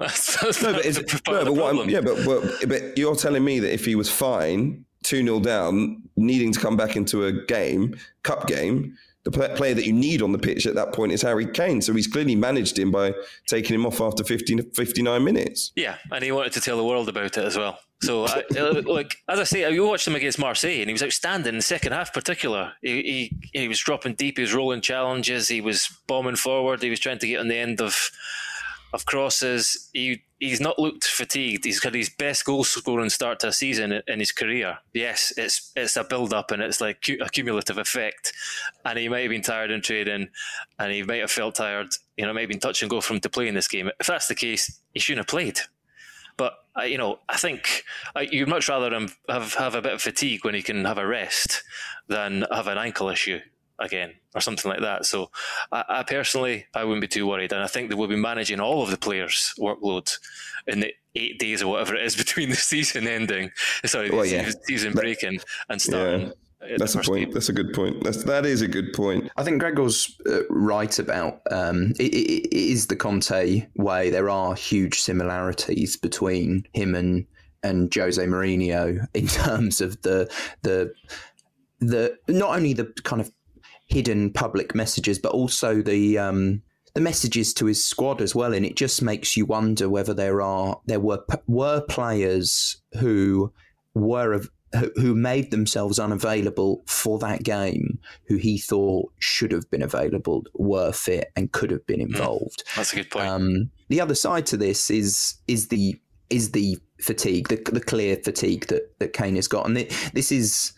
That's, 0.00 0.40
that's 0.42 0.62
No, 0.62 0.72
but, 0.72 0.84
is, 0.84 0.98
part 0.98 1.26
no, 1.28 1.44
but 1.44 1.52
what 1.54 1.76
I'm, 1.76 1.88
yeah, 1.88 2.00
but, 2.00 2.24
but 2.24 2.68
but 2.68 2.98
you're 2.98 3.14
telling 3.14 3.44
me 3.44 3.60
that 3.60 3.72
if 3.72 3.84
he 3.84 3.94
was 3.94 4.10
fine, 4.10 4.84
2 5.04 5.22
0 5.22 5.40
down, 5.40 6.02
needing 6.16 6.52
to 6.52 6.58
come 6.58 6.76
back 6.76 6.96
into 6.96 7.26
a 7.26 7.32
game, 7.32 7.96
cup 8.22 8.46
game, 8.46 8.96
the 9.24 9.30
player 9.30 9.74
that 9.74 9.84
you 9.84 9.92
need 9.92 10.22
on 10.22 10.32
the 10.32 10.38
pitch 10.38 10.66
at 10.66 10.74
that 10.74 10.94
point 10.94 11.12
is 11.12 11.20
Harry 11.20 11.46
Kane. 11.46 11.82
So 11.82 11.92
he's 11.92 12.06
clearly 12.06 12.34
managed 12.34 12.78
him 12.78 12.90
by 12.90 13.14
taking 13.46 13.74
him 13.74 13.84
off 13.84 14.00
after 14.00 14.24
50, 14.24 14.70
59 14.74 15.22
minutes. 15.22 15.72
Yeah, 15.76 15.96
and 16.10 16.24
he 16.24 16.32
wanted 16.32 16.54
to 16.54 16.60
tell 16.62 16.78
the 16.78 16.84
world 16.84 17.08
about 17.08 17.36
it 17.36 17.44
as 17.44 17.58
well. 17.58 17.78
So, 18.02 18.24
I, 18.24 18.44
uh, 18.58 18.82
like 18.86 19.16
as 19.28 19.38
I 19.38 19.44
say, 19.44 19.70
you 19.70 19.86
watched 19.86 20.06
him 20.06 20.16
against 20.16 20.38
Marseille, 20.38 20.80
and 20.80 20.88
he 20.88 20.92
was 20.92 21.02
outstanding 21.02 21.50
in 21.50 21.56
the 21.56 21.62
second 21.62 21.92
half, 21.92 22.14
particular. 22.14 22.72
He, 22.80 23.30
he 23.52 23.60
he 23.60 23.68
was 23.68 23.78
dropping 23.78 24.14
deep, 24.14 24.38
he 24.38 24.42
was 24.42 24.54
rolling 24.54 24.80
challenges, 24.80 25.48
he 25.48 25.60
was 25.60 25.94
bombing 26.06 26.36
forward, 26.36 26.82
he 26.82 26.88
was 26.88 27.00
trying 27.00 27.18
to 27.18 27.26
get 27.26 27.40
on 27.40 27.48
the 27.48 27.58
end 27.58 27.82
of 27.82 28.10
of 28.92 29.06
crosses. 29.06 29.90
He 29.92 30.22
he's 30.38 30.60
not 30.60 30.78
looked 30.78 31.04
fatigued. 31.04 31.64
He's 31.64 31.82
had 31.82 31.94
his 31.94 32.08
best 32.08 32.44
goal 32.44 32.64
scoring 32.64 33.10
start 33.10 33.40
to 33.40 33.48
a 33.48 33.52
season 33.52 34.00
in, 34.06 34.18
his 34.18 34.32
career. 34.32 34.78
Yes, 34.92 35.32
it's 35.36 35.72
it's 35.76 35.96
a 35.96 36.04
build 36.04 36.32
up 36.32 36.50
and 36.50 36.62
it's 36.62 36.80
like 36.80 37.06
a 37.20 37.28
cumulative 37.28 37.78
effect. 37.78 38.32
And 38.84 38.98
he 38.98 39.08
might 39.08 39.20
have 39.20 39.30
been 39.30 39.42
tired 39.42 39.70
in 39.70 39.82
training, 39.82 40.28
and 40.78 40.92
he 40.92 41.02
might 41.02 41.20
have 41.20 41.30
felt 41.30 41.56
tired. 41.56 41.88
You 42.16 42.26
know, 42.26 42.32
might 42.32 42.42
have 42.42 42.50
been 42.50 42.60
touch 42.60 42.82
and 42.82 42.90
go 42.90 43.00
from 43.00 43.20
to 43.20 43.28
play 43.28 43.48
in 43.48 43.54
this 43.54 43.68
game. 43.68 43.90
If 44.00 44.06
that's 44.06 44.28
the 44.28 44.34
case, 44.34 44.80
he 44.92 45.00
shouldn't 45.00 45.26
have 45.26 45.30
played. 45.30 45.60
But 46.36 46.54
you 46.86 46.98
know, 46.98 47.18
I 47.28 47.36
think 47.36 47.84
you'd 48.30 48.48
much 48.48 48.68
rather 48.68 48.92
him 48.92 49.12
have 49.28 49.54
have 49.54 49.74
a 49.74 49.82
bit 49.82 49.92
of 49.92 50.02
fatigue 50.02 50.44
when 50.44 50.54
he 50.54 50.62
can 50.62 50.84
have 50.84 50.98
a 50.98 51.06
rest 51.06 51.62
than 52.08 52.44
have 52.50 52.66
an 52.66 52.78
ankle 52.78 53.08
issue 53.08 53.40
again 53.80 54.12
or 54.34 54.40
something 54.40 54.70
like 54.70 54.80
that. 54.80 55.06
So, 55.06 55.30
I, 55.72 55.84
I 55.88 56.02
personally, 56.02 56.66
I 56.74 56.84
wouldn't 56.84 57.00
be 57.00 57.08
too 57.08 57.26
worried, 57.26 57.52
and 57.52 57.62
I 57.62 57.66
think 57.66 57.88
they 57.88 57.94
will 57.96 58.08
be 58.08 58.16
managing 58.16 58.60
all 58.60 58.82
of 58.82 58.90
the 58.90 58.96
players' 58.98 59.54
workload 59.58 60.10
in 60.66 60.80
the 60.80 60.92
eight 61.16 61.38
days 61.38 61.62
or 61.62 61.68
whatever 61.72 61.94
it 61.96 62.04
is 62.04 62.14
between 62.24 62.50
the 62.50 62.56
season 62.56 63.06
ending, 63.08 63.50
sorry, 63.84 64.10
Well, 64.10 64.22
the 64.22 64.28
yeah. 64.28 64.44
season- 64.44 64.60
season 64.64 64.92
That- 64.94 65.00
breaking 65.02 65.40
and 65.68 65.80
starting. 65.82 66.20
Yeah. 66.28 66.76
That's 66.76 66.94
a 66.94 66.98
point. 66.98 67.24
game. 67.24 67.32
That's 67.32 67.48
a 67.48 67.54
good 67.54 67.72
point. 67.72 68.04
That's 68.04 68.22
that 68.24 68.44
is 68.44 68.60
a 68.60 68.68
good 68.68 68.92
point. 68.92 69.30
I 69.38 69.42
think 69.44 69.62
Gregor's 69.62 70.14
uh, 70.30 70.42
right 70.50 70.98
about 70.98 71.40
um, 71.50 71.92
it, 71.98 72.12
it, 72.12 72.46
it 72.48 72.54
is 72.54 72.86
the 72.88 72.96
Conte 72.96 73.66
way. 73.76 74.10
There 74.10 74.28
are 74.28 74.54
huge 74.54 75.00
similarities 75.00 75.96
between 75.96 76.66
him 76.74 76.94
and 76.94 77.24
and 77.62 77.90
Jose 77.94 78.22
Mourinho 78.22 79.06
in 79.14 79.26
terms 79.42 79.80
of 79.80 80.02
the 80.02 80.30
the 80.60 80.92
the 81.78 82.18
not 82.28 82.54
only 82.54 82.74
the 82.74 82.92
kind 83.04 83.22
of 83.22 83.32
hidden 83.90 84.32
public 84.32 84.74
messages, 84.74 85.18
but 85.18 85.32
also 85.32 85.82
the 85.82 86.16
um, 86.16 86.62
the 86.94 87.00
messages 87.00 87.52
to 87.54 87.66
his 87.66 87.84
squad 87.84 88.22
as 88.22 88.34
well. 88.34 88.54
And 88.54 88.64
it 88.64 88.76
just 88.76 89.02
makes 89.02 89.36
you 89.36 89.44
wonder 89.44 89.88
whether 89.88 90.14
there 90.14 90.40
are 90.40 90.80
there 90.86 91.00
were 91.00 91.24
were 91.46 91.82
players 91.82 92.80
who 92.98 93.52
were 93.94 94.32
of 94.32 94.48
who- 94.96 95.16
made 95.16 95.50
themselves 95.50 95.98
unavailable 95.98 96.84
for 96.86 97.18
that 97.18 97.42
game, 97.42 97.98
who 98.28 98.36
he 98.36 98.56
thought 98.56 99.12
should 99.18 99.50
have 99.50 99.68
been 99.70 99.82
available, 99.82 100.44
were 100.54 100.92
fit 100.92 101.32
and 101.34 101.50
could 101.50 101.72
have 101.72 101.84
been 101.86 102.00
involved. 102.00 102.62
That's 102.76 102.92
a 102.92 102.96
good 102.96 103.10
point. 103.10 103.26
Um, 103.26 103.70
the 103.88 104.00
other 104.00 104.14
side 104.14 104.46
to 104.46 104.56
this 104.56 104.90
is 104.90 105.34
is 105.48 105.68
the 105.68 106.00
is 106.30 106.52
the 106.52 106.78
fatigue, 107.00 107.48
the, 107.48 107.56
the 107.72 107.80
clear 107.80 108.16
fatigue 108.16 108.68
that 108.68 108.98
that 109.00 109.12
Kane 109.12 109.34
has 109.34 109.48
got, 109.48 109.66
and 109.66 109.76
it, 109.76 110.10
this 110.14 110.30
is 110.30 110.72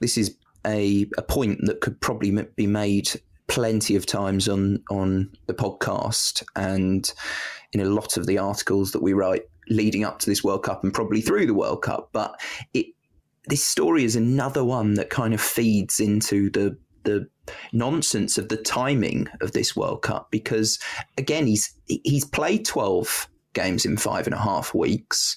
this 0.00 0.18
is 0.18 0.36
a 0.66 1.06
a 1.18 1.22
point 1.22 1.58
that 1.62 1.80
could 1.80 2.00
probably 2.00 2.30
be 2.56 2.66
made 2.66 3.10
plenty 3.48 3.96
of 3.96 4.06
times 4.06 4.48
on 4.48 4.82
on 4.90 5.30
the 5.46 5.54
podcast 5.54 6.42
and 6.56 7.12
in 7.72 7.80
a 7.80 7.84
lot 7.84 8.16
of 8.16 8.26
the 8.26 8.38
articles 8.38 8.92
that 8.92 9.02
we 9.02 9.12
write 9.12 9.42
leading 9.68 10.04
up 10.04 10.18
to 10.18 10.30
this 10.30 10.42
World 10.42 10.62
Cup 10.62 10.82
and 10.82 10.92
probably 10.92 11.20
through 11.20 11.46
the 11.46 11.54
World 11.54 11.82
Cup. 11.82 12.10
But 12.12 12.40
it 12.74 12.86
this 13.46 13.64
story 13.64 14.04
is 14.04 14.14
another 14.16 14.64
one 14.64 14.94
that 14.94 15.10
kind 15.10 15.34
of 15.34 15.40
feeds 15.40 16.00
into 16.00 16.50
the 16.50 16.76
the 17.04 17.28
nonsense 17.72 18.38
of 18.38 18.48
the 18.48 18.56
timing 18.56 19.26
of 19.40 19.52
this 19.52 19.74
World 19.74 20.02
Cup 20.02 20.30
because 20.30 20.78
again 21.18 21.46
he's 21.46 21.74
he's 21.86 22.24
played 22.24 22.64
twelve 22.64 23.28
games 23.52 23.84
in 23.84 23.96
five 23.96 24.26
and 24.26 24.34
a 24.34 24.38
half 24.38 24.74
weeks, 24.74 25.36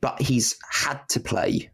but 0.00 0.20
he's 0.20 0.56
had 0.70 1.00
to 1.08 1.20
play 1.20 1.70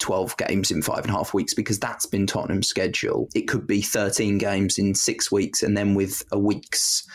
12 0.00 0.36
games 0.36 0.70
in 0.70 0.82
five 0.82 1.04
and 1.04 1.10
a 1.10 1.12
half 1.12 1.32
weeks 1.32 1.54
because 1.54 1.78
that's 1.78 2.06
been 2.06 2.26
Tottenham's 2.26 2.68
schedule. 2.68 3.28
It 3.34 3.42
could 3.42 3.66
be 3.66 3.82
13 3.82 4.38
games 4.38 4.78
in 4.78 4.94
six 4.94 5.30
weeks 5.30 5.62
and 5.62 5.76
then 5.76 5.94
with 5.94 6.24
a 6.32 6.38
week's 6.38 7.06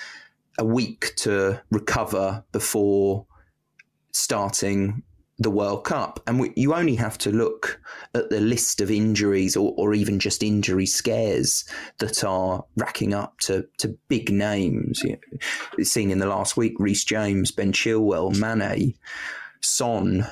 a 0.57 0.63
week 0.63 1.13
to 1.17 1.61
recover 1.69 2.43
before 2.53 3.25
starting 4.13 5.03
the 5.37 5.49
World 5.49 5.83
Cup. 5.83 6.21
And 6.27 6.39
we, 6.39 6.53
you 6.55 6.73
only 6.73 6.95
have 6.95 7.17
to 7.19 7.31
look 7.31 7.81
at 8.13 8.29
the 8.29 8.39
list 8.39 8.79
of 8.79 8.89
injuries 8.89 9.57
or, 9.57 9.73
or 9.77 9.93
even 9.93 10.19
just 10.19 10.43
injury 10.43 10.85
scares 10.85 11.65
that 11.97 12.23
are 12.23 12.63
racking 12.77 13.13
up 13.13 13.37
to, 13.39 13.67
to 13.79 13.97
big 14.07 14.31
names. 14.31 15.01
You 15.03 15.17
know, 15.77 15.83
seen 15.83 16.09
in 16.09 16.19
the 16.19 16.25
last 16.25 16.55
week, 16.55 16.75
Reece 16.79 17.03
James, 17.03 17.51
Ben 17.51 17.73
Chilwell, 17.73 18.37
Mane, 18.39 18.93
Son, 19.61 20.25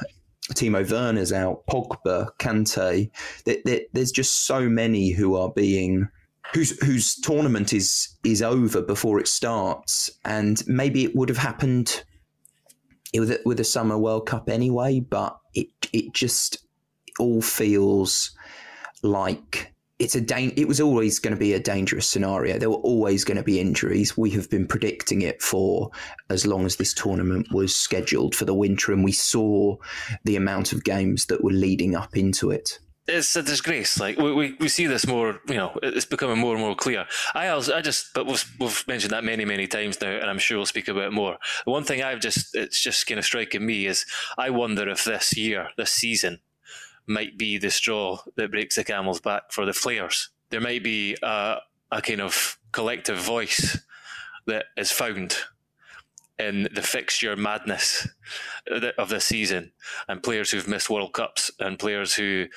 Timo 0.51 0.89
Werner's 0.89 1.32
out, 1.32 1.65
Pogba, 1.67 2.29
Kante. 2.39 3.10
There, 3.45 3.58
there, 3.65 3.82
there's 3.93 4.12
just 4.12 4.45
so 4.45 4.67
many 4.67 5.12
who 5.12 5.36
are 5.36 5.49
being 5.49 6.10
whose 6.53 6.77
whose 6.84 7.15
tournament 7.15 7.73
is 7.73 8.17
is 8.23 8.41
over 8.41 8.82
before 8.82 9.19
it 9.19 9.27
starts, 9.27 10.12
and 10.25 10.62
maybe 10.67 11.03
it 11.03 11.15
would 11.15 11.29
have 11.29 11.38
happened 11.38 12.03
with 13.13 13.38
with 13.45 13.60
a 13.60 13.63
summer 13.63 13.97
World 13.97 14.25
Cup 14.25 14.49
anyway. 14.49 14.99
But 14.99 15.38
it 15.53 15.67
it 15.93 16.13
just 16.13 16.65
all 17.19 17.41
feels 17.41 18.32
like 19.01 19.72
it's 20.03 20.15
a 20.15 20.21
da- 20.21 20.53
it 20.57 20.67
was 20.67 20.81
always 20.81 21.17
going 21.17 21.33
to 21.33 21.39
be 21.39 21.53
a 21.53 21.59
dangerous 21.59 22.07
scenario. 22.07 22.57
There 22.57 22.69
were 22.69 22.75
always 22.75 23.23
going 23.23 23.37
to 23.37 23.43
be 23.43 23.59
injuries. 23.59 24.17
We 24.17 24.31
have 24.31 24.49
been 24.49 24.67
predicting 24.67 25.21
it 25.21 25.41
for 25.41 25.89
as 26.29 26.45
long 26.45 26.65
as 26.65 26.75
this 26.75 26.93
tournament 26.93 27.47
was 27.51 27.75
scheduled 27.75 28.35
for 28.35 28.43
the 28.43 28.53
winter, 28.53 28.91
and 28.91 29.03
we 29.03 29.13
saw 29.13 29.77
the 30.25 30.35
amount 30.35 30.73
of 30.73 30.83
games 30.83 31.27
that 31.27 31.43
were 31.43 31.51
leading 31.51 31.95
up 31.95 32.17
into 32.17 32.51
it. 32.51 32.79
It's 33.07 33.35
a 33.35 33.43
disgrace. 33.43 33.99
Like 33.99 34.17
we, 34.17 34.33
we, 34.33 34.55
we 34.59 34.67
see 34.69 34.87
this 34.87 35.07
more, 35.07 35.39
you 35.47 35.55
know, 35.55 35.77
it's 35.81 36.05
becoming 36.05 36.37
more 36.37 36.53
and 36.53 36.63
more 36.63 36.75
clear. 36.75 37.05
I 37.33 37.49
also, 37.49 37.75
I 37.75 37.81
just, 37.81 38.13
but 38.13 38.25
we've, 38.25 38.45
we've 38.59 38.87
mentioned 38.87 39.11
that 39.11 39.25
many, 39.25 39.43
many 39.45 39.67
times 39.67 39.99
now, 39.99 40.11
and 40.11 40.29
I'm 40.29 40.39
sure 40.39 40.57
we'll 40.57 40.65
speak 40.65 40.87
about 40.87 41.05
it 41.05 41.13
more. 41.13 41.37
The 41.65 41.71
one 41.71 41.83
thing 41.83 42.01
I've 42.01 42.21
just, 42.21 42.55
it's 42.55 42.81
just 42.81 43.05
kind 43.07 43.19
of 43.19 43.25
striking 43.25 43.65
me 43.65 43.87
is 43.87 44.05
I 44.37 44.49
wonder 44.51 44.87
if 44.89 45.03
this 45.03 45.35
year, 45.35 45.69
this 45.77 45.91
season, 45.91 46.39
might 47.07 47.37
be 47.37 47.57
the 47.57 47.71
straw 47.71 48.19
that 48.35 48.51
breaks 48.51 48.75
the 48.75 48.83
camel's 48.83 49.21
back 49.21 49.51
for 49.51 49.65
the 49.65 49.73
players. 49.73 50.29
There 50.49 50.61
might 50.61 50.83
be 50.83 51.17
a, 51.21 51.57
a 51.91 52.01
kind 52.01 52.21
of 52.21 52.57
collective 52.71 53.17
voice 53.17 53.79
that 54.45 54.65
is 54.77 54.91
found 54.91 55.35
in 56.39 56.67
the 56.73 56.81
fixture 56.81 57.35
madness 57.35 58.07
of 58.97 59.09
this 59.09 59.25
season, 59.25 59.71
and 60.07 60.23
players 60.23 60.51
who've 60.51 60.67
missed 60.67 60.89
World 60.89 61.13
Cups 61.13 61.51
and 61.59 61.79
players 61.79 62.15
who 62.15 62.47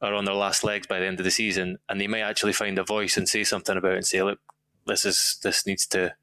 are 0.00 0.14
on 0.14 0.24
their 0.24 0.34
last 0.34 0.64
legs 0.64 0.86
by 0.86 0.98
the 0.98 1.06
end 1.06 1.20
of 1.20 1.24
the 1.24 1.30
season, 1.30 1.78
and 1.88 2.00
they 2.00 2.06
might 2.06 2.20
actually 2.20 2.52
find 2.52 2.78
a 2.78 2.84
voice 2.84 3.16
and 3.16 3.28
say 3.28 3.44
something 3.44 3.76
about 3.76 3.92
it 3.92 3.96
and 3.96 4.06
say, 4.06 4.22
"Look, 4.22 4.40
this 4.86 5.04
is 5.04 5.38
this 5.42 5.66
needs 5.66 5.86
to 5.88 6.14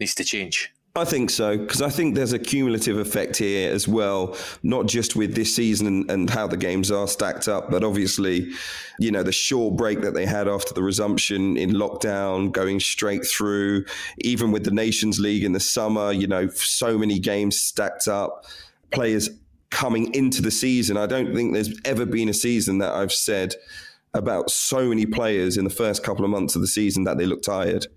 needs 0.00 0.14
to 0.16 0.24
change." 0.24 0.73
I 0.96 1.04
think 1.04 1.30
so 1.30 1.58
because 1.58 1.82
I 1.82 1.88
think 1.88 2.14
there's 2.14 2.32
a 2.32 2.38
cumulative 2.38 2.98
effect 2.98 3.36
here 3.36 3.72
as 3.72 3.88
well, 3.88 4.36
not 4.62 4.86
just 4.86 5.16
with 5.16 5.34
this 5.34 5.52
season 5.52 5.88
and, 5.88 6.08
and, 6.08 6.30
how 6.30 6.46
the 6.46 6.56
games 6.56 6.92
are 6.92 7.08
stacked 7.08 7.48
up, 7.48 7.68
but 7.68 7.82
obviously, 7.82 8.52
you 9.00 9.10
know, 9.10 9.24
the 9.24 9.32
short 9.32 9.74
break 9.76 10.02
that 10.02 10.14
they 10.14 10.24
had 10.24 10.46
after 10.46 10.72
the 10.72 10.84
resumption 10.84 11.56
in 11.56 11.72
lockdown, 11.72 12.52
going 12.52 12.78
straight 12.78 13.26
through, 13.26 13.84
even 14.18 14.52
with 14.52 14.62
the 14.62 14.70
Nations 14.70 15.18
League 15.18 15.42
in 15.42 15.50
the 15.50 15.58
summer, 15.58 16.12
you 16.12 16.28
know, 16.28 16.46
so 16.50 16.96
many 16.96 17.18
games 17.18 17.60
stacked 17.60 18.06
up, 18.06 18.44
players 18.92 19.30
coming 19.70 20.14
into 20.14 20.42
the 20.42 20.52
season. 20.52 20.96
I 20.96 21.06
don't 21.06 21.34
think 21.34 21.54
there's 21.54 21.76
ever 21.84 22.06
been 22.06 22.28
a 22.28 22.34
season 22.34 22.78
that 22.78 22.92
I've 22.92 23.12
said 23.12 23.56
about 24.14 24.48
so 24.48 24.90
many 24.90 25.06
players 25.06 25.56
in 25.56 25.64
the 25.64 25.70
first 25.70 26.04
couple 26.04 26.24
of 26.24 26.30
months 26.30 26.54
of 26.54 26.62
the 26.62 26.68
season 26.68 27.02
that 27.02 27.18
they 27.18 27.26
look 27.26 27.42
tired. 27.42 27.88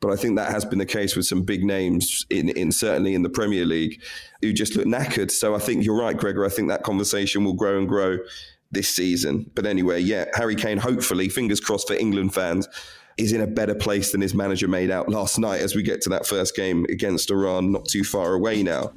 But 0.00 0.12
I 0.12 0.16
think 0.16 0.36
that 0.36 0.50
has 0.50 0.64
been 0.64 0.78
the 0.78 0.86
case 0.86 1.14
with 1.14 1.26
some 1.26 1.42
big 1.42 1.62
names 1.62 2.24
in, 2.30 2.48
in 2.50 2.72
certainly 2.72 3.14
in 3.14 3.22
the 3.22 3.28
Premier 3.28 3.66
League 3.66 4.02
who 4.40 4.52
just 4.52 4.74
look 4.74 4.86
knackered. 4.86 5.30
So 5.30 5.54
I 5.54 5.58
think 5.58 5.84
you're 5.84 5.98
right, 5.98 6.16
Gregor. 6.16 6.46
I 6.46 6.48
think 6.48 6.68
that 6.68 6.82
conversation 6.84 7.44
will 7.44 7.52
grow 7.52 7.78
and 7.78 7.86
grow 7.86 8.18
this 8.70 8.88
season. 8.88 9.50
But 9.54 9.66
anyway, 9.66 10.00
yeah, 10.00 10.24
Harry 10.32 10.54
Kane, 10.54 10.78
hopefully, 10.78 11.28
fingers 11.28 11.60
crossed 11.60 11.86
for 11.86 11.94
England 11.94 12.32
fans, 12.32 12.66
is 13.18 13.32
in 13.32 13.42
a 13.42 13.46
better 13.46 13.74
place 13.74 14.10
than 14.12 14.22
his 14.22 14.32
manager 14.32 14.68
made 14.68 14.90
out 14.90 15.10
last 15.10 15.38
night 15.38 15.60
as 15.60 15.74
we 15.74 15.82
get 15.82 16.00
to 16.02 16.08
that 16.08 16.26
first 16.26 16.56
game 16.56 16.86
against 16.88 17.30
Iran, 17.30 17.70
not 17.70 17.84
too 17.84 18.02
far 18.02 18.32
away 18.32 18.62
now. 18.62 18.92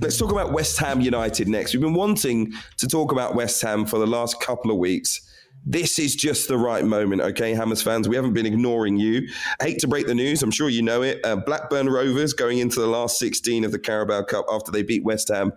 Let's 0.00 0.18
talk 0.18 0.30
about 0.30 0.52
West 0.52 0.78
Ham 0.78 1.00
United 1.00 1.48
next. 1.48 1.72
We've 1.74 1.80
been 1.80 1.94
wanting 1.94 2.52
to 2.76 2.86
talk 2.86 3.10
about 3.10 3.34
West 3.34 3.60
Ham 3.62 3.84
for 3.84 3.98
the 3.98 4.06
last 4.06 4.40
couple 4.40 4.70
of 4.70 4.76
weeks 4.76 5.28
this 5.64 5.98
is 5.98 6.16
just 6.16 6.48
the 6.48 6.58
right 6.58 6.84
moment, 6.84 7.22
okay, 7.22 7.54
Hammers 7.54 7.82
fans? 7.82 8.08
We 8.08 8.16
haven't 8.16 8.32
been 8.32 8.46
ignoring 8.46 8.96
you. 8.96 9.28
I 9.60 9.64
hate 9.64 9.78
to 9.80 9.88
break 9.88 10.06
the 10.06 10.14
news, 10.14 10.42
I'm 10.42 10.50
sure 10.50 10.68
you 10.68 10.82
know 10.82 11.02
it. 11.02 11.24
Uh, 11.24 11.36
Blackburn 11.36 11.88
Rovers 11.88 12.32
going 12.32 12.58
into 12.58 12.80
the 12.80 12.86
last 12.86 13.18
16 13.18 13.64
of 13.64 13.72
the 13.72 13.78
Carabao 13.78 14.24
Cup 14.24 14.46
after 14.50 14.72
they 14.72 14.82
beat 14.82 15.04
West 15.04 15.28
Ham 15.28 15.52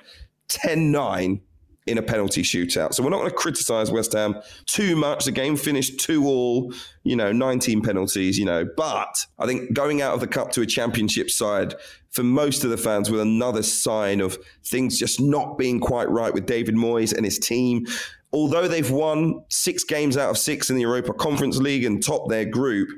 10 0.48 0.91
9 0.91 1.41
in 1.88 2.00
a 2.00 2.02
penalty 2.02 2.41
shootout. 2.41 2.94
So 2.94 3.04
we're 3.04 3.12
not 3.12 3.20
going 3.20 3.30
to 3.30 3.36
criticize 3.36 3.91
West 3.91 4.13
Ham 4.13 4.36
too 4.65 4.96
much. 4.96 5.26
The 5.26 5.32
game 5.32 5.56
finished 5.56 6.00
2 6.00 6.26
all, 6.26 6.74
you 7.04 7.15
know, 7.15 7.32
19 7.32 7.82
penalties, 7.82 8.39
you 8.39 8.46
know. 8.46 8.68
But 8.76 9.26
I 9.38 9.46
think 9.46 9.74
going 9.74 10.02
out 10.02 10.13
of 10.13 10.20
the 10.20 10.28
cup 10.28 10.52
to 10.54 10.62
a 10.62 10.65
championship 10.65 11.30
side 11.30 11.76
for 12.10 12.24
most 12.24 12.63
of 12.63 12.70
the 12.70 12.78
fans 12.78 13.12
was 13.12 13.22
another 13.22 13.62
sign 13.62 14.22
of 14.22 14.38
things 14.63 14.98
just 14.98 15.20
not 15.20 15.58
being 15.58 15.80
quite 15.80 16.10
right 16.10 16.34
with 16.34 16.46
David 16.46 16.76
Moyes 16.76 17.13
and 17.13 17.26
his 17.26 17.38
team 17.38 17.86
although 18.36 18.67
they've 18.67 18.91
won 18.91 19.41
six 19.50 19.84
games 19.84 20.17
out 20.17 20.30
of 20.30 20.38
six 20.38 20.69
in 20.69 20.76
the 20.76 20.82
Europa 20.82 21.13
Conference 21.13 21.58
League 21.58 21.86
and 21.86 22.04
topped 22.04 22.30
their 22.30 22.45
group, 22.45 22.89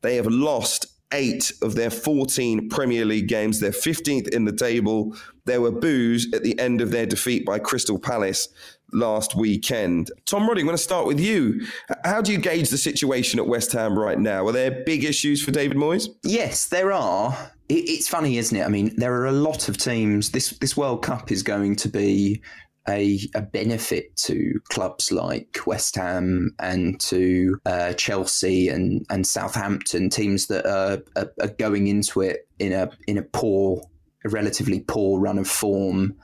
they 0.00 0.16
have 0.16 0.26
lost 0.26 0.86
eight 1.12 1.52
of 1.62 1.74
their 1.74 1.90
14 1.90 2.68
Premier 2.68 3.04
League 3.04 3.28
games. 3.28 3.60
They're 3.60 3.70
15th 3.70 4.28
in 4.28 4.44
the 4.44 4.52
table. 4.52 5.14
There 5.44 5.60
were 5.60 5.70
boos 5.70 6.32
at 6.32 6.42
the 6.42 6.58
end 6.58 6.80
of 6.80 6.90
their 6.90 7.06
defeat 7.06 7.44
by 7.44 7.58
Crystal 7.58 7.98
Palace 7.98 8.48
last 8.92 9.36
weekend. 9.36 10.10
Tom 10.24 10.48
Roddy, 10.48 10.62
I'm 10.62 10.66
going 10.66 10.76
to 10.76 10.82
start 10.82 11.06
with 11.06 11.20
you. 11.20 11.66
How 12.04 12.20
do 12.20 12.32
you 12.32 12.38
gauge 12.38 12.70
the 12.70 12.78
situation 12.78 13.38
at 13.38 13.46
West 13.46 13.72
Ham 13.72 13.98
right 13.98 14.18
now? 14.18 14.46
Are 14.46 14.52
there 14.52 14.82
big 14.84 15.04
issues 15.04 15.42
for 15.42 15.50
David 15.50 15.76
Moyes? 15.76 16.08
Yes, 16.24 16.66
there 16.66 16.92
are. 16.92 17.52
It's 17.68 18.08
funny, 18.08 18.38
isn't 18.38 18.56
it? 18.56 18.64
I 18.64 18.68
mean, 18.68 18.94
there 18.96 19.12
are 19.14 19.26
a 19.26 19.32
lot 19.32 19.68
of 19.68 19.76
teams. 19.76 20.30
This 20.30 20.50
this 20.50 20.76
World 20.76 21.02
Cup 21.02 21.32
is 21.32 21.42
going 21.42 21.74
to 21.76 21.88
be 21.88 22.40
a, 22.88 23.18
a 23.34 23.42
benefit 23.42 24.14
to 24.16 24.60
clubs 24.68 25.10
like 25.10 25.58
West 25.66 25.96
Ham 25.96 26.54
and 26.58 27.00
to 27.00 27.58
uh, 27.66 27.92
Chelsea 27.94 28.68
and, 28.68 29.04
and 29.10 29.26
Southampton, 29.26 30.10
teams 30.10 30.46
that 30.46 30.66
are, 30.66 31.02
are, 31.16 31.32
are, 31.40 31.54
going 31.58 31.88
into 31.88 32.20
it 32.20 32.48
in 32.58 32.72
a 32.72 32.90
in 33.06 33.18
a 33.18 33.22
poor, 33.22 33.82
a 34.24 34.28
relatively 34.28 34.80
poor 34.80 35.20
run 35.20 35.38
of 35.38 35.48
form, 35.48 36.14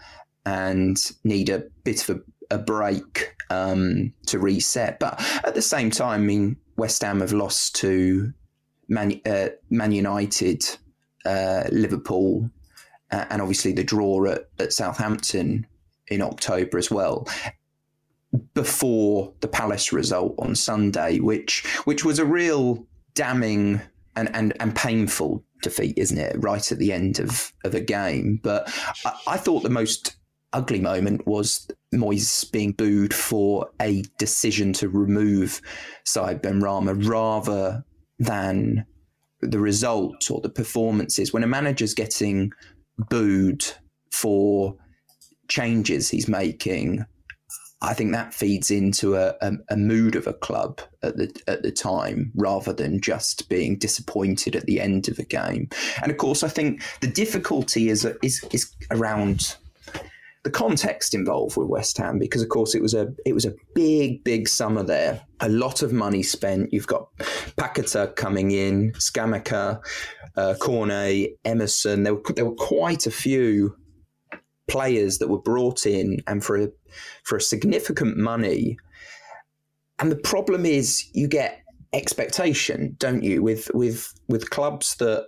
and 0.46 0.98
need 1.25 1.48
a 1.48 1.64
bit 1.85 2.09
of 2.09 2.16
a, 2.16 2.55
a 2.55 2.59
break 2.59 3.35
um, 3.51 4.12
to 4.27 4.38
reset. 4.38 4.98
But 5.01 5.20
at 5.44 5.55
the 5.55 5.62
same 5.62 5.90
time, 5.90 6.22
I 6.22 6.25
mean, 6.25 6.57
West 6.77 7.03
Ham 7.03 7.20
have 7.20 7.33
lost 7.33 7.77
to 7.77 8.33
Man, 8.88 9.20
uh, 9.27 9.48
Man 9.70 9.92
United, 9.92 10.62
uh, 11.25 11.64
Liverpool, 11.70 12.51
and 13.11 13.42
obviously 13.42 13.72
the 13.72 13.85
draw 13.85 14.27
at, 14.27 14.48
at 14.59 14.72
Southampton 14.72 15.66
in 16.12 16.22
October 16.22 16.79
as 16.79 16.90
well 16.90 17.27
before 18.55 19.33
the 19.40 19.48
Palace 19.48 19.92
result 19.92 20.35
on 20.38 20.55
Sunday, 20.55 21.18
which 21.18 21.64
which 21.85 22.05
was 22.05 22.18
a 22.18 22.25
real 22.25 22.87
damning 23.14 23.81
and, 24.16 24.35
and, 24.35 24.55
and 24.61 24.75
painful 24.75 25.44
defeat, 25.62 25.96
isn't 25.96 26.18
it? 26.18 26.37
Right 26.38 26.72
at 26.72 26.79
the 26.79 26.92
end 26.92 27.18
of, 27.18 27.53
of 27.64 27.75
a 27.75 27.81
game. 27.81 28.40
But 28.42 28.72
I, 29.05 29.18
I 29.29 29.37
thought 29.37 29.62
the 29.62 29.70
most 29.70 30.16
ugly 30.53 30.81
moment 30.81 31.27
was 31.27 31.66
Moyes 31.94 32.51
being 32.53 32.72
booed 32.72 33.14
for 33.14 33.70
a 33.81 34.03
decision 34.18 34.72
to 34.75 34.88
remove 34.88 35.61
Said 36.05 36.42
Benrahma 36.42 37.09
rather 37.09 37.85
than 38.18 38.85
the 39.40 39.59
result 39.59 40.31
or 40.31 40.40
the 40.40 40.51
performances. 40.51 41.33
When 41.33 41.44
a 41.44 41.48
manager's 41.48 41.94
getting 41.94 42.53
booed 42.98 43.64
for 44.11 44.77
changes 45.53 46.09
he's 46.09 46.29
making, 46.29 47.05
I 47.83 47.93
think 47.93 48.12
that 48.12 48.33
feeds 48.33 48.71
into 48.71 49.17
a, 49.17 49.35
a, 49.43 49.53
a, 49.71 49.77
mood 49.77 50.17
of 50.17 50.27
a 50.27 50.33
club 50.33 50.81
at 51.03 51.17
the 51.17 51.29
at 51.47 51.62
the 51.62 51.73
time, 51.73 52.33
rather 52.37 52.73
than 52.73 53.01
just 53.01 53.49
being 53.49 53.77
disappointed 53.77 54.57
at 54.57 54.65
the 54.67 54.81
end 54.81 55.09
of 55.09 55.19
a 55.19 55.25
game. 55.25 55.69
And 56.01 56.11
of 56.11 56.17
course, 56.17 56.43
I 56.43 56.49
think 56.49 56.83
the 57.01 57.09
difficulty 57.09 57.91
is 57.91 58.07
is 58.23 58.43
is 58.53 58.73
around 58.91 59.57
the 60.45 60.51
context 60.51 61.12
involved 61.12 61.57
with 61.57 61.69
West 61.69 61.99
Ham, 61.99 62.19
because 62.19 62.43
of 62.43 62.49
course 62.49 62.75
it 62.75 62.83
was 62.83 62.95
a 62.95 63.12
it 63.27 63.35
was 63.35 63.45
a 63.45 63.55
big 63.75 64.25
big 64.25 64.49
summer 64.49 64.83
there, 64.85 65.21
a 65.41 65.49
lot 65.49 65.83
of 65.83 65.93
money 65.93 66.23
spent. 66.23 66.73
You've 66.73 66.87
got 66.87 67.09
Paquetá 67.59 68.17
coming 68.17 68.53
in, 68.53 68.93
Scamacca, 68.93 69.81
uh, 70.37 70.55
Emerson. 71.45 72.05
There 72.05 72.15
were 72.15 72.23
there 72.37 72.47
were 72.47 72.55
quite 72.55 73.07
a 73.07 73.11
few 73.11 73.77
players 74.68 75.18
that 75.18 75.29
were 75.29 75.40
brought 75.40 75.87
in 75.87 76.18
and 76.27 76.44
for 76.44 76.57
a, 76.57 76.68
for 77.25 77.37
a 77.37 77.40
significant 77.40 78.16
money. 78.16 78.79
And 79.98 80.11
the 80.11 80.16
problem 80.16 80.66
is 80.66 81.09
you 81.12 81.29
get 81.29 81.61
expectation, 81.92 82.96
don't 82.98 83.22
you, 83.22 83.42
with 83.42 83.70
with 83.75 84.12
with 84.29 84.51
clubs 84.51 84.96
that 84.96 85.27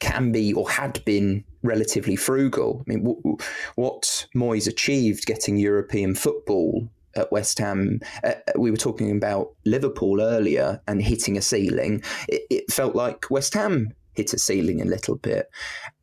can 0.00 0.32
be 0.32 0.52
or 0.52 0.68
had 0.68 1.02
been 1.04 1.44
relatively 1.62 2.16
frugal. 2.16 2.84
I 2.86 2.92
mean, 2.92 3.04
w- 3.04 3.36
what 3.76 4.26
Moyes 4.34 4.66
achieved 4.66 5.26
getting 5.26 5.56
European 5.56 6.14
football 6.14 6.88
at 7.16 7.32
West 7.32 7.58
Ham, 7.58 8.00
uh, 8.24 8.34
we 8.58 8.70
were 8.70 8.76
talking 8.76 9.10
about 9.10 9.54
Liverpool 9.64 10.20
earlier 10.20 10.82
and 10.86 11.00
hitting 11.00 11.38
a 11.38 11.42
ceiling. 11.42 12.02
It, 12.28 12.42
it 12.50 12.72
felt 12.72 12.94
like 12.94 13.30
West 13.30 13.54
Ham 13.54 13.94
hit 14.14 14.34
a 14.34 14.38
ceiling 14.38 14.82
a 14.82 14.86
little 14.86 15.16
bit, 15.16 15.48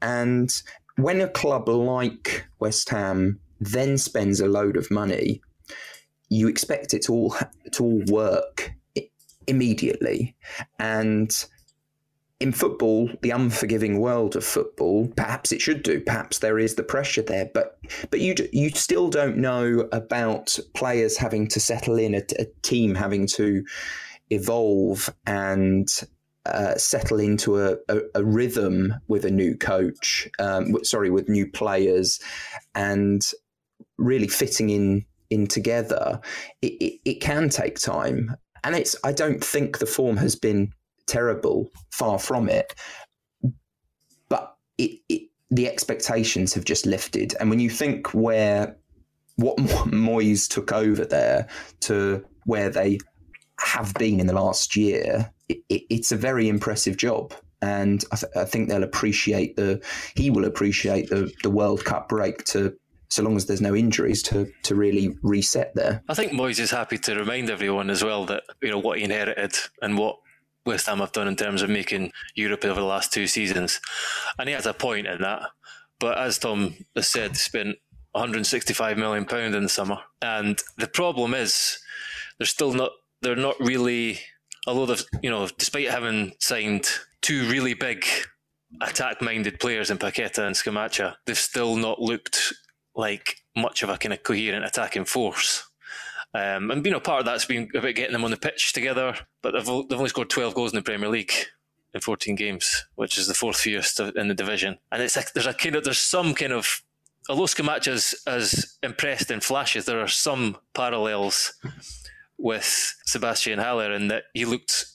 and 0.02 0.50
when 0.98 1.22
a 1.22 1.28
club 1.28 1.68
like 1.68 2.46
West 2.60 2.90
Ham 2.90 3.40
then 3.60 3.98
spends 3.98 4.40
a 4.40 4.48
load 4.48 4.78
of 4.78 4.92
money, 4.92 5.42
you 6.30 6.48
expect 6.48 6.94
it 6.94 7.04
to 7.04 7.14
all 7.14 7.36
to 7.72 7.84
all 7.84 8.02
work 8.08 8.74
immediately, 9.48 10.36
and 10.80 11.46
in 12.40 12.52
football, 12.52 13.10
the 13.22 13.30
unforgiving 13.30 14.02
world 14.02 14.36
of 14.36 14.44
football, 14.44 15.08
perhaps 15.16 15.54
it 15.54 15.62
should 15.62 15.82
do. 15.82 16.02
Perhaps 16.02 16.40
there 16.40 16.60
is 16.60 16.76
the 16.76 16.84
pressure 16.84 17.22
there, 17.22 17.50
but 17.54 17.80
but 18.10 18.20
you 18.20 18.36
you 18.52 18.70
still 18.72 19.10
don't 19.10 19.38
know 19.38 19.88
about 19.92 20.60
players 20.74 21.18
having 21.18 21.48
to 21.48 21.60
settle 21.60 21.98
in, 21.98 22.16
a, 22.16 22.22
a 22.40 22.46
team 22.62 22.96
having 22.96 23.28
to 23.28 23.64
evolve 24.30 25.14
and 25.26 26.02
uh, 26.46 26.76
settle 26.76 27.20
into 27.20 27.60
a, 27.60 27.78
a, 27.88 28.02
a, 28.16 28.24
rhythm 28.24 28.94
with 29.08 29.24
a 29.24 29.32
new 29.32 29.56
coach. 29.56 30.28
Um, 30.40 30.76
sorry, 30.84 31.10
with 31.10 31.30
new 31.30 31.48
players, 31.48 32.20
and 32.76 33.26
really 33.98 34.28
fitting 34.28 34.70
in 34.70 35.06
in 35.30 35.48
together. 35.48 36.20
It, 36.62 36.74
it, 36.74 37.00
it 37.06 37.22
can 37.22 37.50
take 37.50 37.80
time, 37.80 38.36
and 38.64 38.76
it's. 38.76 38.96
I 39.04 39.14
don't 39.14 39.44
think 39.44 39.80
the 39.80 39.86
form 39.86 40.18
has 40.18 40.36
been 40.36 40.74
terrible. 41.06 41.70
Far 41.92 42.20
from 42.20 42.50
it. 42.50 42.74
But 44.28 44.56
it, 44.78 45.00
it, 45.08 45.30
the 45.50 45.68
expectations 45.68 46.54
have 46.54 46.66
just 46.66 46.86
lifted. 46.86 47.36
And 47.40 47.50
when 47.50 47.60
you 47.60 47.70
think 47.70 48.14
where 48.14 48.76
what 49.36 49.58
Moyes 49.88 50.48
took 50.48 50.72
over 50.72 51.06
there 51.06 51.48
to 51.82 52.24
where 52.46 52.70
they 52.70 53.00
have 53.60 53.94
been 53.96 54.20
in 54.20 54.28
the 54.28 54.34
last 54.34 54.76
year, 54.76 55.32
it, 55.50 55.62
it's 55.70 56.12
a 56.12 56.18
very 56.18 56.48
impressive 56.50 56.98
job. 56.98 57.34
And 57.62 58.04
I, 58.12 58.16
th- 58.18 58.32
I, 58.36 58.44
think 58.44 58.68
they'll 58.68 58.84
appreciate 58.84 59.56
the 59.56 59.82
he 60.16 60.30
will 60.30 60.44
appreciate 60.44 61.10
the 61.10 61.32
the 61.44 61.50
World 61.50 61.86
Cup 61.86 62.10
break 62.10 62.44
to 62.46 62.76
so 63.10 63.24
long 63.24 63.38
as 63.38 63.46
there's 63.46 63.62
no 63.62 63.74
injuries 63.74 64.22
to 64.24 64.52
to 64.64 64.76
really 64.76 65.16
reset 65.22 65.74
there. 65.74 66.04
I 66.10 66.14
think 66.14 66.34
Moyes 66.34 66.60
is 66.60 66.72
happy 66.72 66.98
to 66.98 67.16
remind 67.16 67.50
everyone 67.50 67.90
as 67.90 68.04
well 68.04 68.26
that 68.26 68.44
you 68.62 68.70
know 68.70 68.80
what 68.80 68.98
he 68.98 69.06
inherited 69.06 69.56
and 69.82 69.98
what 69.98 70.18
West 70.66 70.88
Ham 70.88 71.00
have 71.00 71.12
done 71.12 71.28
in 71.28 71.36
terms 71.36 71.62
of 71.62 71.70
making 71.70 72.12
Europe 72.36 72.66
over 72.66 72.80
the 72.80 72.86
last 72.86 73.14
two 73.14 73.28
seasons. 73.28 73.80
And 74.38 74.50
he 74.50 74.56
has 74.56 74.66
a 74.66 74.74
point 74.74 75.08
in 75.08 75.22
that. 75.22 75.44
But 76.00 76.18
as 76.18 76.38
Tom 76.38 76.76
has 76.96 77.08
said, 77.08 77.38
spent 77.38 77.78
165 78.14 78.98
million 78.98 79.26
pound 79.26 79.56
in 79.56 79.64
the 79.64 79.70
summer. 79.70 80.00
And 80.22 80.62
the 80.78 80.88
problem 80.88 81.34
is 81.34 81.80
they're 82.38 82.46
still 82.46 82.74
not 82.74 82.92
they're 83.24 83.36
not 83.36 83.60
really 83.60 84.20
although 84.68 84.86
they've 84.86 85.06
you 85.22 85.30
know, 85.30 85.48
despite 85.58 85.90
having 85.90 86.34
signed 86.40 86.88
two 87.22 87.48
really 87.50 87.74
big 87.74 88.06
attack 88.82 89.22
minded 89.22 89.60
players 89.60 89.90
in 89.90 89.98
Paqueta 89.98 90.46
and 90.46 90.56
Scamacca, 90.56 91.16
they've 91.26 91.38
still 91.38 91.76
not 91.76 92.00
looked 92.00 92.54
like 92.96 93.38
much 93.56 93.84
of 93.84 93.90
a 93.90 93.98
kind 93.98 94.14
of 94.14 94.24
coherent 94.24 94.66
attacking 94.66 95.06
force. 95.06 95.68
Um, 96.36 96.72
and 96.72 96.86
you 96.86 96.92
know, 96.92 97.00
part 97.00 97.20
of 97.20 97.26
that's 97.26 97.46
been 97.46 97.70
about 97.76 97.96
getting 97.96 98.14
them 98.14 98.24
on 98.24 98.32
the 98.32 98.38
pitch 98.38 98.74
together. 98.74 99.16
But 99.42 99.52
they've, 99.52 99.66
they've 99.66 100.00
only 100.00 100.10
scored 100.10 100.30
twelve 100.30 100.56
goals 100.56 100.72
in 100.72 100.78
the 100.78 100.84
Premier 100.84 101.10
League 101.10 101.34
in 101.94 102.02
fourteen 102.02 102.36
games, 102.36 102.86
which 102.96 103.18
is 103.18 103.28
the 103.28 103.34
fourth 103.34 103.58
fewest 103.58 104.00
in 104.00 104.28
the 104.28 104.34
division. 104.34 104.78
And 104.92 105.02
it's 105.02 105.16
like 105.16 105.34
there's 105.34 105.48
a 105.48 105.54
kind 105.54 105.76
of 105.76 105.84
there's 105.84 106.00
some 106.00 106.34
kind 106.34 106.54
of 106.54 106.84
although 107.30 107.44
Scamacca's 107.44 108.16
as 108.26 108.78
impressed 108.82 109.32
in 109.32 109.40
flashes, 109.42 109.86
there 109.86 110.02
are 110.02 110.08
some 110.08 110.58
parallels 110.74 111.54
with 112.44 112.98
Sebastian 113.06 113.58
Haller 113.58 113.94
in 113.94 114.10
that 114.10 114.26
he 114.34 114.44
looked 114.44 114.86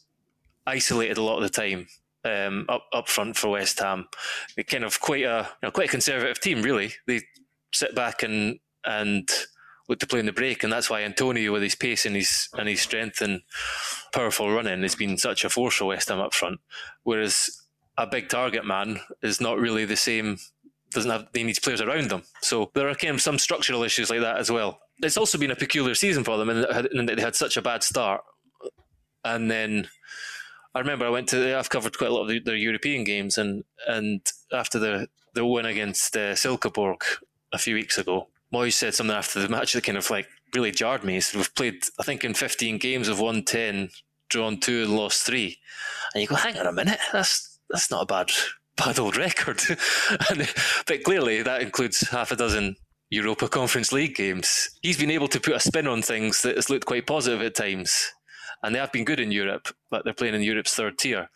isolated 0.67 1.17
a 1.17 1.23
lot 1.23 1.43
of 1.43 1.43
the 1.43 1.49
time 1.49 1.87
um, 2.25 2.67
up 2.69 2.85
up 2.93 3.09
front 3.09 3.37
for 3.37 3.49
West 3.49 3.81
Ham. 3.81 4.07
They're 4.55 4.65
kind 4.65 4.85
of 4.85 5.01
quite 5.01 5.25
a 5.25 5.49
you 5.63 5.67
know, 5.67 5.71
quite 5.71 5.89
a 5.89 5.91
conservative 5.91 6.41
team, 6.41 6.63
really. 6.63 6.93
They 7.07 7.23
sit 7.73 7.95
back 7.95 8.23
and 8.23 8.61
and 8.85 9.29
look 9.89 9.99
to 10.01 10.07
play 10.07 10.21
in 10.21 10.27
the 10.27 10.33
break, 10.33 10.63
and 10.63 10.71
that's 10.71 10.91
why 10.91 11.03
Antonio, 11.03 11.51
with 11.51 11.63
his 11.63 11.75
pace 11.75 12.05
and 12.05 12.15
his 12.15 12.51
and 12.53 12.69
his 12.69 12.83
strength 12.83 13.23
and 13.23 13.41
powerful 14.13 14.53
running, 14.53 14.83
has 14.83 14.95
been 14.95 15.17
such 15.17 15.43
a 15.43 15.49
force 15.49 15.77
for 15.77 15.87
West 15.87 16.11
Ham 16.11 16.21
up 16.21 16.35
front. 16.35 16.61
Whereas 17.03 17.63
a 17.97 18.07
big 18.07 18.29
target 18.29 18.67
man 18.67 19.01
is 19.23 19.41
not 19.41 19.59
really 19.59 19.87
the 19.87 19.97
same. 19.97 20.37
Doesn't 20.91 21.11
have 21.11 21.29
he 21.33 21.45
needs 21.45 21.61
players 21.61 21.81
around 21.81 22.11
them. 22.11 22.25
So 22.43 22.71
there 22.75 22.91
are 22.91 22.95
kind 22.95 23.15
of 23.15 23.23
some 23.23 23.39
structural 23.39 23.85
issues 23.85 24.11
like 24.11 24.21
that 24.21 24.37
as 24.37 24.51
well. 24.51 24.81
It's 25.03 25.17
also 25.17 25.39
been 25.39 25.51
a 25.51 25.57
peculiar 25.57 25.95
season 25.95 26.25
for 26.25 26.37
them, 26.37 26.49
and 26.49 27.09
they 27.09 27.21
had 27.21 27.37
such 27.37 27.57
a 27.57 27.63
bad 27.63 27.83
start, 27.83 28.23
and 29.25 29.51
then. 29.51 29.89
I 30.75 30.81
remember 30.81 31.07
I 31.07 31.11
went 31.11 31.29
to. 31.31 31.59
I've 31.59 31.71
covered 31.71 31.97
quite 31.97 32.11
a 32.11 32.15
lot 32.15 32.31
of 32.31 32.45
their 32.45 32.55
European 32.55 33.03
games, 33.03 33.39
and 33.39 33.65
and 33.87 34.21
after 34.53 34.79
the 34.79 35.09
the 35.35 35.45
win 35.45 35.67
against 35.67 36.17
uh, 36.17 36.35
Silkeborg 36.35 37.03
a 37.53 37.59
few 37.59 37.75
weeks 37.75 37.99
ago, 37.99 38.29
Moyes 38.53 38.75
said 38.75 38.95
something 38.95 39.17
after 39.17 39.41
the 39.41 39.49
match 39.49 39.73
that 39.73 39.85
kind 39.85 39.99
of 39.99 40.09
like 40.11 40.29
really 40.55 40.71
jarred 40.71 41.05
me. 41.05 41.15
He 41.15 41.21
said, 41.21 41.39
We've 41.39 41.55
played, 41.55 41.83
I 41.99 42.03
think, 42.03 42.25
in 42.25 42.35
15 42.35 42.79
games 42.79 43.09
of 43.09 43.21
110, 43.21 43.91
drawn 44.29 44.59
two 44.59 44.83
and 44.83 44.97
lost 44.97 45.23
three. 45.23 45.59
And 46.15 46.23
you 46.23 46.29
go, 46.29 46.37
hang 46.37 46.57
on 46.59 46.67
a 46.67 46.73
minute, 46.73 47.01
that's 47.13 47.59
that's 47.71 47.91
not 47.91 48.03
a 48.03 48.07
bad 48.07 48.31
bad 48.77 48.99
old 48.99 49.17
record. 49.17 49.61
and, 50.31 50.49
but 50.87 51.05
clearly 51.05 51.43
that 51.43 51.63
includes 51.63 52.09
half 52.09 52.31
a 52.31 52.37
dozen 52.37 52.77
Europa 53.11 53.49
Conference 53.49 53.93
League 53.93 54.15
games. 54.15 54.71
He's 54.83 54.99
been 54.99 55.11
able 55.11 55.29
to 55.29 55.41
put 55.41 55.57
a 55.57 55.61
spin 55.61 55.87
on 55.87 56.03
things 56.03 56.43
that 56.43 56.57
has 56.57 56.69
looked 56.69 56.87
quite 56.87 57.07
positive 57.07 57.43
at 57.43 57.55
times. 57.55 58.13
And 58.63 58.75
they 58.75 58.79
have 58.79 58.93
been 58.93 59.05
good 59.05 59.21
in 59.21 59.31
Europe, 59.31 59.69
but 59.91 60.05
they're 60.05 60.13
playing 60.13 60.35
in 60.35 60.43
Europe's 60.43 60.75
third 60.75 60.99
tier. 60.99 61.31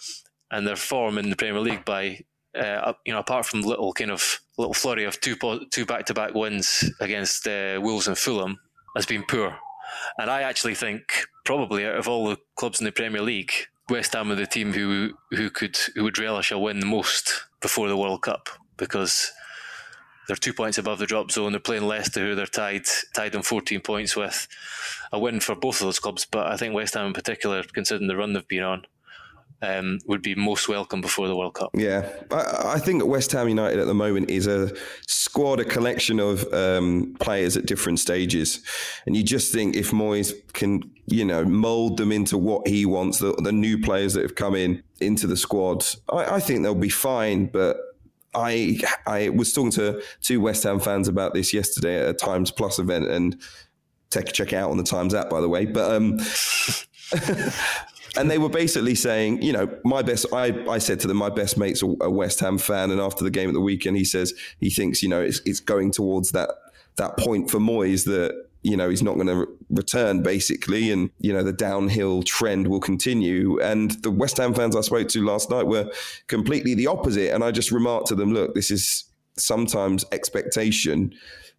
And 0.51 0.67
their 0.67 0.77
form 0.77 1.19
in 1.19 1.31
the 1.31 1.37
Premier 1.37 1.61
League 1.61 1.85
by 1.85 2.25
uh, 2.59 2.93
you 3.07 3.13
know, 3.13 3.21
apart 3.21 3.47
from 3.47 3.63
little 3.63 3.93
kind 3.93 4.11
of 4.11 4.41
little 4.59 4.75
flurry 4.75 5.05
of 5.05 5.21
two 5.21 5.37
two 5.71 5.87
back 5.87 6.07
to 6.07 6.15
back 6.15 6.35
wins 6.35 6.85
against 7.01 7.47
uh, 7.47 7.81
Wolves 7.83 8.09
and 8.09 8.19
Fulham, 8.19 8.59
has 8.95 9.07
been 9.07 9.25
poor. 9.27 9.57
And 10.19 10.31
I 10.31 10.43
actually 10.43 10.75
think 10.75 11.03
probably 11.45 11.87
out 11.87 11.97
of 11.97 12.09
all 12.09 12.29
the 12.29 12.39
clubs 12.57 12.81
in 12.81 12.85
the 12.85 12.93
Premier 12.93 13.23
League, 13.23 13.53
West 13.89 14.13
Ham 14.13 14.31
are 14.31 14.37
the 14.37 14.47
team 14.47 14.73
who 14.73 15.13
who 15.31 15.51
could 15.51 15.77
who 15.95 16.05
would 16.05 16.19
relish 16.19 16.51
a 16.51 16.59
win 16.59 16.81
the 16.81 16.87
most 16.87 17.45
before 17.61 17.89
the 17.89 17.97
World 17.97 18.23
Cup 18.23 18.49
because 18.77 19.33
they're 20.27 20.37
two 20.37 20.53
points 20.53 20.79
above 20.79 20.99
the 20.99 21.07
drop 21.07 21.31
zone. 21.31 21.53
They're 21.53 21.61
playing 21.61 21.87
Leicester, 21.87 22.21
who 22.21 22.35
they're 22.35 22.47
tied 22.47 22.87
tied 23.15 23.35
on 23.35 23.43
14 23.43 23.81
points 23.81 24.17
with. 24.17 24.49
A 25.13 25.19
win 25.19 25.41
for 25.41 25.55
both 25.55 25.81
of 25.81 25.87
those 25.87 25.99
clubs, 25.99 26.25
but 26.25 26.47
I 26.47 26.57
think 26.57 26.75
West 26.75 26.95
Ham 26.95 27.07
in 27.07 27.13
particular, 27.13 27.63
considering 27.65 28.09
the 28.09 28.17
run 28.17 28.33
they've 28.33 28.49
been 28.49 28.63
on, 28.63 28.87
um, 29.63 29.99
would 30.07 30.23
be 30.23 30.35
most 30.35 30.69
welcome 30.69 31.01
before 31.01 31.29
the 31.29 31.37
World 31.37 31.55
Cup. 31.55 31.71
Yeah, 31.75 32.09
I, 32.31 32.75
I, 32.75 32.79
think 32.79 33.05
West 33.05 33.31
Ham 33.33 33.49
United 33.49 33.79
at 33.79 33.87
the 33.87 33.95
moment 33.95 34.29
is 34.29 34.47
a 34.47 34.73
squad, 35.07 35.61
a 35.61 35.65
collection 35.65 36.19
of 36.19 36.53
um, 36.53 37.15
players 37.21 37.57
at 37.57 37.67
different 37.67 38.01
stages, 38.01 38.61
and 39.07 39.17
you 39.17 39.23
just 39.23 39.53
think 39.53 39.77
if 39.77 39.93
Moyes 39.93 40.33
can, 40.53 40.83
you 41.07 41.25
know, 41.25 41.45
mold 41.45 41.97
them 41.97 42.11
into 42.11 42.37
what 42.37 42.67
he 42.67 42.85
wants, 42.85 43.19
the, 43.19 43.35
the 43.35 43.53
new 43.53 43.79
players 43.79 44.15
that 44.15 44.23
have 44.23 44.35
come 44.35 44.57
in 44.57 44.83
into 45.01 45.27
the 45.27 45.37
squad, 45.37 45.85
I, 46.09 46.37
I 46.37 46.41
think 46.41 46.63
they'll 46.63 46.75
be 46.75 46.89
fine. 46.89 47.47
But 47.47 47.77
I 48.35 48.81
I 49.07 49.29
was 49.31 49.53
talking 49.53 49.71
to 49.73 50.03
two 50.21 50.41
West 50.41 50.63
Ham 50.65 50.81
fans 50.81 51.09
about 51.09 51.35
this 51.35 51.53
yesterday 51.53 52.01
at 52.01 52.09
a 52.09 52.15
Times 52.15 52.51
Plus 52.51 52.79
event, 52.79 53.07
and 53.09 53.41
check 54.13 54.33
check 54.33 54.53
out 54.53 54.71
on 54.71 54.77
the 54.77 54.85
Times 54.85 55.15
app, 55.15 55.31
by 55.31 55.41
the 55.41 55.49
way. 55.49 55.67
But 55.67 55.93
um, 55.93 56.19
and 58.17 58.31
they 58.31 58.39
were 58.39 58.49
basically 58.49 58.95
saying, 58.95 59.43
you 59.43 59.53
know, 59.53 59.69
my 59.85 60.03
best. 60.03 60.27
I, 60.33 60.65
I 60.69 60.79
said 60.79 61.01
to 61.01 61.09
them, 61.09 61.17
my 61.17 61.31
best 61.31 61.57
mate's 61.57 61.83
a, 61.83 61.95
a 62.01 62.11
West 62.11 62.41
Ham 62.41 62.59
fan, 62.59 62.91
and 62.91 63.01
after 63.01 63.25
the 63.25 63.31
game 63.31 63.49
at 63.49 63.55
the 63.55 63.61
weekend, 63.61 63.97
he 63.97 64.05
says 64.05 64.35
he 64.61 64.71
thinks, 64.71 65.03
you 65.03 65.09
know, 65.09 65.21
it's 65.21 65.41
it's 65.45 65.61
going 65.61 65.91
towards 65.91 66.33
that 66.33 66.51
that 66.97 67.17
point 67.17 67.51
for 67.51 67.59
Moyes 67.59 68.05
that 68.05 68.47
you 68.63 68.77
know 68.77 68.89
he's 68.89 69.03
not 69.03 69.15
going 69.15 69.27
to 69.27 69.37
re- 69.37 69.47
return 69.71 70.23
basically, 70.23 70.91
and 70.91 71.11
you 71.19 71.33
know 71.33 71.43
the 71.43 71.53
downhill 71.53 72.23
trend 72.23 72.69
will 72.69 72.81
continue. 72.81 73.61
And 73.61 73.93
the 74.03 74.11
West 74.11 74.37
Ham 74.39 74.55
fans 74.55 74.77
I 74.77 74.81
spoke 74.81 75.09
to 75.09 75.25
last 75.25 75.51
night 75.51 75.67
were 75.67 75.91
completely 76.29 76.75
the 76.75 76.87
opposite, 76.87 77.35
and 77.35 77.43
I 77.43 77.51
just 77.51 77.73
remarked 77.73 78.09
to 78.09 78.15
them, 78.15 78.33
look, 78.33 78.55
this 78.55 78.71
is 78.71 79.05
sometimes 79.39 80.05
expectation 80.13 81.13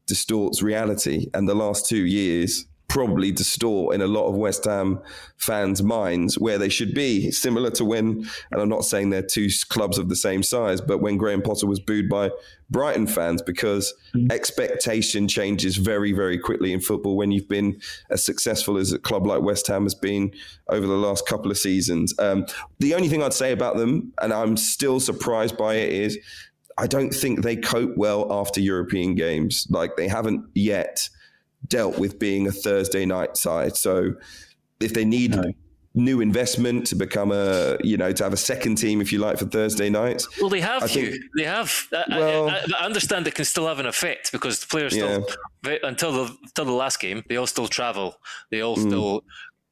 distorts 0.06 0.62
reality, 0.62 1.28
and 1.34 1.48
the 1.48 1.56
last 1.56 1.88
two 1.88 2.06
years 2.06 2.66
probably 2.94 3.32
distort 3.32 3.96
in 3.96 4.04
a 4.04 4.08
lot 4.08 4.28
of 4.28 4.36
West 4.36 4.66
Ham 4.66 5.02
fans' 5.38 5.82
minds 5.82 6.38
where 6.38 6.60
they 6.60 6.70
should 6.70 6.94
be. 6.94 7.32
Similar 7.32 7.72
to 7.72 7.84
when, 7.84 8.30
and 8.52 8.62
I'm 8.62 8.70
not 8.70 8.86
saying 8.86 9.10
they're 9.10 9.24
two 9.24 9.50
clubs 9.68 9.98
of 9.98 10.10
the 10.10 10.16
same 10.16 10.44
size, 10.44 10.80
but 10.80 11.00
when 11.00 11.18
Graham 11.18 11.42
Potter 11.42 11.66
was 11.66 11.80
booed 11.80 12.08
by 12.08 12.30
Brighton 12.70 13.08
fans 13.08 13.42
because 13.42 13.92
mm. 14.16 14.32
expectation 14.32 15.28
changes 15.28 15.76
very, 15.76 16.12
very 16.12 16.38
quickly 16.38 16.72
in 16.72 16.82
football 16.82 17.18
when 17.18 17.32
you've 17.32 17.50
been 17.50 17.82
as 18.12 18.24
successful 18.24 18.78
as 18.78 18.94
a 18.94 19.00
club 19.00 19.26
like 19.26 19.42
West 19.42 19.66
Ham 19.66 19.84
has 19.84 19.96
been 19.96 20.32
over 20.70 20.86
the 20.86 20.94
last 20.94 21.28
couple 21.28 21.50
of 21.50 21.58
seasons. 21.58 22.14
Um, 22.20 22.46
the 22.78 22.94
only 22.94 23.10
thing 23.10 23.24
I'd 23.24 23.34
say 23.34 23.54
about 23.54 23.76
them, 23.76 24.14
and 24.22 24.32
I'm 24.32 24.56
still 24.56 25.00
surprised 25.00 25.58
by 25.58 25.78
it, 25.78 25.92
is 25.92 26.20
I 26.78 26.86
don't 26.86 27.12
think 27.12 27.42
they 27.42 27.56
cope 27.56 27.98
well 27.98 28.32
after 28.32 28.62
European 28.62 29.16
games. 29.16 29.66
Like 29.72 29.96
they 29.96 30.08
haven't 30.08 30.46
yet 30.54 31.10
dealt 31.68 31.98
with 31.98 32.20
being 32.20 32.48
a 32.48 32.52
Thursday 32.52 33.06
night 33.06 33.38
side. 33.38 33.76
So 33.76 34.16
if 34.80 34.94
they 34.94 35.06
need 35.06 35.36
no. 35.36 35.44
new 35.94 36.22
investment 36.22 36.88
to 36.88 36.96
become 36.96 37.32
a, 37.32 37.78
you 37.84 37.98
know, 37.98 38.12
to 38.12 38.24
have 38.24 38.34
a 38.34 38.38
second 38.38 38.76
team, 38.76 39.02
if 39.02 39.12
you 39.12 39.20
like, 39.20 39.38
for 39.38 39.46
Thursday 39.46 39.90
nights. 39.90 40.28
Well, 40.40 40.50
they 40.50 40.62
have 40.62 40.90
you. 40.92 41.20
They 41.38 41.46
have. 41.46 41.88
Well, 41.92 42.50
I, 42.50 42.54
I, 42.54 42.66
I, 42.80 42.86
understand 42.86 43.28
it 43.28 43.36
can 43.36 43.46
still 43.46 43.68
have 43.68 43.80
an 43.80 43.86
effect 43.86 44.32
because 44.32 44.60
the 44.60 44.68
players 44.68 44.94
still, 44.94 45.26
yeah. 45.66 45.78
until 45.84 46.12
the 46.12 46.38
until 46.44 46.66
the 46.66 46.72
last 46.72 47.00
game, 47.00 47.24
they 47.30 47.38
all 47.38 47.48
still 47.48 47.68
travel. 47.68 48.16
They 48.52 48.62
all 48.62 48.76
mm. 48.76 48.88
still 48.88 49.24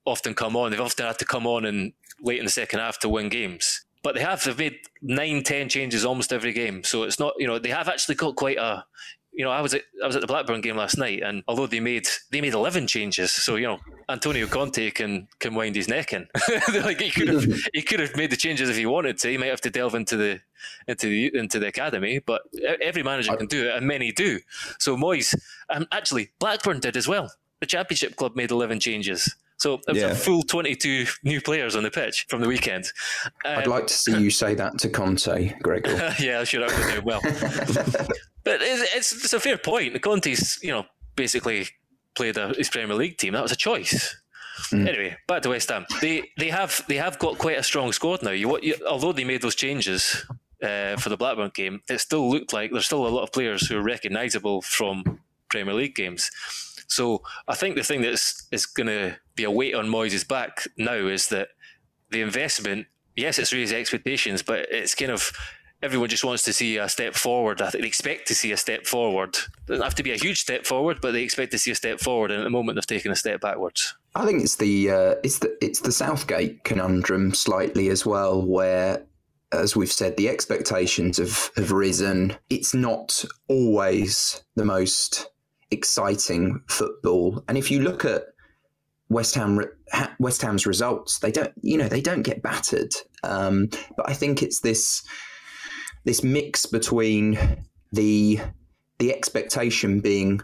often 0.05 0.33
come 0.33 0.55
on. 0.55 0.71
They've 0.71 0.81
often 0.81 1.05
had 1.05 1.19
to 1.19 1.25
come 1.25 1.45
on 1.45 1.65
and 1.65 1.93
late 2.21 2.39
in 2.39 2.45
the 2.45 2.51
second 2.51 2.79
half 2.79 2.99
to 2.99 3.09
win 3.09 3.29
games. 3.29 3.85
but 4.03 4.15
they 4.15 4.21
have 4.21 4.43
they've 4.43 4.57
made 4.57 4.79
nine, 5.01 5.43
ten 5.43 5.69
changes 5.69 6.05
almost 6.05 6.33
every 6.33 6.53
game. 6.53 6.83
So 6.83 7.03
it's 7.03 7.19
not 7.19 7.33
you 7.37 7.47
know 7.47 7.59
they 7.59 7.69
have 7.69 7.87
actually 7.87 8.15
got 8.15 8.35
quite 8.35 8.57
a 8.57 8.85
you 9.33 9.45
know, 9.45 9.51
I 9.51 9.61
was 9.61 9.73
at 9.73 9.83
I 10.03 10.07
was 10.07 10.15
at 10.15 10.21
the 10.21 10.27
Blackburn 10.27 10.61
game 10.61 10.75
last 10.75 10.97
night, 10.97 11.21
and 11.23 11.43
although 11.47 11.67
they 11.67 11.79
made 11.79 12.07
they 12.31 12.41
made 12.41 12.53
eleven 12.53 12.87
changes, 12.87 13.31
so 13.31 13.55
you 13.55 13.67
know, 13.67 13.79
Antonio 14.09 14.45
Conte 14.47 14.91
can 14.91 15.27
can 15.39 15.55
wind 15.55 15.75
his 15.75 15.87
neck 15.87 16.13
in. 16.13 16.27
like 16.83 16.99
he 16.99 17.09
could 17.09 17.29
have 17.29 17.45
he 17.73 17.81
could 17.81 17.99
have 17.99 18.15
made 18.15 18.29
the 18.29 18.37
changes 18.37 18.69
if 18.69 18.75
he 18.75 18.85
wanted 18.85 19.17
to. 19.19 19.29
He 19.29 19.37
might 19.37 19.47
have 19.47 19.61
to 19.61 19.69
delve 19.69 19.95
into 19.95 20.17
the 20.17 20.41
into 20.87 21.07
the 21.07 21.37
into 21.37 21.59
the 21.59 21.67
academy, 21.67 22.19
but 22.19 22.41
every 22.81 23.03
manager 23.03 23.35
can 23.35 23.47
do 23.47 23.69
it, 23.69 23.75
and 23.75 23.87
many 23.87 24.11
do. 24.11 24.39
So 24.79 24.97
Moyes, 24.97 25.33
um, 25.69 25.87
actually 25.91 26.31
Blackburn 26.39 26.79
did 26.79 26.97
as 26.97 27.07
well. 27.07 27.31
The 27.61 27.67
Championship 27.67 28.15
club 28.15 28.35
made 28.35 28.51
eleven 28.51 28.79
changes. 28.79 29.33
So 29.61 29.75
it 29.75 29.81
was 29.89 29.97
yeah. 29.97 30.07
a 30.07 30.15
full 30.15 30.41
22 30.41 31.05
new 31.23 31.39
players 31.39 31.75
on 31.75 31.83
the 31.83 31.91
pitch 31.91 32.25
from 32.27 32.41
the 32.41 32.47
weekend. 32.47 32.91
Um, 33.45 33.59
I'd 33.59 33.67
like 33.67 33.85
to 33.85 33.93
see 33.93 34.19
you 34.19 34.31
say 34.31 34.55
that 34.55 34.79
to 34.79 34.89
Conte, 34.89 35.53
Gregor. 35.61 35.91
yeah, 36.19 36.43
I 36.43 36.57
would 36.59 36.95
do 36.95 37.01
well. 37.03 37.21
but 38.43 38.61
it's, 38.61 38.95
it's, 38.95 39.25
it's, 39.25 39.33
a 39.33 39.39
fair 39.39 39.57
point. 39.57 39.93
The 39.93 39.99
Conte's, 39.99 40.59
you 40.61 40.71
know, 40.71 40.85
basically 41.15 41.67
played 42.15 42.37
a, 42.37 42.49
his 42.49 42.69
Premier 42.69 42.95
League 42.95 43.17
team. 43.17 43.33
That 43.33 43.43
was 43.43 43.51
a 43.51 43.57
choice. 43.57 44.15
Mm. 44.71 44.87
Anyway, 44.87 45.17
back 45.27 45.41
to 45.43 45.49
West 45.49 45.69
Ham. 45.69 45.85
They 46.01 46.29
they 46.37 46.49
have 46.49 46.83
they 46.87 46.97
have 46.97 47.17
got 47.19 47.37
quite 47.37 47.57
a 47.57 47.63
strong 47.63 47.91
squad 47.91 48.21
now. 48.21 48.31
You, 48.31 48.59
you 48.61 48.75
although 48.87 49.11
they 49.13 49.23
made 49.23 49.41
those 49.41 49.55
changes 49.55 50.25
uh, 50.61 50.97
for 50.97 51.09
the 51.09 51.17
Blackburn 51.17 51.51
game, 51.53 51.81
it 51.89 51.99
still 51.99 52.29
looked 52.29 52.53
like 52.53 52.71
there's 52.71 52.85
still 52.85 53.07
a 53.07 53.09
lot 53.09 53.23
of 53.23 53.31
players 53.31 53.67
who 53.67 53.77
are 53.77 53.83
recognisable 53.83 54.61
from 54.61 55.19
Premier 55.49 55.73
League 55.73 55.95
games. 55.95 56.29
So 56.87 57.23
I 57.47 57.55
think 57.55 57.75
the 57.75 57.83
thing 57.83 58.01
that's 58.01 58.47
is 58.51 58.65
going 58.65 58.87
to 58.87 59.17
be 59.35 59.45
a 59.45 59.51
weight 59.51 59.75
on 59.75 59.87
Moyes' 59.87 60.27
back 60.27 60.67
now 60.77 60.93
is 60.93 61.29
that 61.29 61.49
the 62.09 62.21
investment, 62.21 62.87
yes, 63.15 63.39
it's 63.39 63.53
raised 63.53 63.73
expectations, 63.73 64.41
but 64.41 64.67
it's 64.69 64.93
kind 64.93 65.11
of 65.11 65.31
everyone 65.81 66.09
just 66.09 66.23
wants 66.23 66.43
to 66.43 66.53
see 66.53 66.77
a 66.77 66.87
step 66.87 67.15
forward. 67.15 67.61
I 67.61 67.69
think 67.69 67.81
they 67.83 67.87
expect 67.87 68.27
to 68.27 68.35
see 68.35 68.51
a 68.51 68.57
step 68.57 68.85
forward. 68.85 69.35
It 69.35 69.65
doesn't 69.67 69.83
have 69.83 69.95
to 69.95 70.03
be 70.03 70.11
a 70.11 70.17
huge 70.17 70.41
step 70.41 70.65
forward, 70.65 70.99
but 71.01 71.11
they 71.11 71.23
expect 71.23 71.51
to 71.51 71.59
see 71.59 71.71
a 71.71 71.75
step 71.75 71.99
forward. 71.99 72.31
And 72.31 72.41
at 72.41 72.43
the 72.43 72.49
moment, 72.49 72.75
they've 72.75 72.85
taken 72.85 73.11
a 73.11 73.15
step 73.15 73.41
backwards. 73.41 73.95
I 74.15 74.25
think 74.25 74.43
it's 74.43 74.57
the 74.57 74.91
uh, 74.91 75.15
it's 75.23 75.39
the 75.39 75.57
it's 75.61 75.79
the 75.79 75.91
Southgate 75.91 76.63
conundrum 76.63 77.33
slightly 77.33 77.89
as 77.89 78.05
well, 78.05 78.45
where 78.45 79.03
as 79.51 79.75
we've 79.75 79.91
said, 79.91 80.15
the 80.15 80.29
expectations 80.29 81.17
have, 81.17 81.51
have 81.57 81.71
risen. 81.71 82.37
It's 82.49 82.73
not 82.73 83.23
always 83.49 84.43
the 84.55 84.65
most 84.65 85.29
exciting 85.71 86.61
football. 86.67 87.43
And 87.47 87.57
if 87.57 87.69
you 87.69 87.81
look 87.81 88.05
at 88.05 88.27
West 89.09 89.35
Ham 89.35 89.61
West 90.19 90.41
Ham's 90.41 90.65
results, 90.65 91.19
they 91.19 91.31
don't 91.31 91.53
you 91.61 91.77
know 91.77 91.87
they 91.87 92.01
don't 92.01 92.21
get 92.21 92.41
battered. 92.41 92.93
Um, 93.23 93.69
but 93.97 94.09
I 94.09 94.13
think 94.13 94.41
it's 94.41 94.61
this 94.61 95.03
this 96.03 96.23
mix 96.23 96.65
between 96.65 97.37
the 97.91 98.39
the 98.99 99.13
expectation 99.13 99.99
being 99.99 100.41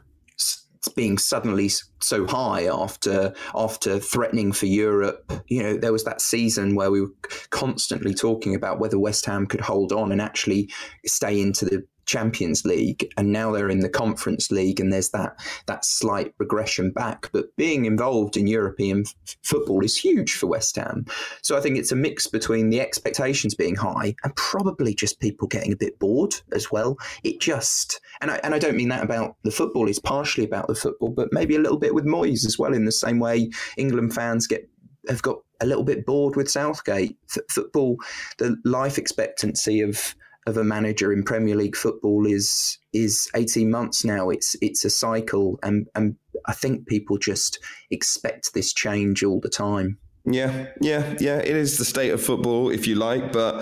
being 0.95 1.17
suddenly 1.17 1.69
so 1.99 2.25
high 2.25 2.65
after 2.65 3.33
after 3.53 3.99
threatening 3.99 4.51
for 4.51 4.67
Europe. 4.67 5.31
You 5.47 5.63
know, 5.63 5.77
there 5.77 5.91
was 5.91 6.03
that 6.05 6.21
season 6.21 6.75
where 6.75 6.91
we 6.91 7.01
were 7.01 7.13
constantly 7.49 8.13
talking 8.13 8.55
about 8.55 8.79
whether 8.79 8.99
West 8.99 9.25
Ham 9.25 9.47
could 9.47 9.61
hold 9.61 9.91
on 9.91 10.11
and 10.11 10.21
actually 10.21 10.69
stay 11.05 11.41
into 11.41 11.65
the 11.65 11.83
Champions 12.07 12.65
League, 12.65 13.11
and 13.17 13.31
now 13.31 13.51
they're 13.51 13.69
in 13.69 13.81
the 13.81 13.89
Conference 13.89 14.49
League, 14.49 14.79
and 14.79 14.91
there's 14.91 15.09
that 15.09 15.39
that 15.67 15.85
slight 15.85 16.33
regression 16.39 16.91
back. 16.91 17.29
But 17.31 17.55
being 17.57 17.85
involved 17.85 18.37
in 18.37 18.47
European 18.47 19.03
f- 19.05 19.35
football 19.43 19.83
is 19.83 19.95
huge 19.95 20.33
for 20.33 20.47
West 20.47 20.75
Ham. 20.77 21.05
So 21.43 21.55
I 21.55 21.61
think 21.61 21.77
it's 21.77 21.91
a 21.91 21.95
mix 21.95 22.25
between 22.25 22.69
the 22.69 22.81
expectations 22.81 23.53
being 23.53 23.75
high 23.75 24.15
and 24.23 24.35
probably 24.35 24.95
just 24.95 25.19
people 25.19 25.47
getting 25.47 25.73
a 25.73 25.77
bit 25.77 25.99
bored 25.99 26.33
as 26.53 26.71
well. 26.71 26.97
It 27.23 27.39
just 27.39 27.99
and 28.21 28.31
I 28.31 28.39
and 28.43 28.55
I 28.55 28.59
don't 28.59 28.77
mean 28.77 28.89
that 28.89 29.03
about 29.03 29.35
the 29.43 29.51
football. 29.51 29.87
It's 29.87 29.99
partially 29.99 30.45
about 30.45 30.67
the 30.67 30.75
football, 30.75 31.09
but 31.09 31.29
maybe 31.31 31.55
a 31.55 31.61
little 31.61 31.79
bit 31.79 31.93
with 31.93 32.05
Moyes 32.05 32.45
as 32.45 32.57
well. 32.57 32.73
In 32.73 32.85
the 32.85 32.91
same 32.91 33.19
way, 33.19 33.51
England 33.77 34.13
fans 34.13 34.47
get 34.47 34.67
have 35.09 35.21
got 35.21 35.37
a 35.61 35.65
little 35.65 35.83
bit 35.83 36.05
bored 36.05 36.35
with 36.35 36.49
Southgate. 36.49 37.17
F- 37.29 37.43
football, 37.49 37.97
the 38.37 38.57
life 38.63 38.97
expectancy 38.97 39.81
of 39.81 40.15
of 40.47 40.57
a 40.57 40.63
manager 40.63 41.11
in 41.13 41.23
Premier 41.23 41.55
League 41.55 41.75
football 41.75 42.25
is 42.25 42.79
is 42.93 43.29
18 43.35 43.69
months 43.69 44.03
now. 44.03 44.29
It's 44.29 44.55
it's 44.61 44.85
a 44.85 44.89
cycle 44.89 45.59
and 45.61 45.87
and 45.93 46.15
I 46.45 46.53
think 46.53 46.87
people 46.87 47.17
just 47.17 47.59
expect 47.91 48.53
this 48.53 48.73
change 48.73 49.23
all 49.23 49.39
the 49.39 49.49
time. 49.49 49.97
Yeah, 50.25 50.67
yeah, 50.81 51.15
yeah. 51.19 51.37
It 51.37 51.55
is 51.55 51.77
the 51.77 51.85
state 51.85 52.11
of 52.11 52.21
football, 52.21 52.69
if 52.69 52.87
you 52.87 52.95
like, 52.95 53.31
but 53.31 53.57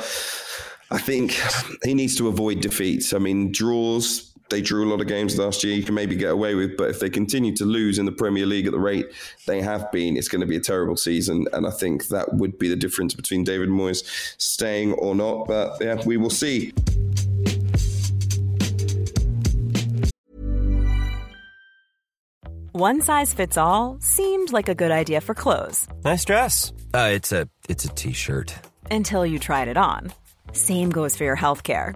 I 0.89 0.97
think 0.97 1.39
he 1.83 1.93
needs 1.93 2.15
to 2.17 2.27
avoid 2.27 2.61
defeats. 2.61 3.13
I 3.13 3.19
mean, 3.19 3.51
draws 3.51 4.34
they 4.49 4.61
drew 4.61 4.87
a 4.87 4.89
lot 4.89 5.01
of 5.01 5.07
games 5.07 5.37
last 5.37 5.63
year. 5.63 5.75
You 5.75 5.83
can 5.83 5.95
maybe 5.95 6.15
get 6.15 6.31
away 6.31 6.55
with, 6.55 6.77
but 6.77 6.89
if 6.89 6.99
they 6.99 7.09
continue 7.09 7.55
to 7.55 7.65
lose 7.65 7.97
in 7.97 8.05
the 8.05 8.11
Premier 8.11 8.45
League 8.45 8.67
at 8.67 8.71
the 8.71 8.79
rate 8.79 9.07
they 9.47 9.61
have 9.61 9.91
been, 9.91 10.17
it's 10.17 10.27
going 10.27 10.41
to 10.41 10.47
be 10.47 10.55
a 10.55 10.59
terrible 10.59 10.97
season. 10.97 11.47
And 11.53 11.65
I 11.65 11.71
think 11.71 12.07
that 12.09 12.33
would 12.33 12.59
be 12.59 12.69
the 12.69 12.75
difference 12.75 13.13
between 13.13 13.43
David 13.43 13.69
Moyes 13.69 14.03
staying 14.37 14.93
or 14.93 15.15
not. 15.15 15.47
But 15.47 15.77
yeah, 15.81 16.01
we 16.05 16.17
will 16.17 16.29
see. 16.29 16.73
One 22.71 22.99
size 22.99 23.33
fits 23.33 23.57
all 23.57 23.97
seemed 24.01 24.51
like 24.51 24.67
a 24.67 24.75
good 24.75 24.91
idea 24.91 25.21
for 25.21 25.33
clothes. 25.33 25.87
Nice 26.03 26.25
dress. 26.25 26.73
Uh, 26.93 27.09
it's 27.13 27.31
a 27.31 27.47
it's 27.69 27.85
a 27.85 27.89
t-shirt. 27.89 28.53
Until 28.91 29.25
you 29.25 29.39
tried 29.39 29.69
it 29.69 29.77
on. 29.77 30.11
Same 30.51 30.89
goes 30.89 31.15
for 31.15 31.23
your 31.23 31.37
health 31.37 31.63
care. 31.63 31.95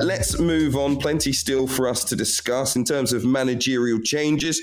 Let's 0.00 0.40
move 0.40 0.74
on. 0.74 0.96
Plenty 0.96 1.32
still 1.32 1.68
for 1.68 1.86
us 1.86 2.02
to 2.04 2.16
discuss 2.16 2.74
in 2.74 2.84
terms 2.84 3.12
of 3.12 3.24
managerial 3.24 4.00
changes. 4.00 4.60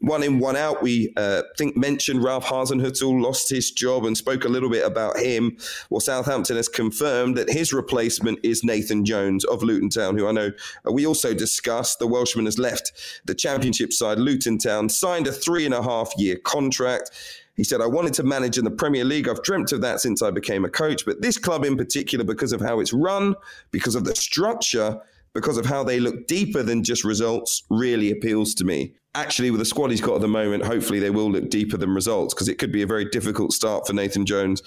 One 0.00 0.22
in, 0.22 0.38
one 0.38 0.56
out. 0.56 0.82
We 0.82 1.14
uh, 1.16 1.42
think 1.56 1.78
mentioned 1.78 2.22
Ralph 2.22 2.44
Hasenhüttl 2.44 3.22
lost 3.22 3.48
his 3.48 3.70
job 3.70 4.04
and 4.04 4.14
spoke 4.14 4.44
a 4.44 4.48
little 4.48 4.68
bit 4.68 4.84
about 4.84 5.18
him. 5.18 5.56
Well, 5.88 6.00
Southampton 6.00 6.56
has 6.56 6.68
confirmed 6.68 7.38
that 7.38 7.48
his 7.48 7.72
replacement 7.72 8.40
is 8.42 8.62
Nathan 8.62 9.06
Jones 9.06 9.46
of 9.46 9.62
Luton 9.62 9.88
Town, 9.88 10.18
who 10.18 10.28
I 10.28 10.32
know 10.32 10.50
uh, 10.86 10.92
we 10.92 11.06
also 11.06 11.32
discussed. 11.32 11.98
The 11.98 12.06
Welshman 12.06 12.44
has 12.44 12.58
left 12.58 12.92
the 13.24 13.34
Championship 13.34 13.94
side, 13.94 14.18
Luton 14.18 14.58
Town, 14.58 14.90
signed 14.90 15.26
a 15.26 15.32
three 15.32 15.64
and 15.64 15.74
a 15.74 15.82
half 15.82 16.12
year 16.18 16.36
contract. 16.36 17.10
He 17.56 17.64
said, 17.64 17.80
I 17.80 17.86
wanted 17.86 18.14
to 18.14 18.22
manage 18.22 18.58
in 18.58 18.64
the 18.64 18.70
Premier 18.70 19.04
League. 19.04 19.28
I've 19.28 19.42
dreamt 19.42 19.72
of 19.72 19.80
that 19.80 20.00
since 20.00 20.22
I 20.22 20.30
became 20.30 20.64
a 20.64 20.70
coach. 20.70 21.06
But 21.06 21.22
this 21.22 21.38
club 21.38 21.64
in 21.64 21.76
particular, 21.76 22.24
because 22.24 22.52
of 22.52 22.60
how 22.60 22.80
it's 22.80 22.92
run, 22.92 23.34
because 23.70 23.94
of 23.94 24.04
the 24.04 24.14
structure, 24.14 25.00
because 25.32 25.56
of 25.56 25.66
how 25.66 25.82
they 25.82 25.98
look 25.98 26.26
deeper 26.26 26.62
than 26.62 26.84
just 26.84 27.04
results, 27.04 27.64
really 27.70 28.10
appeals 28.10 28.54
to 28.54 28.64
me. 28.64 28.94
Actually, 29.14 29.50
with 29.50 29.60
the 29.60 29.64
squad 29.64 29.90
he's 29.90 30.02
got 30.02 30.16
at 30.16 30.20
the 30.20 30.28
moment, 30.28 30.64
hopefully 30.64 30.98
they 30.98 31.10
will 31.10 31.30
look 31.30 31.48
deeper 31.48 31.78
than 31.78 31.94
results 31.94 32.34
because 32.34 32.48
it 32.48 32.58
could 32.58 32.72
be 32.72 32.82
a 32.82 32.86
very 32.86 33.06
difficult 33.06 33.52
start 33.52 33.86
for 33.86 33.94
Nathan 33.94 34.26
Jones 34.26 34.62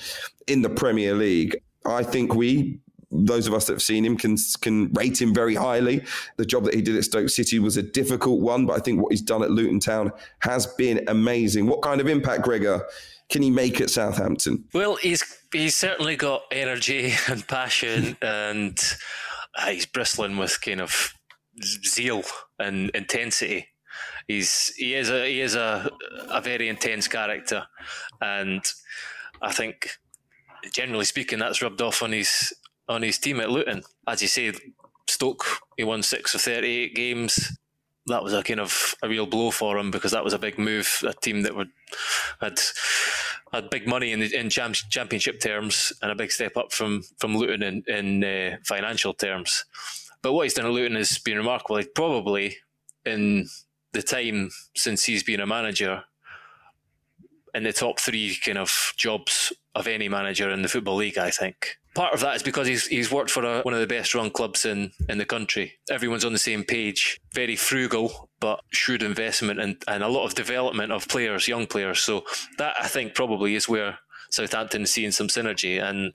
in 0.48 0.64
the 0.64 0.70
Premier 0.70 1.14
League. 1.14 1.56
I 1.86 2.04
think 2.04 2.34
we 2.34 2.80
those 3.12 3.48
of 3.48 3.54
us 3.54 3.66
that 3.66 3.74
have 3.74 3.82
seen 3.82 4.06
him 4.06 4.18
can 4.18 4.38
can 4.62 4.92
rate 4.94 5.22
him 5.22 5.34
very 5.34 5.56
highly. 5.56 6.04
The 6.38 6.46
job 6.46 6.64
that 6.66 6.74
he 6.74 6.82
did 6.82 6.96
at 6.96 7.04
Stoke 7.04 7.30
City 7.30 7.60
was 7.60 7.78
a 7.78 7.84
difficult 7.84 8.40
one, 8.42 8.66
but 8.66 8.74
I 8.74 8.80
think 8.80 9.02
what 9.02 9.12
he's 9.12 9.22
done 9.22 9.44
at 9.44 9.52
Luton 9.52 9.80
Town 9.80 10.12
has 10.40 10.68
been 10.68 11.04
amazing. 11.08 11.68
What 11.68 11.82
kind 11.82 12.02
of 12.02 12.08
impact, 12.08 12.44
Gregor, 12.44 12.86
can 13.30 13.42
he 13.42 13.50
make 13.50 13.82
at 13.82 13.90
Southampton? 13.90 14.66
Well, 14.74 14.96
he's 14.96 15.24
he's 15.52 15.76
certainly 15.76 16.16
got 16.16 16.44
energy 16.52 17.14
and 17.28 17.48
passion, 17.48 18.16
and 18.22 18.80
uh, 19.58 19.68
he's 19.68 19.86
bristling 19.86 20.38
with 20.38 20.62
kind 20.62 20.82
of 20.82 21.14
zeal 21.86 22.24
and 22.60 22.90
intensity. 22.92 23.68
he's 24.28 24.74
he 24.76 24.94
is 24.94 25.10
a 25.10 25.26
he 25.26 25.42
is 25.42 25.56
a 25.56 25.90
a 26.30 26.42
very 26.42 26.70
intense 26.70 27.08
character, 27.08 27.66
and 28.22 28.64
I 29.42 29.52
think 29.52 29.90
generally 30.72 31.06
speaking, 31.06 31.40
that's 31.40 31.62
rubbed 31.62 31.82
off 31.82 32.04
on 32.04 32.12
his 32.12 32.54
on 32.90 33.04
his 33.04 33.18
team 33.18 33.40
at 33.40 33.50
Luton. 33.50 33.84
As 34.08 34.22
you 34.22 34.28
say, 34.28 34.52
Stoke 35.08 35.46
he 35.78 35.84
won 35.84 36.04
six 36.04 36.36
of 36.36 36.42
thirty 36.42 36.68
eight 36.68 36.96
games. 36.96 37.58
That 38.08 38.24
was 38.24 38.34
a 38.34 38.44
kind 38.44 38.60
of 38.60 38.96
a 39.04 39.08
real 39.08 39.26
blow 39.26 39.52
for 39.52 39.78
him 39.78 39.92
because 39.92 40.12
that 40.12 40.24
was 40.24 40.34
a 40.34 40.40
big 40.40 40.58
move. 40.58 41.02
A 41.08 41.14
team 41.14 41.44
that 41.44 41.56
would 41.56 41.70
had 42.42 42.60
had 43.54 43.70
big 43.70 43.88
money 43.88 44.12
in 44.12 44.22
in 44.22 44.50
championship 44.50 45.40
terms 45.40 45.94
and 46.02 46.12
a 46.12 46.16
big 46.16 46.32
step 46.32 46.58
up 46.58 46.72
from 46.72 47.04
from 47.18 47.36
Luton 47.36 47.64
in 47.64 47.84
in 47.88 48.24
uh, 48.24 48.58
financial 48.66 49.14
terms. 49.14 49.66
But 50.22 50.34
what 50.34 50.44
he's 50.44 50.54
done 50.54 50.66
at 50.66 50.72
Luton 50.72 50.98
has 50.98 51.18
been 51.18 51.38
remarkable. 51.38 51.78
Like 51.78 51.94
probably 51.96 52.58
in 53.06 53.48
the 53.94 54.04
time 54.04 54.50
since 54.76 55.06
he's 55.06 55.24
been 55.24 55.40
a 55.40 55.48
manager, 55.48 56.04
in 57.54 57.64
the 57.64 57.74
top 57.74 58.00
three 58.00 58.38
kind 58.44 58.58
of 58.58 58.94
jobs 58.98 59.54
of 59.76 59.88
any 59.88 60.10
manager 60.10 60.50
in 60.50 60.62
the 60.62 60.68
football 60.68 60.96
league. 60.96 61.18
I 61.18 61.32
think 61.32 61.79
part 61.96 62.14
of 62.14 62.20
that 62.22 62.36
is 62.36 62.44
because 62.44 62.68
he's 62.68 62.88
he's 62.88 63.12
worked 63.12 63.32
for 63.32 63.44
a, 63.44 63.62
one 63.62 63.74
of 63.74 63.80
the 63.80 63.88
best 63.88 64.16
run 64.16 64.30
clubs 64.30 64.66
in 64.66 64.92
in 65.08 65.18
the 65.18 65.26
country. 65.26 65.74
Everyone's 65.90 66.26
on 66.26 66.34
the 66.34 66.40
same 66.40 66.64
page. 66.64 67.20
Very 67.34 67.56
frugal, 67.56 68.30
but 68.40 68.62
shrewd 68.72 69.04
investment 69.04 69.60
and 69.60 69.82
and 69.88 70.04
a 70.04 70.08
lot 70.08 70.26
of 70.26 70.36
development 70.36 70.92
of 70.92 71.08
players, 71.08 71.48
young 71.48 71.68
players. 71.68 72.02
So 72.02 72.24
that 72.58 72.76
I 72.80 72.88
think 72.88 73.16
probably 73.16 73.56
is 73.56 73.68
where 73.68 74.00
Southampton 74.32 74.86
seeing 74.86 75.12
some 75.12 75.28
synergy, 75.28 75.82
and 75.82 76.14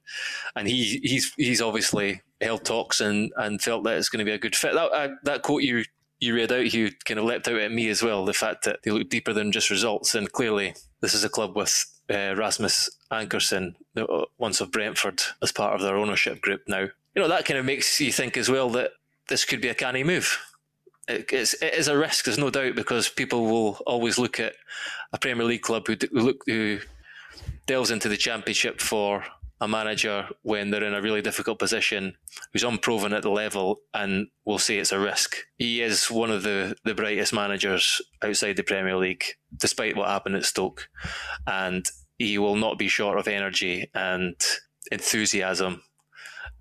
and 0.57 0.69
he 0.69 1.01
he's 1.03 1.33
he's 1.37 1.61
obviously 1.61 2.23
held 2.41 2.65
talks 2.65 3.01
and 3.01 3.33
and 3.37 3.61
felt 3.61 3.85
that 3.85 3.97
it's 3.97 4.09
going 4.09 4.25
to 4.25 4.31
be 4.31 4.35
a 4.35 4.39
good 4.39 4.57
fit. 4.57 4.75
That 4.75 4.93
uh, 4.93 5.09
that 5.25 5.43
quote 5.43 5.63
you 5.63 5.85
you 6.25 6.35
read 6.35 6.53
out, 6.53 6.73
you 6.73 6.91
kind 7.05 7.21
of 7.21 7.27
leapt 7.27 7.49
out 7.49 7.59
at 7.59 7.73
me 7.73 7.89
as 7.89 8.03
well. 8.03 8.25
The 8.25 8.33
fact 8.33 8.65
that 8.65 8.81
they 8.83 8.91
look 8.91 9.09
deeper 9.09 9.33
than 9.33 9.53
just 9.53 9.71
results, 9.71 10.15
and 10.15 10.31
clearly 10.33 10.75
this 11.01 11.15
is 11.15 11.25
a 11.25 11.29
club 11.29 11.55
with 11.55 11.85
uh, 12.11 12.35
Rasmus 12.37 12.91
Ankersen, 13.11 13.75
uh, 13.97 14.25
once 14.39 14.61
of 14.61 14.73
Brentford, 14.73 15.23
as 15.43 15.53
part 15.53 15.75
of 15.75 15.83
their 15.83 15.97
ownership 15.97 16.41
group 16.41 16.63
now. 16.67 16.89
You 17.15 17.23
know 17.23 17.29
that 17.29 17.45
kind 17.45 17.59
of 17.59 17.67
makes 17.67 18.01
you 18.01 18.13
think 18.13 18.37
as 18.37 18.49
well 18.49 18.71
that 18.71 18.93
this 19.29 19.45
could 19.45 19.61
be 19.61 19.69
a 19.69 19.75
canny 19.75 20.03
move. 20.03 20.39
It, 21.07 21.33
it's, 21.33 21.55
it 21.55 21.75
is 21.75 21.89
a 21.89 21.99
risk, 21.99 22.25
there's 22.25 22.39
no 22.39 22.51
doubt, 22.51 22.75
because 22.75 23.09
people 23.09 23.45
will 23.45 23.75
always 23.87 24.19
look 24.19 24.41
at 24.41 24.55
a 25.13 25.19
Premier 25.19 25.45
League 25.45 25.63
club 25.63 25.87
who 25.87 25.97
look 26.13 26.43
who 26.47 26.81
delves 27.67 27.91
into 27.91 28.09
the 28.09 28.17
Championship 28.17 28.81
for 28.81 29.25
a 29.65 29.69
manager 29.69 30.29
when 30.43 30.71
they're 30.71 30.85
in 30.85 30.95
a 30.95 31.01
really 31.01 31.23
difficult 31.23 31.59
position 31.59 32.15
who's 32.53 32.63
unproven 32.63 33.15
at 33.15 33.23
the 33.23 33.31
level 33.31 33.81
and 33.95 34.29
we'll 34.45 34.59
say 34.59 34.77
it's 34.77 34.93
a 34.93 34.99
risk. 34.99 35.37
He 35.57 35.81
is 35.81 36.11
one 36.11 36.31
of 36.31 36.43
the, 36.43 36.77
the 36.85 36.95
brightest 36.95 37.33
managers 37.33 38.03
outside 38.23 38.57
the 38.57 38.63
Premier 38.63 38.97
League, 38.97 39.25
despite 39.57 39.97
what 39.97 40.09
happened 40.09 40.37
at 40.37 40.45
Stoke. 40.45 40.89
And 41.47 41.87
he 42.19 42.39
will 42.39 42.57
not 42.57 42.79
be 42.79 42.89
short 42.89 43.19
of 43.19 43.27
energy 43.27 43.91
and 43.95 44.37
enthusiasm 44.93 45.83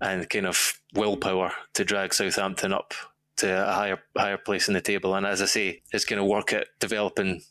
and 0.00 0.28
kind 0.28 0.46
of 0.46 0.80
willpower 0.94 1.52
to 1.74 1.84
drag 1.84 2.14
Southampton 2.14 2.72
up 2.72 2.94
to 3.36 3.68
a 3.68 3.72
higher 3.72 3.98
higher 4.16 4.38
place 4.38 4.68
in 4.68 4.74
the 4.74 4.80
table. 4.80 5.14
And 5.14 5.26
as 5.26 5.42
I 5.42 5.46
say, 5.46 5.82
it's 5.92 6.04
going 6.04 6.18
to 6.18 6.24
work 6.24 6.52
at 6.52 6.68
developing 6.80 7.42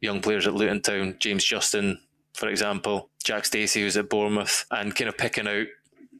young 0.00 0.22
players 0.22 0.46
at 0.46 0.54
Luton 0.54 0.80
Town. 0.80 1.16
James 1.18 1.44
Justin 1.44 1.98
for 2.36 2.48
example, 2.48 3.08
Jack 3.26 3.44
Stacey, 3.44 3.82
who's 3.82 3.96
at 3.96 4.08
Bournemouth, 4.08 4.64
and 4.70 4.94
kind 4.94 5.08
of 5.08 5.18
picking 5.18 5.48
out 5.48 5.66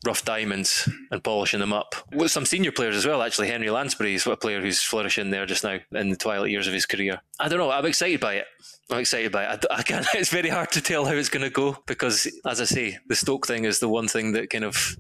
rough 0.05 0.25
diamonds 0.25 0.89
and 1.13 1.23
polishing 1.23 1.61
them 1.61 1.73
up. 1.73 1.95
With 2.13 2.33
some 2.33 2.45
senior 2.45 2.73
players 2.73 2.97
as 2.97 3.07
well, 3.07 3.23
actually. 3.23 3.47
Henry 3.47 3.71
Lansbury 3.71 4.15
is 4.15 4.27
a 4.27 4.37
player 4.37 4.61
who's 4.61 4.83
flourishing 4.83 5.31
there 5.31 5.47
just 5.47 5.63
now 5.63 5.79
in 5.93 6.11
the 6.11 6.17
twilight 6.17 6.51
years 6.51 6.67
of 6.67 6.75
his 6.75 6.85
career. 6.85 7.21
I 7.39 7.49
don't 7.49 7.61
know. 7.61 7.71
I'm 7.71 7.87
excited 7.87 8.19
by 8.19 8.35
it. 8.35 8.47
I'm 8.91 8.99
excited 8.99 9.31
by 9.31 9.45
it. 9.45 9.65
I, 9.71 9.77
I 9.77 9.83
can't, 9.83 10.05
it's 10.15 10.31
very 10.31 10.49
hard 10.49 10.73
to 10.73 10.81
tell 10.81 11.05
how 11.05 11.13
it's 11.13 11.29
going 11.29 11.45
to 11.45 11.51
go 11.51 11.79
because, 11.87 12.29
as 12.45 12.61
I 12.61 12.65
say, 12.65 12.99
the 13.07 13.15
Stoke 13.15 13.47
thing 13.47 13.65
is 13.65 13.79
the 13.79 13.89
one 13.89 14.09
thing 14.09 14.33
that 14.33 14.51
kind 14.51 14.65
of 14.65 14.97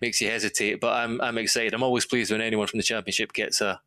makes 0.00 0.20
you 0.20 0.30
hesitate. 0.30 0.80
But 0.80 0.92
I'm 0.94 1.20
I'm 1.20 1.38
excited. 1.38 1.74
I'm 1.74 1.82
always 1.82 2.06
pleased 2.06 2.30
when 2.30 2.40
anyone 2.40 2.68
from 2.68 2.78
the 2.78 2.84
Championship 2.84 3.32
gets 3.32 3.60
a 3.60 3.80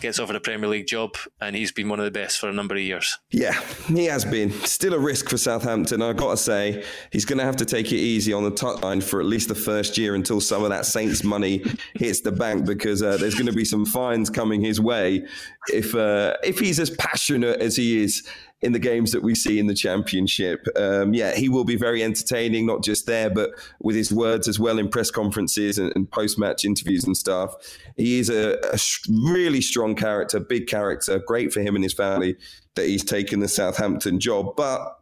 gets 0.00 0.18
offered 0.18 0.36
a 0.36 0.40
Premier 0.40 0.68
League 0.68 0.86
job, 0.86 1.16
and 1.40 1.56
he's 1.56 1.72
been 1.72 1.88
one 1.88 1.98
of 1.98 2.04
the 2.04 2.10
best 2.10 2.38
for 2.38 2.48
a 2.48 2.52
number 2.52 2.74
of 2.74 2.80
years. 2.80 3.18
Yeah, 3.30 3.60
he 3.86 4.06
has 4.06 4.24
been. 4.24 4.50
Still 4.50 4.94
a 4.94 4.98
risk 4.98 5.28
for 5.28 5.36
Southampton. 5.36 6.02
I've 6.02 6.16
got 6.16 6.32
to 6.32 6.36
say, 6.36 6.84
he's 7.12 7.24
going 7.24 7.38
to 7.38 7.44
have 7.44 7.56
to 7.56 7.64
take 7.64 7.92
it 7.92 7.96
easy 7.96 8.32
on 8.32 8.44
the 8.44 8.50
top 8.50 8.82
line 8.82 9.00
for 9.00 9.20
at 9.20 9.26
least 9.26 9.48
the 9.48 9.54
first 9.54 9.98
year 9.98 10.14
until 10.14 10.40
some 10.40 10.62
of 10.64 10.70
that 10.70 10.86
Saints 10.86 11.24
money 11.24 11.64
hits 11.94 12.20
the 12.20 12.32
bank, 12.32 12.66
because 12.66 13.02
uh, 13.02 13.16
there's 13.16 13.34
going 13.34 13.46
to 13.46 13.52
be 13.52 13.64
some 13.64 13.86
fines 13.86 14.30
coming 14.30 14.60
his 14.60 14.80
way 14.80 15.26
if 15.72 15.94
uh, 15.94 16.36
if 16.44 16.58
he's 16.58 16.78
as 16.78 16.90
passionate 16.90 17.60
as 17.60 17.76
he 17.76 18.02
is 18.02 18.26
in 18.62 18.72
the 18.72 18.78
games 18.78 19.12
that 19.12 19.22
we 19.22 19.34
see 19.34 19.58
in 19.58 19.66
the 19.66 19.74
championship. 19.74 20.66
Um, 20.76 21.12
yeah, 21.12 21.34
he 21.34 21.48
will 21.48 21.64
be 21.64 21.76
very 21.76 22.02
entertaining, 22.02 22.66
not 22.66 22.82
just 22.82 23.06
there, 23.06 23.28
but 23.28 23.50
with 23.80 23.96
his 23.96 24.12
words 24.12 24.48
as 24.48 24.58
well 24.58 24.78
in 24.78 24.88
press 24.88 25.10
conferences 25.10 25.78
and, 25.78 25.92
and 25.94 26.10
post 26.10 26.38
match 26.38 26.64
interviews 26.64 27.04
and 27.04 27.16
stuff. 27.16 27.54
He 27.96 28.18
is 28.18 28.30
a, 28.30 28.58
a, 28.72 28.78
really 29.08 29.60
strong 29.60 29.94
character, 29.94 30.40
big 30.40 30.66
character, 30.66 31.18
great 31.18 31.52
for 31.52 31.60
him 31.60 31.74
and 31.74 31.84
his 31.84 31.92
family 31.92 32.36
that 32.76 32.86
he's 32.86 33.04
taken 33.04 33.40
the 33.40 33.48
Southampton 33.48 34.20
job, 34.20 34.56
but 34.56 35.00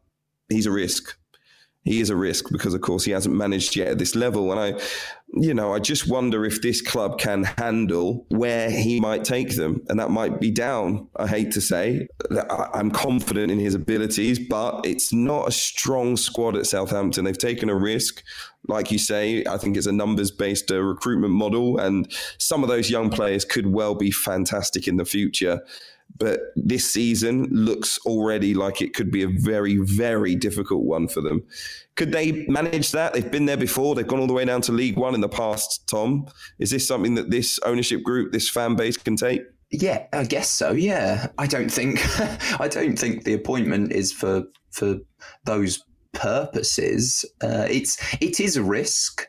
he's 0.49 0.67
a 0.67 0.73
risk 0.73 1.17
he 1.85 2.01
is 2.01 2.09
a 2.09 2.17
risk 2.17 2.51
because, 2.51 2.73
of 2.73 2.81
course, 2.81 3.05
he 3.05 3.13
hasn't 3.13 3.35
managed 3.35 3.77
yet 3.77 3.89
at 3.89 3.99
this 3.99 4.15
level. 4.15 4.51
And 4.51 4.59
I, 4.59 4.81
you 5.37 5.53
know, 5.53 5.75
I 5.75 5.81
just 5.81 6.09
wonder 6.09 6.45
if 6.45 6.63
this 6.63 6.81
club 6.81 7.19
can 7.19 7.45
handle 7.45 8.25
where 8.29 8.71
he 8.71 9.01
might 9.01 9.25
take 9.25 9.57
them. 9.57 9.83
And 9.89 9.99
that 9.99 10.11
might 10.11 10.41
be 10.41 10.51
down, 10.51 11.09
I 11.17 11.27
hate 11.27 11.51
to 11.53 11.61
say. 11.61 12.07
That 12.31 12.51
I'm 12.73 12.91
confident 12.91 13.51
in 13.51 13.59
his 13.59 13.75
abilities, 13.75 14.39
but 14.39 14.87
it's 14.87 15.13
not 15.13 15.49
a 15.49 15.53
strong 15.53 16.17
squad 16.17 16.57
at 16.57 16.67
Southampton. 16.67 17.25
They've 17.25 17.37
taken 17.37 17.69
a 17.69 17.75
risk. 17.75 18.23
Like 18.69 18.91
you 18.91 18.99
say, 18.99 19.45
I 19.45 19.59
think 19.59 19.77
it's 19.77 19.87
a 19.87 19.93
numbers 19.93 20.31
based 20.31 20.71
uh, 20.71 20.81
recruitment 20.81 21.35
model. 21.35 21.79
And 21.79 22.11
some 22.39 22.63
of 22.63 22.69
those 22.69 22.89
young 22.89 23.11
players 23.11 23.45
could 23.45 23.67
well 23.67 23.95
be 23.95 24.11
fantastic 24.11 24.87
in 24.87 24.97
the 24.97 25.05
future 25.05 25.61
but 26.17 26.41
this 26.57 26.91
season 26.91 27.49
looks 27.51 27.99
already 28.07 28.55
like 28.55 28.81
it 28.81 28.95
could 28.95 29.11
be 29.11 29.23
a 29.23 29.29
very, 29.29 29.77
very 29.77 30.35
difficult 30.35 30.85
one 30.85 31.09
for 31.09 31.21
them. 31.21 31.43
Could 31.97 32.13
they 32.13 32.47
manage 32.47 32.93
that? 32.93 33.13
They've 33.13 33.31
been 33.31 33.47
there 33.47 33.57
before. 33.57 33.95
They've 33.95 34.07
gone 34.07 34.21
all 34.21 34.27
the 34.27 34.33
way 34.33 34.45
down 34.45 34.61
to 34.63 34.73
League 34.73 34.97
One 34.97 35.15
in 35.15 35.21
the 35.21 35.29
past. 35.29 35.87
Tom, 35.89 36.27
is 36.59 36.71
this 36.71 36.87
something 36.87 37.15
that 37.17 37.31
this 37.31 37.59
ownership 37.65 38.03
group, 38.03 38.33
this 38.33 38.49
fan 38.49 38.77
base, 38.77 38.97
can 38.97 39.17
take? 39.17 39.43
Yeah, 39.71 40.07
I 40.13 40.25
guess 40.25 40.51
so. 40.51 40.73
Yeah, 40.73 41.29
I 41.39 41.47
don't 41.47 41.71
think 41.71 42.01
I 42.61 42.69
don't 42.69 42.97
think 42.99 43.25
the 43.25 43.35
appointment 43.35 43.93
is 43.93 44.13
for 44.13 44.45
for 44.71 44.99
those 45.45 45.83
purposes. 46.13 47.25
Uh, 47.43 47.67
it's 47.69 47.99
it 48.21 48.39
is 48.39 48.57
a 48.57 48.63
risk, 48.63 49.27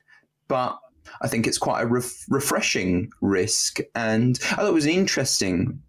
but 0.47 0.77
I 1.21 1.27
think 1.27 1.47
it's 1.47 1.57
quite 1.57 1.81
a 1.81 1.87
ref- 1.87 2.25
refreshing 2.29 3.09
risk. 3.21 3.79
And 3.95 4.37
I 4.51 4.55
thought 4.55 4.67
it 4.67 4.73
was 4.73 4.85
an 4.85 4.91
interesting 4.91 5.81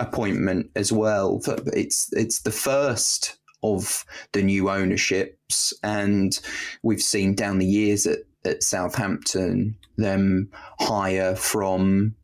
appointment 0.00 0.70
as 0.76 0.92
well. 0.92 1.40
It's 1.46 2.12
it's 2.12 2.42
the 2.42 2.52
first 2.52 3.38
of 3.62 4.04
the 4.32 4.42
new 4.42 4.68
ownerships, 4.68 5.72
and 5.82 6.38
we've 6.82 7.02
seen 7.02 7.34
down 7.34 7.58
the 7.58 7.66
years 7.66 8.06
at, 8.06 8.18
at 8.44 8.62
Southampton 8.62 9.76
them 9.96 10.50
hire 10.80 11.34
from 11.36 12.14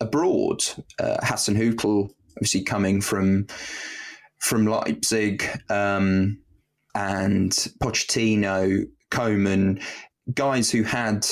abroad. 0.00 0.62
Uh, 0.98 1.16
Hasenhüttl, 1.22 2.10
obviously 2.36 2.62
coming 2.62 3.00
from 3.00 3.46
from 4.40 4.66
Leipzig, 4.66 5.44
um, 5.70 6.38
and 6.94 7.50
Pochettino, 7.82 8.84
Koeman, 9.10 9.82
guys 10.34 10.70
who 10.70 10.82
had 10.82 11.26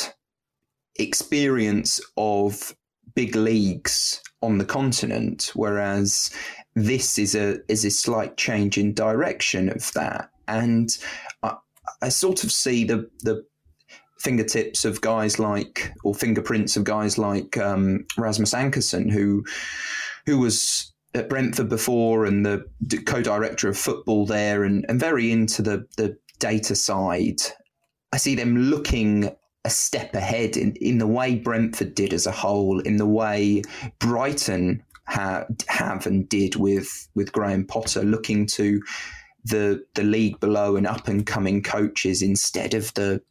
experience 0.96 2.00
of 2.16 2.74
big 3.14 3.36
leagues 3.36 4.22
on 4.42 4.58
the 4.58 4.64
continent, 4.64 5.50
whereas 5.54 6.30
this 6.74 7.18
is 7.18 7.34
a 7.34 7.58
is 7.68 7.84
a 7.84 7.90
slight 7.90 8.36
change 8.36 8.78
in 8.78 8.94
direction 8.94 9.68
of 9.68 9.92
that. 9.92 10.30
And 10.48 10.96
I, 11.42 11.56
I 12.02 12.08
sort 12.08 12.44
of 12.44 12.52
see 12.52 12.84
the 12.84 13.08
the 13.20 13.44
fingertips 14.18 14.84
of 14.84 15.00
guys 15.00 15.38
like 15.38 15.92
or 16.04 16.14
fingerprints 16.14 16.76
of 16.76 16.84
guys 16.84 17.18
like 17.18 17.56
um, 17.58 18.06
Rasmus 18.16 18.54
Ankersen, 18.54 19.10
who 19.10 19.44
who 20.26 20.38
was 20.38 20.92
at 21.14 21.28
Brentford 21.28 21.68
before 21.68 22.24
and 22.24 22.46
the 22.46 22.64
co-director 23.06 23.68
of 23.68 23.76
football 23.76 24.24
there, 24.26 24.64
and, 24.64 24.86
and 24.88 24.98
very 24.98 25.30
into 25.30 25.62
the 25.62 25.86
the 25.96 26.16
data 26.38 26.74
side. 26.74 27.40
I 28.12 28.18
see 28.18 28.34
them 28.34 28.56
looking 28.56 29.30
a 29.64 29.70
step 29.70 30.14
ahead 30.14 30.56
in, 30.56 30.74
in 30.76 30.98
the 30.98 31.06
way 31.06 31.36
Brentford 31.36 31.94
did 31.94 32.12
as 32.12 32.26
a 32.26 32.32
whole, 32.32 32.80
in 32.80 32.96
the 32.96 33.06
way 33.06 33.62
Brighton 33.98 34.82
ha- 35.06 35.44
have 35.68 36.06
and 36.06 36.28
did 36.28 36.56
with 36.56 37.08
with 37.14 37.32
Graham 37.32 37.66
Potter, 37.66 38.02
looking 38.02 38.46
to 38.46 38.82
the 39.44 39.84
the 39.94 40.04
league 40.04 40.38
below 40.40 40.76
and 40.76 40.86
up 40.86 41.08
and 41.08 41.26
coming 41.26 41.62
coaches 41.62 42.22
instead 42.22 42.74
of 42.74 42.92
the 42.94 43.22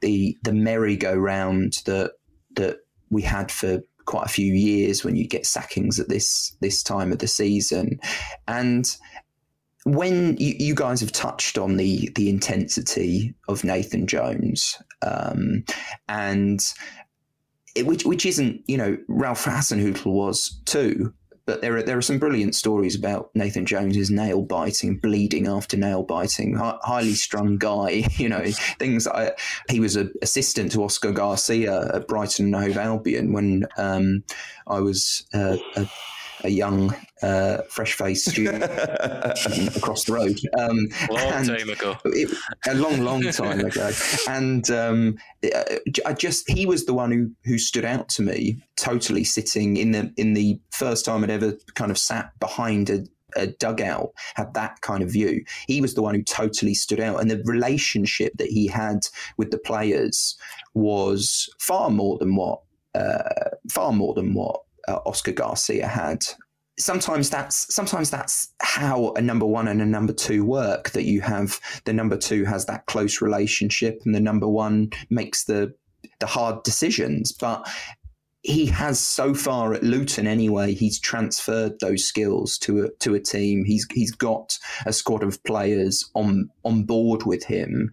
the 0.00 0.36
the 0.42 0.52
merry-go-round 0.52 1.78
that 1.86 2.12
that 2.56 2.78
we 3.10 3.22
had 3.22 3.50
for 3.50 3.80
quite 4.04 4.26
a 4.26 4.30
few 4.30 4.52
years 4.52 5.02
when 5.02 5.16
you 5.16 5.26
get 5.26 5.46
sackings 5.46 5.98
at 5.98 6.08
this 6.08 6.56
this 6.60 6.82
time 6.82 7.12
of 7.12 7.18
the 7.18 7.26
season, 7.26 7.98
and 8.48 8.96
when 9.84 10.36
you, 10.38 10.54
you 10.58 10.74
guys 10.74 11.00
have 11.00 11.12
touched 11.12 11.58
on 11.58 11.76
the 11.76 12.10
the 12.14 12.28
intensity 12.28 13.34
of 13.48 13.64
Nathan 13.64 14.06
Jones, 14.06 14.76
um, 15.02 15.64
and 16.08 16.60
it, 17.76 17.86
which 17.86 18.04
which 18.04 18.26
isn't 18.26 18.62
you 18.66 18.76
know 18.76 18.96
Ralph 19.08 19.44
Hasenhüttl 19.44 20.06
was 20.06 20.60
too, 20.64 21.12
but 21.46 21.60
there 21.60 21.76
are 21.76 21.82
there 21.82 21.98
are 21.98 22.02
some 22.02 22.18
brilliant 22.18 22.54
stories 22.54 22.96
about 22.96 23.30
Nathan 23.34 23.66
Jones's 23.66 24.10
nail 24.10 24.40
biting, 24.40 24.96
bleeding 24.96 25.46
after 25.46 25.76
nail 25.76 26.02
biting, 26.02 26.54
hi- 26.54 26.78
highly 26.82 27.14
strung 27.14 27.58
guy. 27.58 28.04
You 28.16 28.28
know 28.30 28.44
things. 28.78 29.06
I, 29.06 29.32
he 29.68 29.80
was 29.80 29.96
an 29.96 30.12
assistant 30.22 30.72
to 30.72 30.84
Oscar 30.84 31.12
Garcia 31.12 31.94
at 31.94 32.08
Brighton 32.08 32.54
and 32.54 32.64
Hove 32.64 32.78
Albion 32.78 33.32
when 33.32 33.66
um, 33.76 34.24
I 34.66 34.80
was 34.80 35.26
uh, 35.34 35.58
a, 35.76 35.86
a 36.44 36.48
young 36.48 36.94
uh, 37.24 37.62
fresh 37.68 37.94
faced 37.94 38.30
student 38.30 38.62
across 39.76 40.04
the 40.04 40.12
road. 40.12 40.38
Um, 40.58 40.88
long 41.10 41.44
time 41.44 41.70
ago. 41.70 41.96
It, 42.04 42.36
a 42.66 42.74
long, 42.74 43.00
long 43.00 43.22
time 43.22 43.60
ago. 43.60 43.90
And 44.28 44.70
um, 44.70 45.16
I 46.04 46.12
just 46.12 46.50
he 46.50 46.66
was 46.66 46.84
the 46.84 46.94
one 46.94 47.10
who 47.10 47.30
who 47.44 47.58
stood 47.58 47.84
out 47.84 48.08
to 48.10 48.22
me, 48.22 48.58
totally 48.76 49.24
sitting 49.24 49.76
in 49.76 49.92
the 49.92 50.12
in 50.16 50.34
the 50.34 50.60
first 50.70 51.04
time 51.04 51.24
I'd 51.24 51.30
ever 51.30 51.54
kind 51.74 51.90
of 51.90 51.98
sat 51.98 52.38
behind 52.40 52.90
a, 52.90 53.04
a 53.36 53.46
dugout 53.46 54.10
had 54.34 54.52
that 54.54 54.80
kind 54.82 55.02
of 55.02 55.10
view. 55.10 55.44
He 55.66 55.80
was 55.80 55.94
the 55.94 56.02
one 56.02 56.14
who 56.14 56.22
totally 56.22 56.74
stood 56.74 57.00
out, 57.00 57.20
and 57.20 57.30
the 57.30 57.42
relationship 57.44 58.32
that 58.36 58.48
he 58.48 58.66
had 58.66 59.00
with 59.38 59.50
the 59.50 59.58
players 59.58 60.36
was 60.74 61.48
far 61.58 61.90
more 61.90 62.18
than 62.18 62.36
what 62.36 62.60
uh, 62.94 63.50
far 63.70 63.92
more 63.92 64.14
than 64.14 64.34
what 64.34 64.60
uh, 64.88 64.98
Oscar 65.06 65.32
Garcia 65.32 65.86
had. 65.86 66.22
Sometimes 66.78 67.30
that's 67.30 67.72
sometimes 67.74 68.10
that's 68.10 68.52
how 68.60 69.12
a 69.12 69.22
number 69.22 69.46
one 69.46 69.68
and 69.68 69.80
a 69.80 69.86
number 69.86 70.12
two 70.12 70.44
work. 70.44 70.90
That 70.90 71.04
you 71.04 71.20
have 71.20 71.60
the 71.84 71.92
number 71.92 72.16
two 72.16 72.44
has 72.44 72.66
that 72.66 72.86
close 72.86 73.20
relationship, 73.20 74.00
and 74.04 74.14
the 74.14 74.20
number 74.20 74.48
one 74.48 74.90
makes 75.10 75.44
the 75.44 75.74
the 76.20 76.26
hard 76.26 76.62
decisions. 76.64 77.32
But 77.32 77.68
he 78.44 78.66
has 78.66 79.00
so 79.00 79.32
far 79.32 79.72
at 79.72 79.82
Luton 79.82 80.26
anyway. 80.26 80.74
He's 80.74 81.00
transferred 81.00 81.80
those 81.80 82.04
skills 82.04 82.58
to 82.58 82.84
a, 82.84 82.90
to 83.00 83.14
a 83.14 83.20
team. 83.20 83.64
He's 83.64 83.86
he's 83.90 84.12
got 84.12 84.58
a 84.84 84.92
squad 84.92 85.22
of 85.22 85.42
players 85.44 86.10
on 86.14 86.50
on 86.62 86.84
board 86.84 87.24
with 87.24 87.44
him, 87.44 87.90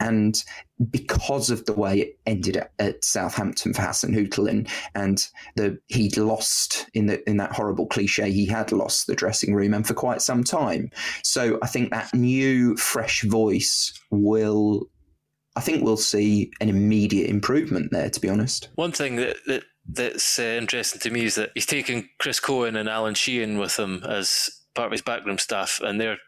and 0.00 0.42
because 0.90 1.50
of 1.50 1.66
the 1.66 1.74
way 1.74 2.00
it 2.00 2.18
ended 2.26 2.56
at, 2.56 2.72
at 2.78 3.04
Southampton 3.04 3.74
for 3.74 3.82
Hasenhüttl 3.82 4.48
and 4.48 4.68
and 4.94 5.28
the 5.56 5.78
he'd 5.88 6.16
lost 6.16 6.86
in 6.94 7.06
the 7.06 7.28
in 7.28 7.36
that 7.36 7.52
horrible 7.52 7.86
cliche 7.86 8.32
he 8.32 8.46
had 8.46 8.72
lost 8.72 9.06
the 9.06 9.14
dressing 9.14 9.54
room 9.54 9.74
and 9.74 9.86
for 9.86 9.94
quite 9.94 10.22
some 10.22 10.42
time. 10.42 10.90
So 11.22 11.58
I 11.62 11.66
think 11.66 11.90
that 11.90 12.12
new 12.14 12.76
fresh 12.76 13.22
voice 13.22 13.92
will 14.10 14.88
I 15.56 15.60
think 15.60 15.84
we'll 15.84 15.96
see 15.96 16.50
an 16.60 16.68
immediate 16.68 17.28
improvement 17.28 17.90
there. 17.92 18.08
To 18.08 18.20
be 18.20 18.28
honest, 18.28 18.68
one 18.76 18.92
thing 18.92 19.16
that, 19.16 19.36
that 19.46 19.64
that's 19.86 20.38
uh, 20.38 20.42
interesting 20.42 21.00
to 21.00 21.10
me 21.10 21.24
is 21.24 21.34
that 21.34 21.50
he's 21.54 21.66
taken 21.66 22.08
Chris 22.18 22.40
Cohen 22.40 22.76
and 22.76 22.88
Alan 22.88 23.14
Sheehan 23.14 23.58
with 23.58 23.78
him 23.78 24.02
as 24.04 24.48
part 24.74 24.86
of 24.86 24.92
his 24.92 25.02
backroom 25.02 25.38
staff, 25.38 25.80
and 25.82 26.00
they're 26.00 26.18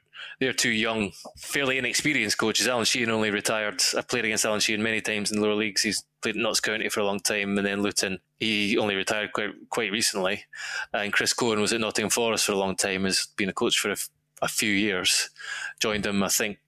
they're 0.43 0.53
two 0.53 0.71
young, 0.71 1.13
fairly 1.39 1.79
inexperienced 1.79 2.37
coaches. 2.37 2.67
Alan 2.67 2.85
Sheehan 2.85 3.11
only 3.11 3.31
retired. 3.31 3.81
I've 3.97 4.09
played 4.09 4.25
against 4.25 4.45
Alan 4.45 4.59
Sheehan 4.59 4.83
many 4.83 5.01
times 5.01 5.31
in 5.31 5.41
lower 5.41 5.55
leagues. 5.55 5.83
He's 5.83 6.05
played 6.21 6.35
Notts 6.35 6.59
County 6.59 6.89
for 6.89 6.99
a 6.99 7.05
long 7.05 7.21
time, 7.21 7.57
and 7.57 7.65
then 7.65 7.81
Luton. 7.81 8.19
He 8.41 8.77
only 8.77 8.97
retired 8.97 9.33
quite 9.33 9.51
quite 9.71 9.93
recently. 9.93 10.45
And 10.93 11.13
Chris 11.13 11.33
Cohen 11.33 11.61
was 11.61 11.73
at 11.73 11.81
Nottingham 11.81 12.11
Forest 12.11 12.47
for 12.47 12.53
a 12.53 12.57
long 12.57 12.75
time. 12.75 13.05
Has 13.05 13.29
been 13.37 13.51
a 13.51 13.53
coach 13.53 13.79
for 13.79 13.93
a, 13.93 13.97
a 14.43 14.49
few 14.49 14.73
years. 14.73 15.31
Joined 15.79 16.07
him, 16.07 16.25
I 16.25 16.29
think, 16.29 16.59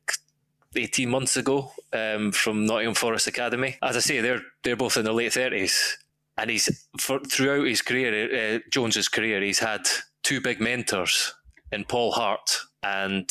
18 0.76 1.10
months 1.10 1.36
ago 1.36 1.72
um, 1.92 2.30
from 2.30 2.66
Nottingham 2.66 2.94
Forest 2.94 3.26
Academy. 3.26 3.76
As 3.82 3.96
I 3.96 4.00
say, 4.00 4.20
they're 4.20 4.42
they're 4.62 4.76
both 4.76 4.96
in 4.96 5.04
their 5.04 5.14
late 5.14 5.32
30s, 5.32 5.94
and 6.38 6.48
he's 6.48 6.86
for, 7.00 7.18
throughout 7.18 7.66
his 7.66 7.82
career, 7.82 8.54
uh, 8.54 8.58
Jones's 8.70 9.08
career, 9.08 9.42
he's 9.42 9.58
had 9.58 9.84
two 10.22 10.40
big 10.40 10.60
mentors 10.60 11.34
in 11.72 11.84
Paul 11.84 12.12
Hart 12.12 12.56
and 12.84 13.28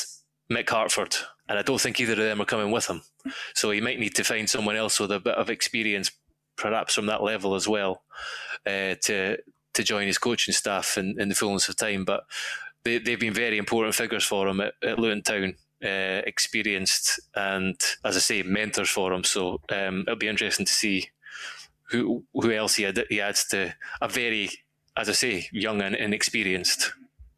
Mick 0.55 0.69
Harford, 0.69 1.15
and 1.47 1.59
I 1.59 1.61
don't 1.61 1.81
think 1.81 1.99
either 1.99 2.13
of 2.13 2.19
them 2.19 2.41
are 2.41 2.45
coming 2.45 2.71
with 2.71 2.87
him. 2.87 3.01
So 3.53 3.71
he 3.71 3.81
might 3.81 3.99
need 3.99 4.15
to 4.15 4.23
find 4.23 4.49
someone 4.49 4.75
else 4.75 4.99
with 4.99 5.11
a 5.11 5.19
bit 5.19 5.35
of 5.35 5.49
experience, 5.49 6.11
perhaps 6.55 6.93
from 6.93 7.07
that 7.07 7.23
level 7.23 7.55
as 7.55 7.67
well, 7.67 8.03
uh, 8.65 8.95
to 9.03 9.37
to 9.73 9.83
join 9.83 10.07
his 10.07 10.19
coaching 10.19 10.53
staff 10.53 10.97
in, 10.97 11.19
in 11.19 11.29
the 11.29 11.35
fullness 11.35 11.69
of 11.69 11.75
time. 11.75 12.05
But 12.05 12.23
they, 12.83 12.99
they've 12.99 13.19
been 13.19 13.33
very 13.33 13.57
important 13.57 13.95
figures 13.95 14.23
for 14.23 14.47
him 14.47 14.61
at, 14.61 14.73
at 14.83 14.99
Luton 14.99 15.23
Town. 15.23 15.55
Uh, 15.83 16.21
experienced 16.25 17.19
and, 17.35 17.75
as 18.05 18.15
I 18.15 18.19
say, 18.19 18.41
mentors 18.41 18.89
for 18.89 19.11
him. 19.11 19.25
So 19.25 19.59
um, 19.69 20.05
it'll 20.07 20.15
be 20.15 20.29
interesting 20.29 20.65
to 20.65 20.71
see 20.71 21.09
who 21.89 22.23
who 22.33 22.53
else 22.53 22.75
he, 22.75 22.83
had, 22.83 23.03
he 23.09 23.19
adds 23.19 23.45
to 23.49 23.75
a 23.99 24.07
very, 24.07 24.49
as 24.95 25.09
I 25.09 25.11
say, 25.11 25.49
young 25.51 25.81
and 25.81 25.93
inexperienced 25.93 26.93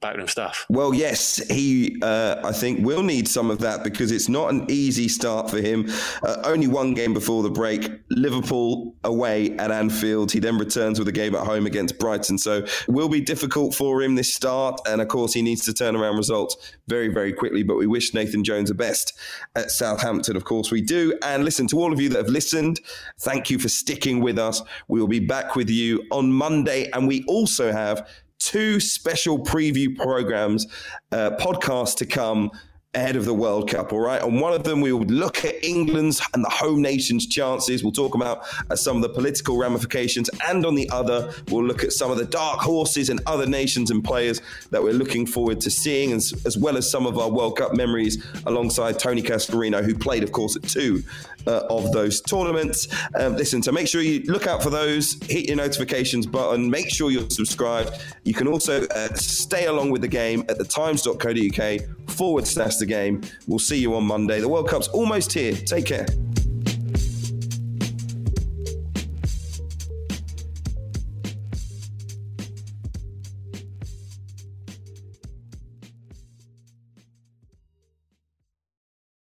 backroom 0.06 0.28
staff. 0.28 0.66
Well, 0.70 0.93
yes, 0.93 1.38
he, 1.49 1.97
uh, 2.03 2.36
I 2.43 2.51
think, 2.51 2.86
will 2.86 3.01
need 3.01 3.28
some 3.28 3.49
of 3.49 3.60
that 3.60 3.84
because 3.84 4.12
it's 4.12 4.30
not 4.30 4.51
an 4.51 4.66
easy 4.70 5.08
start 5.08 5.49
for 5.49 5.60
him. 5.60 5.89
Uh, 6.22 6.38
only 6.43 6.68
one 6.68 6.93
game 6.93 7.14
before 7.14 7.41
the 7.41 7.49
break, 7.49 7.89
Liverpool 8.12 8.95
away 9.03 9.58
at 9.58 9.72
Anfield. 9.72 10.32
He 10.32 10.39
then 10.39 10.60
returns 10.60 10.99
with 10.99 11.08
a 11.08 11.12
game 11.12 11.34
at 11.34 11.45
home 11.45 11.66
against 11.66 11.97
Brighton. 11.97 12.38
So 12.38 12.58
it 12.58 12.88
will 12.88 13.10
be 13.10 13.20
difficult 13.20 13.74
for 13.74 14.03
him 14.03 14.14
this 14.14 14.32
start. 14.32 14.80
And 14.88 15.01
of 15.01 15.08
course, 15.08 15.34
he 15.34 15.41
needs 15.41 15.66
to 15.66 15.74
turn 15.74 15.95
around 15.95 16.18
results 16.18 16.56
very, 16.88 17.08
very 17.08 17.34
quickly. 17.34 17.64
But 17.64 17.78
we 17.78 17.88
wish 17.88 18.14
Nathan 18.14 18.43
Jones 18.43 18.70
the 18.70 18.76
best 18.76 19.18
at 19.56 19.72
Southampton. 19.72 20.36
Of 20.36 20.43
course, 20.43 20.72
we 20.72 20.82
do. 20.82 21.18
And 21.24 21.43
listen 21.43 21.68
to 21.70 21.80
all 21.80 21.91
of 21.91 21.99
you 21.99 22.10
that 22.10 22.18
have 22.18 22.30
listened. 22.30 22.80
Thank 23.22 23.49
you 23.49 23.58
for 23.58 23.70
sticking 23.70 24.22
with 24.22 24.38
us. 24.38 24.62
We 24.88 24.99
will 24.99 25.08
be 25.08 25.20
back 25.20 25.56
with 25.56 25.70
you 25.70 26.03
on 26.12 26.32
Monday. 26.32 26.91
And 26.91 27.08
we 27.08 27.24
also 27.28 27.72
have 27.72 28.08
two 28.40 28.80
special 28.80 29.40
preview 29.40 29.96
programs, 29.96 30.66
uh, 31.12 31.32
podcasts 31.40 31.96
to 31.98 32.06
come 32.06 32.52
ahead 32.96 33.16
of 33.16 33.26
the 33.26 33.34
World 33.34 33.70
Cup. 33.70 33.93
All 33.93 34.00
right. 34.00 34.22
On 34.22 34.39
one 34.39 34.54
of 34.54 34.64
them, 34.64 34.82
we 34.82 34.91
will 34.91 35.06
look 35.06 35.43
at 35.46 35.64
England's 35.64 36.22
and 36.34 36.43
the 36.43 36.50
home 36.50 36.82
nation's 36.82 37.28
chances. 37.28 37.84
We'll 37.84 37.91
talk 37.91 38.16
about 38.16 38.43
uh, 38.70 38.76
some 38.76 38.96
of 38.96 39.02
the 39.02 39.10
political 39.10 39.58
ramifications. 39.58 40.30
And 40.48 40.66
on 40.66 40.76
the 40.76 40.89
other, 40.89 41.32
we'll 41.50 41.66
look 41.66 41.84
at 41.84 41.91
some 41.91 42.12
of 42.12 42.18
the 42.18 42.26
dark 42.26 42.60
horses 42.60 43.10
and 43.10 43.22
other 43.26 43.46
nations 43.46 43.91
and 43.91 44.04
players 44.04 44.41
that 44.72 44.82
we're 44.82 44.93
looking 44.93 45.26
forward 45.26 45.62
to 45.62 45.70
seeing, 45.70 46.14
as, 46.14 46.34
as 46.46 46.58
well 46.58 46.78
as 46.78 46.89
some 46.89 47.06
of 47.06 47.18
our 47.18 47.30
World 47.30 47.58
Cup 47.58 47.76
memories 47.76 48.26
alongside 48.46 48.98
Tony 48.98 49.22
Cascarino, 49.22 49.84
who 49.84 49.96
played, 49.96 50.24
of 50.24 50.32
course, 50.32 50.56
at 50.56 50.64
two 50.64 51.04
uh, 51.48 51.64
of 51.70 51.91
those 51.91 52.22
tournaments. 52.22 52.88
Um, 53.16 53.36
listen, 53.36 53.62
so 53.62 53.72
make 53.72 53.88
sure 53.88 54.02
you 54.02 54.24
look 54.24 54.48
out 54.48 54.64
for 54.64 54.70
those, 54.70 55.18
hit 55.24 55.48
your 55.48 55.58
notifications 55.58 56.26
button, 56.26 56.70
make 56.70 56.89
sure 56.89 57.12
you're 57.12 57.30
subscribed. 57.30 57.91
You 58.24 58.34
can 58.34 58.48
also 58.48 58.86
uh, 58.88 59.14
stay 59.16 59.66
along 59.66 59.91
with 59.91 60.02
the 60.02 60.08
game 60.08 60.41
at 60.50 60.58
thetimes.co.uk 60.58 62.10
forward 62.10 62.48
slash 62.48 62.78
the 62.78 62.85
game. 62.86 63.22
We'll 63.48 63.60
see 63.60 63.78
you 63.78 63.96
on 63.96 64.06
Monday. 64.06 64.40
The 64.40 64.48
World 64.48 64.70
Cup's 64.70 64.88
almost 64.90 65.34
here. 65.34 65.54
Take 65.54 65.86
care. 65.86 66.06